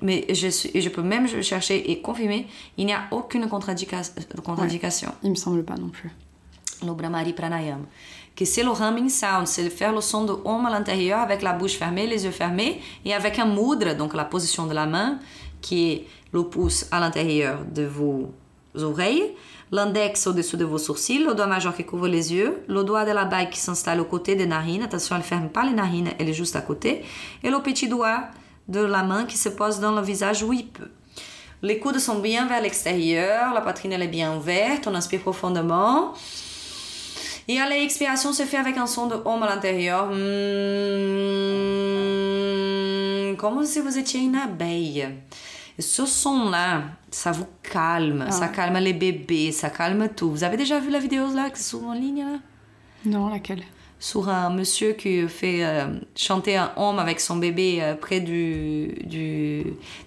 [0.02, 4.16] mais je, suis, je peux même chercher et confirmer, il n'y a aucune contre-indication.
[5.22, 6.10] Il me semble pas non plus.
[6.84, 7.84] Le Brahmari Pranayama.
[8.40, 11.52] Que c'est le humming sound, c'est faire le son de Om à l'intérieur avec la
[11.52, 15.18] bouche fermée, les yeux fermés, et avec un mudra, donc la position de la main,
[15.60, 18.32] qui est le pouce à l'intérieur de vos
[18.74, 19.34] oreilles,
[19.72, 23.10] l'index au-dessous de vos sourcils, le doigt majeur qui couvre les yeux, le doigt de
[23.10, 26.08] la bague qui s'installe au côté des narines, attention, elle ne ferme pas les narines,
[26.18, 27.04] elle est juste à côté,
[27.42, 28.22] et le petit doigt
[28.68, 30.88] de la main qui se pose dans le visage où il peut.
[31.60, 36.14] Les coudes sont bien vers l'extérieur, la poitrine elle est bien ouverte, on inspire profondément.
[37.48, 40.10] Et à l'expiration se fait avec un son de homme à l'intérieur.
[41.70, 45.08] Mm, comme si vous étiez une abeille?
[45.78, 48.26] Et ce son-là, ça vous calme.
[48.30, 50.30] Ça calme les bébés, ça calme tout.
[50.30, 52.38] Vous avez déjà vu la vidéo là, qui est en ligne là?
[53.06, 53.62] Non, laquelle?
[53.98, 55.86] Sur un monsieur qui fait euh,
[56.16, 59.64] chanter un homme avec son bébé euh, près du, du,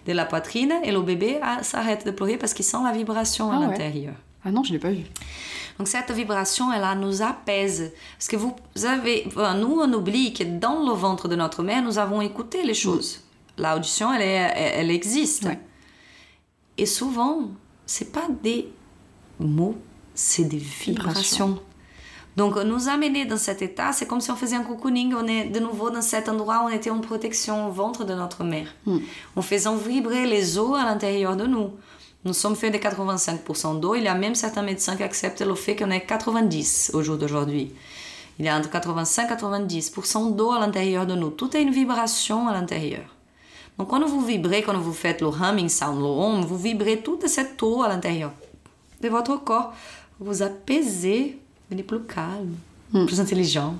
[0.07, 0.73] de la poitrine.
[0.83, 3.67] Et le bébé ah, s'arrête de pleurer parce qu'il sent la vibration à Ah ouais.
[3.67, 4.13] l'intérieur.
[4.45, 5.03] Ah non, je l'ai pas vu.
[5.77, 7.91] Donc cette vibration, elle nous apaise.
[8.17, 8.55] Parce que vous
[8.85, 12.73] avez, nous, on oublie que dans le ventre de notre mère, nous avons écouté les
[12.75, 13.21] choses.
[13.57, 15.43] L'audition, elle, est- elle, elle existe.
[15.45, 15.59] Ouais.
[16.77, 17.49] Et souvent,
[17.85, 18.71] c'est pas des
[19.39, 19.75] mots,
[20.13, 21.59] c'est des vibrations.
[22.35, 25.45] Donc nous amener dans cet état, c'est comme si on faisait un cocooning, on est
[25.45, 28.73] de nouveau dans cet endroit où on était en protection au ventre de notre mère.
[29.35, 31.69] En faisant vibrer les os à l'intérieur de nous.
[32.25, 33.95] Nous sommes faits de 85% d'eau.
[33.95, 37.17] Il y a même certains médecins qui acceptent le fait qu'on est 90 au jour
[37.17, 37.73] d'aujourd'hui.
[38.39, 41.29] Il y a entre 85 et 90% d'eau à l'intérieur de nous.
[41.29, 43.03] Tout est une vibration à l'intérieur.
[43.77, 47.27] Donc quand vous vibrez, quand vous faites le humming sound, le hum, vous vibrez toute
[47.27, 48.31] cette eau à l'intérieur
[49.01, 49.73] de votre corps.
[50.19, 51.37] Vous vous apaisez,
[51.69, 52.55] vous êtes plus calme,
[52.91, 53.75] plus intelligent.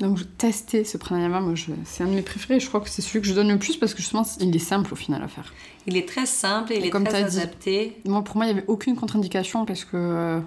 [0.00, 1.40] Donc, testais ce pranayama.
[1.40, 1.54] Moi,
[1.84, 2.58] c'est un de mes préférés.
[2.60, 4.58] Je crois que c'est celui que je donne le plus parce que justement, il est
[4.58, 5.52] simple au final à faire.
[5.86, 7.38] Il est très simple, il Et est comme très dit.
[7.38, 7.96] adapté.
[8.04, 9.96] Moi, pour moi, il n'y avait aucune contre-indication parce que.
[9.96, 10.40] euh,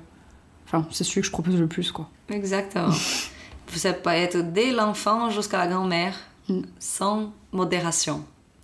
[0.66, 2.10] Enfin, c'est celui que je propose le plus, quoi.
[2.30, 2.92] Exactement.
[3.74, 6.14] Ça peut être dès l'enfant jusqu'à la grand-mère,
[6.50, 6.62] Mm.
[6.80, 8.24] sans modération.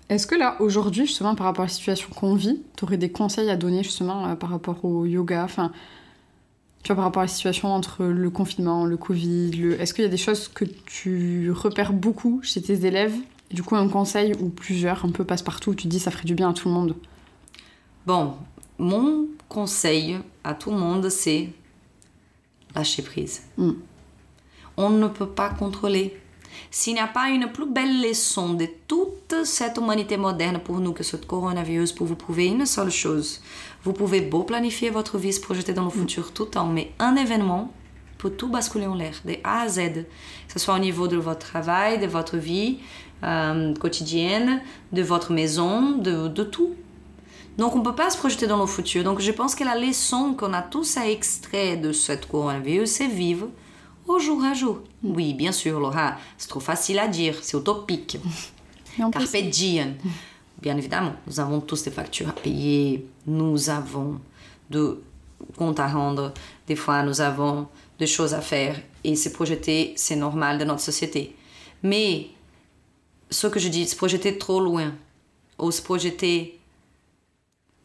[0.09, 3.09] Est-ce que là, aujourd'hui, justement, par rapport à la situation qu'on vit, tu aurais des
[3.11, 5.71] conseils à donner justement euh, par rapport au yoga Enfin,
[6.83, 9.79] tu vois, par rapport à la situation entre le confinement, le Covid, le...
[9.79, 13.15] est-ce qu'il y a des choses que tu repères beaucoup chez tes élèves?
[13.51, 16.11] Et Du coup, un conseil ou plusieurs, un peu passe-partout, où tu te dis ça
[16.11, 16.95] ferait du bien à tout le monde
[18.05, 18.33] Bon,
[18.77, 21.49] mon conseil à tout le monde, c'est
[22.75, 23.43] lâcher prise.
[23.57, 23.71] Mm.
[24.75, 26.19] On ne peut pas contrôler.
[26.69, 30.91] S'il n'y a pas une plus belle leçon de toute cette humanité moderne pour nous
[30.91, 33.41] que ce coronavirus, pour vous prouver une seule chose,
[33.83, 36.91] vous pouvez beau planifier votre vie, se projeter dans le futur tout le temps, mais
[36.99, 37.71] un événement
[38.17, 39.77] peut tout basculer en l'air, de A à Z,
[40.47, 42.79] que ce soit au niveau de votre travail, de votre vie
[43.23, 44.61] euh, quotidienne,
[44.93, 46.75] de votre maison, de, de tout.
[47.57, 49.03] Donc on ne peut pas se projeter dans le futur.
[49.03, 53.07] Donc je pense que la leçon qu'on a tous à extraire de cette coronavirus, c'est
[53.07, 53.49] vivre
[54.07, 54.79] au jour à jour.
[55.03, 58.17] Oui, bien sûr, Laura, c'est trop facile à dire, c'est utopique.
[58.97, 59.95] Carpe diem.
[60.63, 64.21] Bien évidemment, nous avons tous des factures à payer, nous avons
[64.69, 65.03] de
[65.57, 66.33] comptes à rendre,
[66.67, 67.67] des fois nous avons
[67.99, 71.35] des choses à faire et se projeter, c'est normal de notre société.
[71.83, 72.27] Mais
[73.29, 74.93] ce que je dis, se projeter trop loin,
[75.59, 76.57] ou se projeter,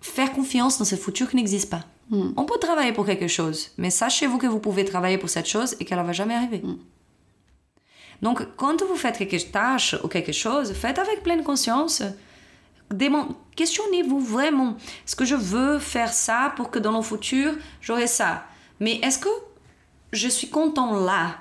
[0.01, 1.85] faire confiance dans ce futur qui n'existe pas.
[2.11, 2.31] Mm.
[2.37, 5.75] On peut travailler pour quelque chose, mais sachez-vous que vous pouvez travailler pour cette chose
[5.81, 6.63] et qu'elle ne va jamais arriver.
[8.23, 12.05] Donc, quand vous faites quelque tâche ou quelque chose, faites avec pleine conscience.
[13.57, 14.77] Questionnez-vous vraiment.
[15.07, 18.45] Est-ce que je veux faire ça pour que dans le futur, j'aurai ça?
[18.81, 19.29] Mais est-ce que
[20.13, 21.37] je suis content là?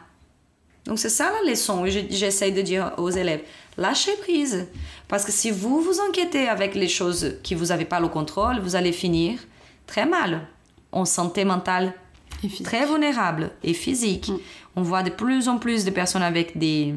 [0.86, 3.41] Donc, c'est ça la leçon que je- j'essaye de dire aux élèves.
[3.78, 4.68] Lâchez prise.
[5.07, 8.60] Parce que si vous vous inquiétez avec les choses qui vous n'avez pas le contrôle,
[8.60, 9.40] vous allez finir
[9.86, 10.48] très mal
[10.91, 11.94] en santé mentale
[12.41, 12.64] physique.
[12.64, 14.32] très vulnérables et physiques.
[14.76, 16.95] On voit de plus en plus de personnes avec des,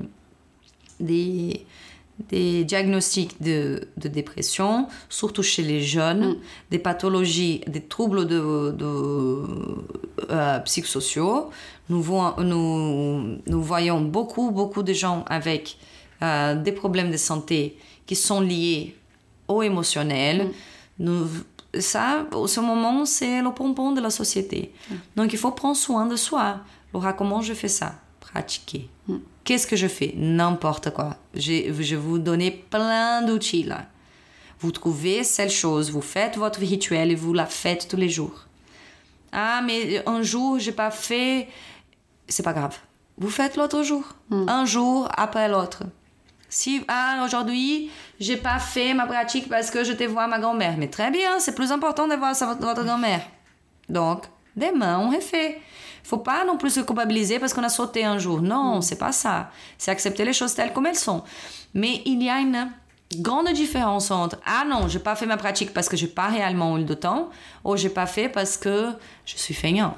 [1.01, 1.67] des,
[2.29, 6.37] des diagnostics de, de dépression, surtout chez les jeunes,
[6.71, 9.45] des pathologies, des troubles de, de,
[10.31, 11.51] euh, psychosociaux.
[11.89, 15.77] Nous, voyons- nous, nous voyons beaucoup, beaucoup de gens avec
[16.23, 17.77] euh, des problèmes de santé
[18.07, 18.95] qui sont liés
[19.49, 20.51] au émotionnel.
[20.99, 21.27] Nous,
[21.79, 24.73] ça, au ce moment, c'est le pompon de la société.
[25.17, 26.59] Donc, il faut prendre soin de soi.
[26.93, 27.95] Laura, comment je fais ça?
[28.21, 28.89] Pratiquer.
[29.45, 30.13] Qu'est-ce que je fais?
[30.17, 31.17] N'importe quoi.
[31.35, 33.87] Je vais vous donner plein d'outils là.
[34.61, 38.47] Vous trouvez cette chose, vous faites votre rituel et vous la faites tous les jours.
[39.33, 41.49] Ah, mais un jour, j'ai pas fait.
[42.29, 42.77] C'est pas grave.
[43.17, 44.05] Vous faites l'autre jour.
[44.31, 45.85] Un jour après l'autre.
[46.49, 50.77] Si, ah, aujourd'hui, j'ai pas fait ma pratique parce que je te vois ma grand-mère.
[50.77, 53.23] Mais très bien, c'est plus important de voir votre grand-mère.
[53.89, 54.25] Donc,
[54.57, 55.61] demain, on refait.
[56.03, 58.41] Faut pas non plus se culpabiliser parce qu'on a sauté un jour.
[58.43, 59.51] Non, c'est pas ça.
[59.79, 61.23] C'est accepter les choses telles comme elles sont.
[61.75, 62.71] Mais il y a une
[63.19, 66.79] grande différence entre ah non, j'ai pas fait ma pratique parce que j'ai pas réellement
[66.79, 67.31] eu de temps,
[67.65, 68.89] ou j'ai pas fait parce que
[69.27, 69.97] je suis feignant.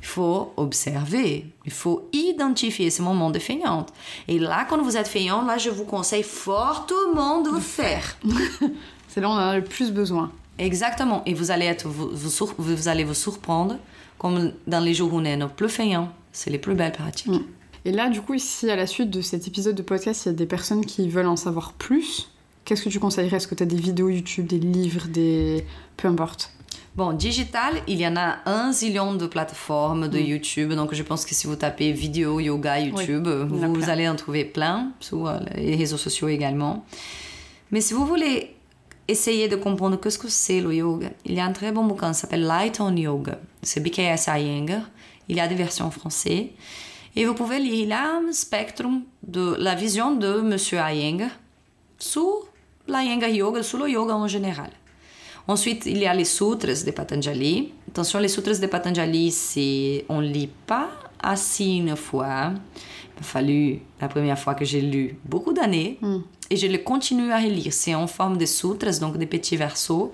[0.00, 3.92] Il faut observer, il faut identifier ces moments de feignante.
[4.28, 8.16] Et là, quand vous êtes feignant, là, je vous conseille fortement de le faire.
[9.08, 10.30] C'est là où on en a le plus besoin.
[10.58, 11.22] Exactement.
[11.26, 13.76] Et vous allez, être, vous, vous sur- vous allez vous surprendre,
[14.18, 17.28] comme dans les jours où on est un peu feignant, c'est les plus belles pratiques.
[17.28, 17.44] Mm.
[17.84, 20.30] Et là, du coup, si à la suite de cet épisode de podcast, il y
[20.32, 22.30] a des personnes qui veulent en savoir plus,
[22.64, 23.36] qu'est-ce que tu conseillerais?
[23.36, 25.64] Est-ce que tu as des vidéos YouTube, des livres, des...
[25.96, 26.52] Peu importe?
[26.96, 30.72] Bon, digital, il y en a un zillion de plateformes de YouTube.
[30.72, 34.90] Donc, je pense que si vous tapez vidéo yoga YouTube, vous allez en trouver plein
[34.98, 36.84] sur euh, les réseaux sociaux également.
[37.70, 38.57] Mais si vous voulez
[39.08, 42.12] essayer de comprendre qu'est-ce que c'est le yoga, il y a un très bon bouquin
[42.12, 43.38] qui s'appelle Light on Yoga.
[43.62, 44.82] C'est BKS Iyengar.
[45.28, 46.52] Il y a des versions en français.
[47.16, 48.84] Et vous pouvez lire là un spectre
[49.26, 51.30] de la vision de Monsieur Iyengar
[51.98, 52.46] sur
[52.86, 54.70] l'Iyengar Yoga, sur le yoga en général.
[55.48, 57.72] Ensuite, il y a les sutras de Patanjali.
[57.88, 60.90] Attention, les sutras de Patanjali, c'est on lit pas
[61.20, 62.52] assez une fois.
[63.16, 65.98] Il a fallu la première fois que j'ai lu beaucoup d'années
[66.50, 67.72] et je le continue à relire.
[67.72, 70.12] C'est en forme de sutras, donc des petits versos.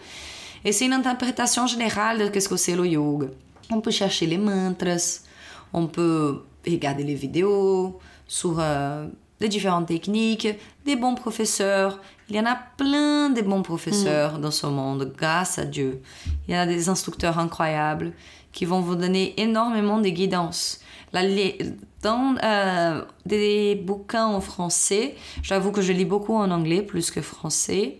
[0.64, 3.26] Et c'est une interprétation générale de ce que c'est le yoga.
[3.70, 5.20] On peut chercher les mantras,
[5.72, 9.06] on peut regarder les vidéos sur euh,
[9.40, 10.48] les différentes techniques,
[10.84, 12.00] des bons professeurs.
[12.28, 16.00] Il y en a plein de bons professeurs dans ce monde, grâce à Dieu.
[16.48, 18.12] Il y a des instructeurs incroyables
[18.52, 20.80] qui vont vous donner énormément de guidance.
[21.12, 21.22] La,
[22.04, 27.22] dans euh, des bouquins en français, j'avoue que je lis beaucoup en anglais plus que
[27.22, 27.98] français.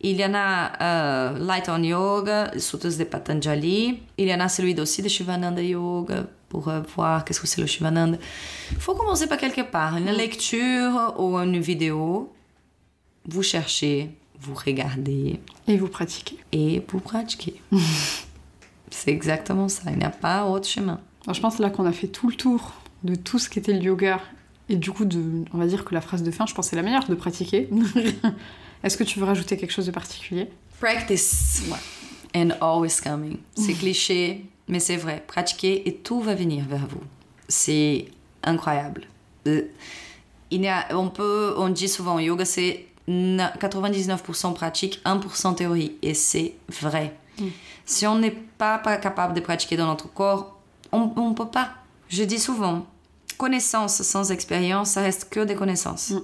[0.00, 4.00] Il y en a euh, Light on Yoga, Sutras de Patanjali.
[4.18, 6.24] Il y en a celui aussi de Shivananda Yoga.
[6.48, 8.18] pour euh, voir qu'est-ce que c'est le Shivananda.
[8.72, 12.32] Il faut commencer par quelque part, une lecture ou une vidéo.
[13.26, 14.10] Vous cherchez,
[14.40, 15.40] vous regardez.
[15.68, 16.38] Et vous pratiquez.
[16.52, 17.60] Et vous pratiquez.
[18.90, 21.00] c'est exactement ça, il n'y a pas autre chemin.
[21.30, 22.72] je pense là qu'on a fait tout le tour
[23.04, 24.20] de tout ce qu'était le yoga.
[24.68, 26.76] Et du coup, de, on va dire que la phrase de fin, je pense c'est
[26.76, 27.68] la meilleure, de pratiquer.
[28.82, 30.48] Est-ce que tu veux rajouter quelque chose de particulier?
[30.80, 31.62] Practice.
[32.34, 33.38] And always coming.
[33.54, 35.22] C'est cliché, mais c'est vrai.
[35.26, 37.02] Pratiquer et tout va venir vers vous.
[37.48, 38.06] C'est
[38.42, 39.06] incroyable.
[39.46, 39.62] Euh,
[40.50, 45.92] il y a, on, peut, on dit souvent, yoga c'est 99% pratique, 1% théorie.
[46.02, 47.16] Et c'est vrai.
[47.38, 47.46] Mm.
[47.84, 50.58] Si on n'est pas, pas capable de pratiquer dans notre corps,
[50.92, 51.70] on ne peut pas.
[52.08, 52.86] Je dis souvent,
[53.36, 56.10] connaissance sans expérience, ça reste que des connaissances.
[56.10, 56.20] Mm.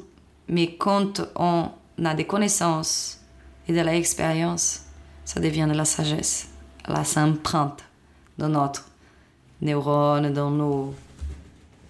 [0.49, 1.71] Mais quand on
[2.05, 3.21] a des connaissances
[3.69, 4.83] et de l'expérience,
[5.25, 6.49] ça devient de la sagesse.
[6.89, 7.85] Là, ça emprunte
[8.39, 8.89] dans notre
[9.61, 10.95] neurone, dans nos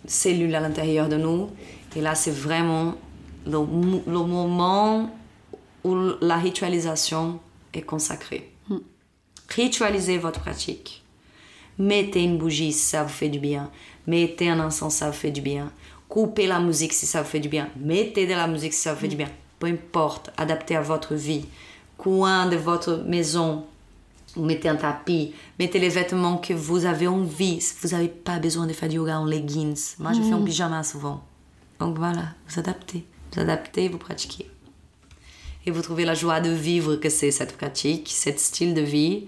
[0.07, 1.51] cellules à l'intérieur de nous.
[1.97, 2.95] Et là, c'est vraiment
[3.47, 3.59] le,
[4.07, 5.11] le, moment
[5.85, 7.41] où la ritualisation
[7.73, 8.53] est consacrée.
[8.69, 8.79] Hmm.
[9.49, 11.02] Ritualisez votre pratique.
[11.79, 13.71] Mettez une bougie si ça vous fait du bien.
[14.07, 15.71] Mettez un encens si ça vous fait du bien.
[16.09, 17.69] Coupez la musique si ça vous fait du bien.
[17.77, 19.31] Mettez de la musique si ça vous fait du bien.
[19.59, 21.47] Peu importe, adaptez à votre vie.
[21.97, 23.65] Coin de votre maison,
[24.37, 27.63] mettez un tapis, mettez les vêtements que vous avez envie.
[27.81, 29.95] Vous n'avez pas besoin de faire du yoga en leggings.
[29.99, 30.45] Moi, je fais en mm.
[30.45, 31.23] pyjama souvent.
[31.79, 33.05] Donc voilà, vous adaptez.
[33.33, 34.51] Vous adaptez, vous pratiquez.
[35.65, 39.27] Et vous trouvez la joie de vivre que c'est cette pratique, cet style de vie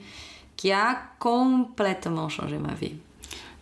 [0.57, 2.95] qui a complètement changé ma vie.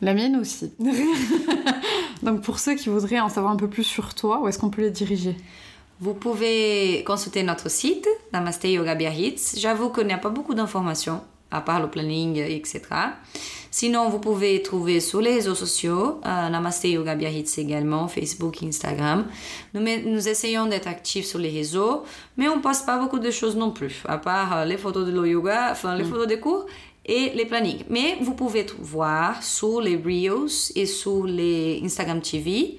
[0.00, 0.72] La mienne aussi.
[2.22, 4.70] Donc pour ceux qui voudraient en savoir un peu plus sur toi, où est-ce qu'on
[4.70, 5.36] peut les diriger?
[6.00, 9.54] Vous pouvez consulter notre site, Namaste Yoga Biarritz.
[9.58, 11.22] J'avoue qu'il n'y a pas beaucoup d'informations
[11.52, 12.80] à part le planning, etc.
[13.70, 19.24] Sinon, vous pouvez trouver sur les réseaux sociaux, euh, Namaste Yoga Biarritz également, Facebook, Instagram.
[19.72, 22.02] Nous, nous essayons d'être actifs sur les réseaux,
[22.36, 25.12] mais on poste pas beaucoup de choses non plus, à part euh, les photos de
[25.12, 26.10] le yoga, enfin les mm.
[26.10, 26.66] photos des cours
[27.06, 27.84] et les plannings.
[27.88, 32.78] Mais vous pouvez voir sur les Reels et sur les Instagram TV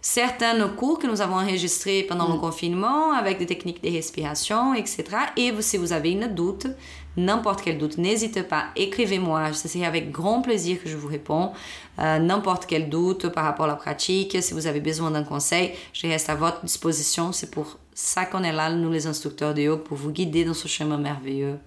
[0.00, 2.40] certains cours que nous avons enregistrés pendant le mm.
[2.40, 5.04] confinement avec des techniques de respiration, etc.
[5.36, 6.66] Et si vous avez une doute,
[7.16, 11.52] n'importe quel doute, n'hésitez pas, écrivez-moi, c'est avec grand plaisir que je vous réponds.
[11.98, 15.72] Euh, n'importe quel doute par rapport à la pratique, si vous avez besoin d'un conseil,
[15.92, 17.32] je reste à votre disposition.
[17.32, 20.54] C'est pour ça qu'on est là, nous les instructeurs de yoga, pour vous guider dans
[20.54, 21.58] ce chemin merveilleux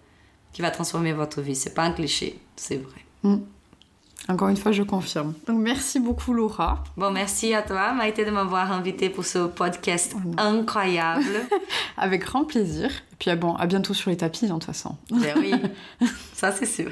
[0.52, 1.56] qui va transformer votre vie.
[1.56, 3.02] C'est pas un cliché, c'est vrai.
[3.24, 3.38] Mm.
[4.30, 5.34] Encore une fois, je confirme.
[5.48, 6.84] Donc merci beaucoup Laura.
[6.98, 11.48] Bon, merci à toi Maïté de m'avoir invité pour ce podcast incroyable.
[11.98, 12.90] Avec grand plaisir.
[13.18, 14.96] Et puis ah bon, à bientôt sur les tapis, hein, de toute façon.
[15.10, 15.52] Ben oui,
[16.34, 16.92] ça c'est sûr.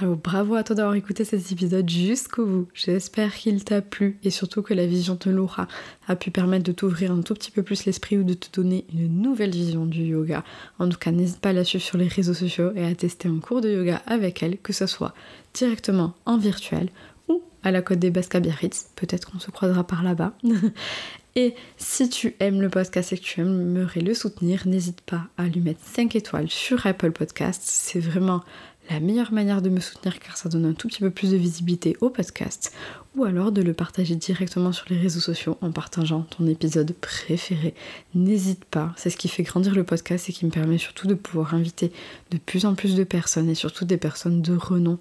[0.00, 2.68] Alors bravo à toi d'avoir écouté cet épisode jusqu'au bout.
[2.72, 5.66] J'espère qu'il t'a plu et surtout que la vision de Laura
[6.06, 8.84] a pu permettre de t'ouvrir un tout petit peu plus l'esprit ou de te donner
[8.92, 10.44] une nouvelle vision du yoga.
[10.78, 13.28] En tout cas, n'hésite pas à la suivre sur les réseaux sociaux et à tester
[13.28, 15.14] un cours de yoga avec elle, que ce soit
[15.52, 16.90] directement en virtuel
[17.28, 18.90] ou à la côte des Basques Biarritz.
[18.94, 20.32] Peut-être qu'on se croisera par là-bas.
[21.36, 25.44] Et si tu aimes le podcast et que tu aimerais le soutenir, n'hésite pas à
[25.44, 27.62] lui mettre 5 étoiles sur Apple Podcasts.
[27.62, 28.42] C'est vraiment
[28.90, 31.36] la meilleure manière de me soutenir car ça donne un tout petit peu plus de
[31.36, 32.72] visibilité au podcast
[33.16, 37.74] ou alors de le partager directement sur les réseaux sociaux en partageant ton épisode préféré.
[38.14, 41.14] N'hésite pas, c'est ce qui fait grandir le podcast et qui me permet surtout de
[41.14, 41.92] pouvoir inviter
[42.30, 44.98] de plus en plus de personnes et surtout des personnes de renom.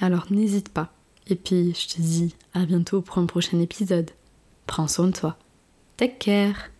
[0.00, 0.92] Alors n'hésite pas.
[1.28, 4.10] Et puis je te dis à bientôt pour un prochain épisode.
[4.68, 5.36] Prends soin de toi.
[5.96, 6.70] Take care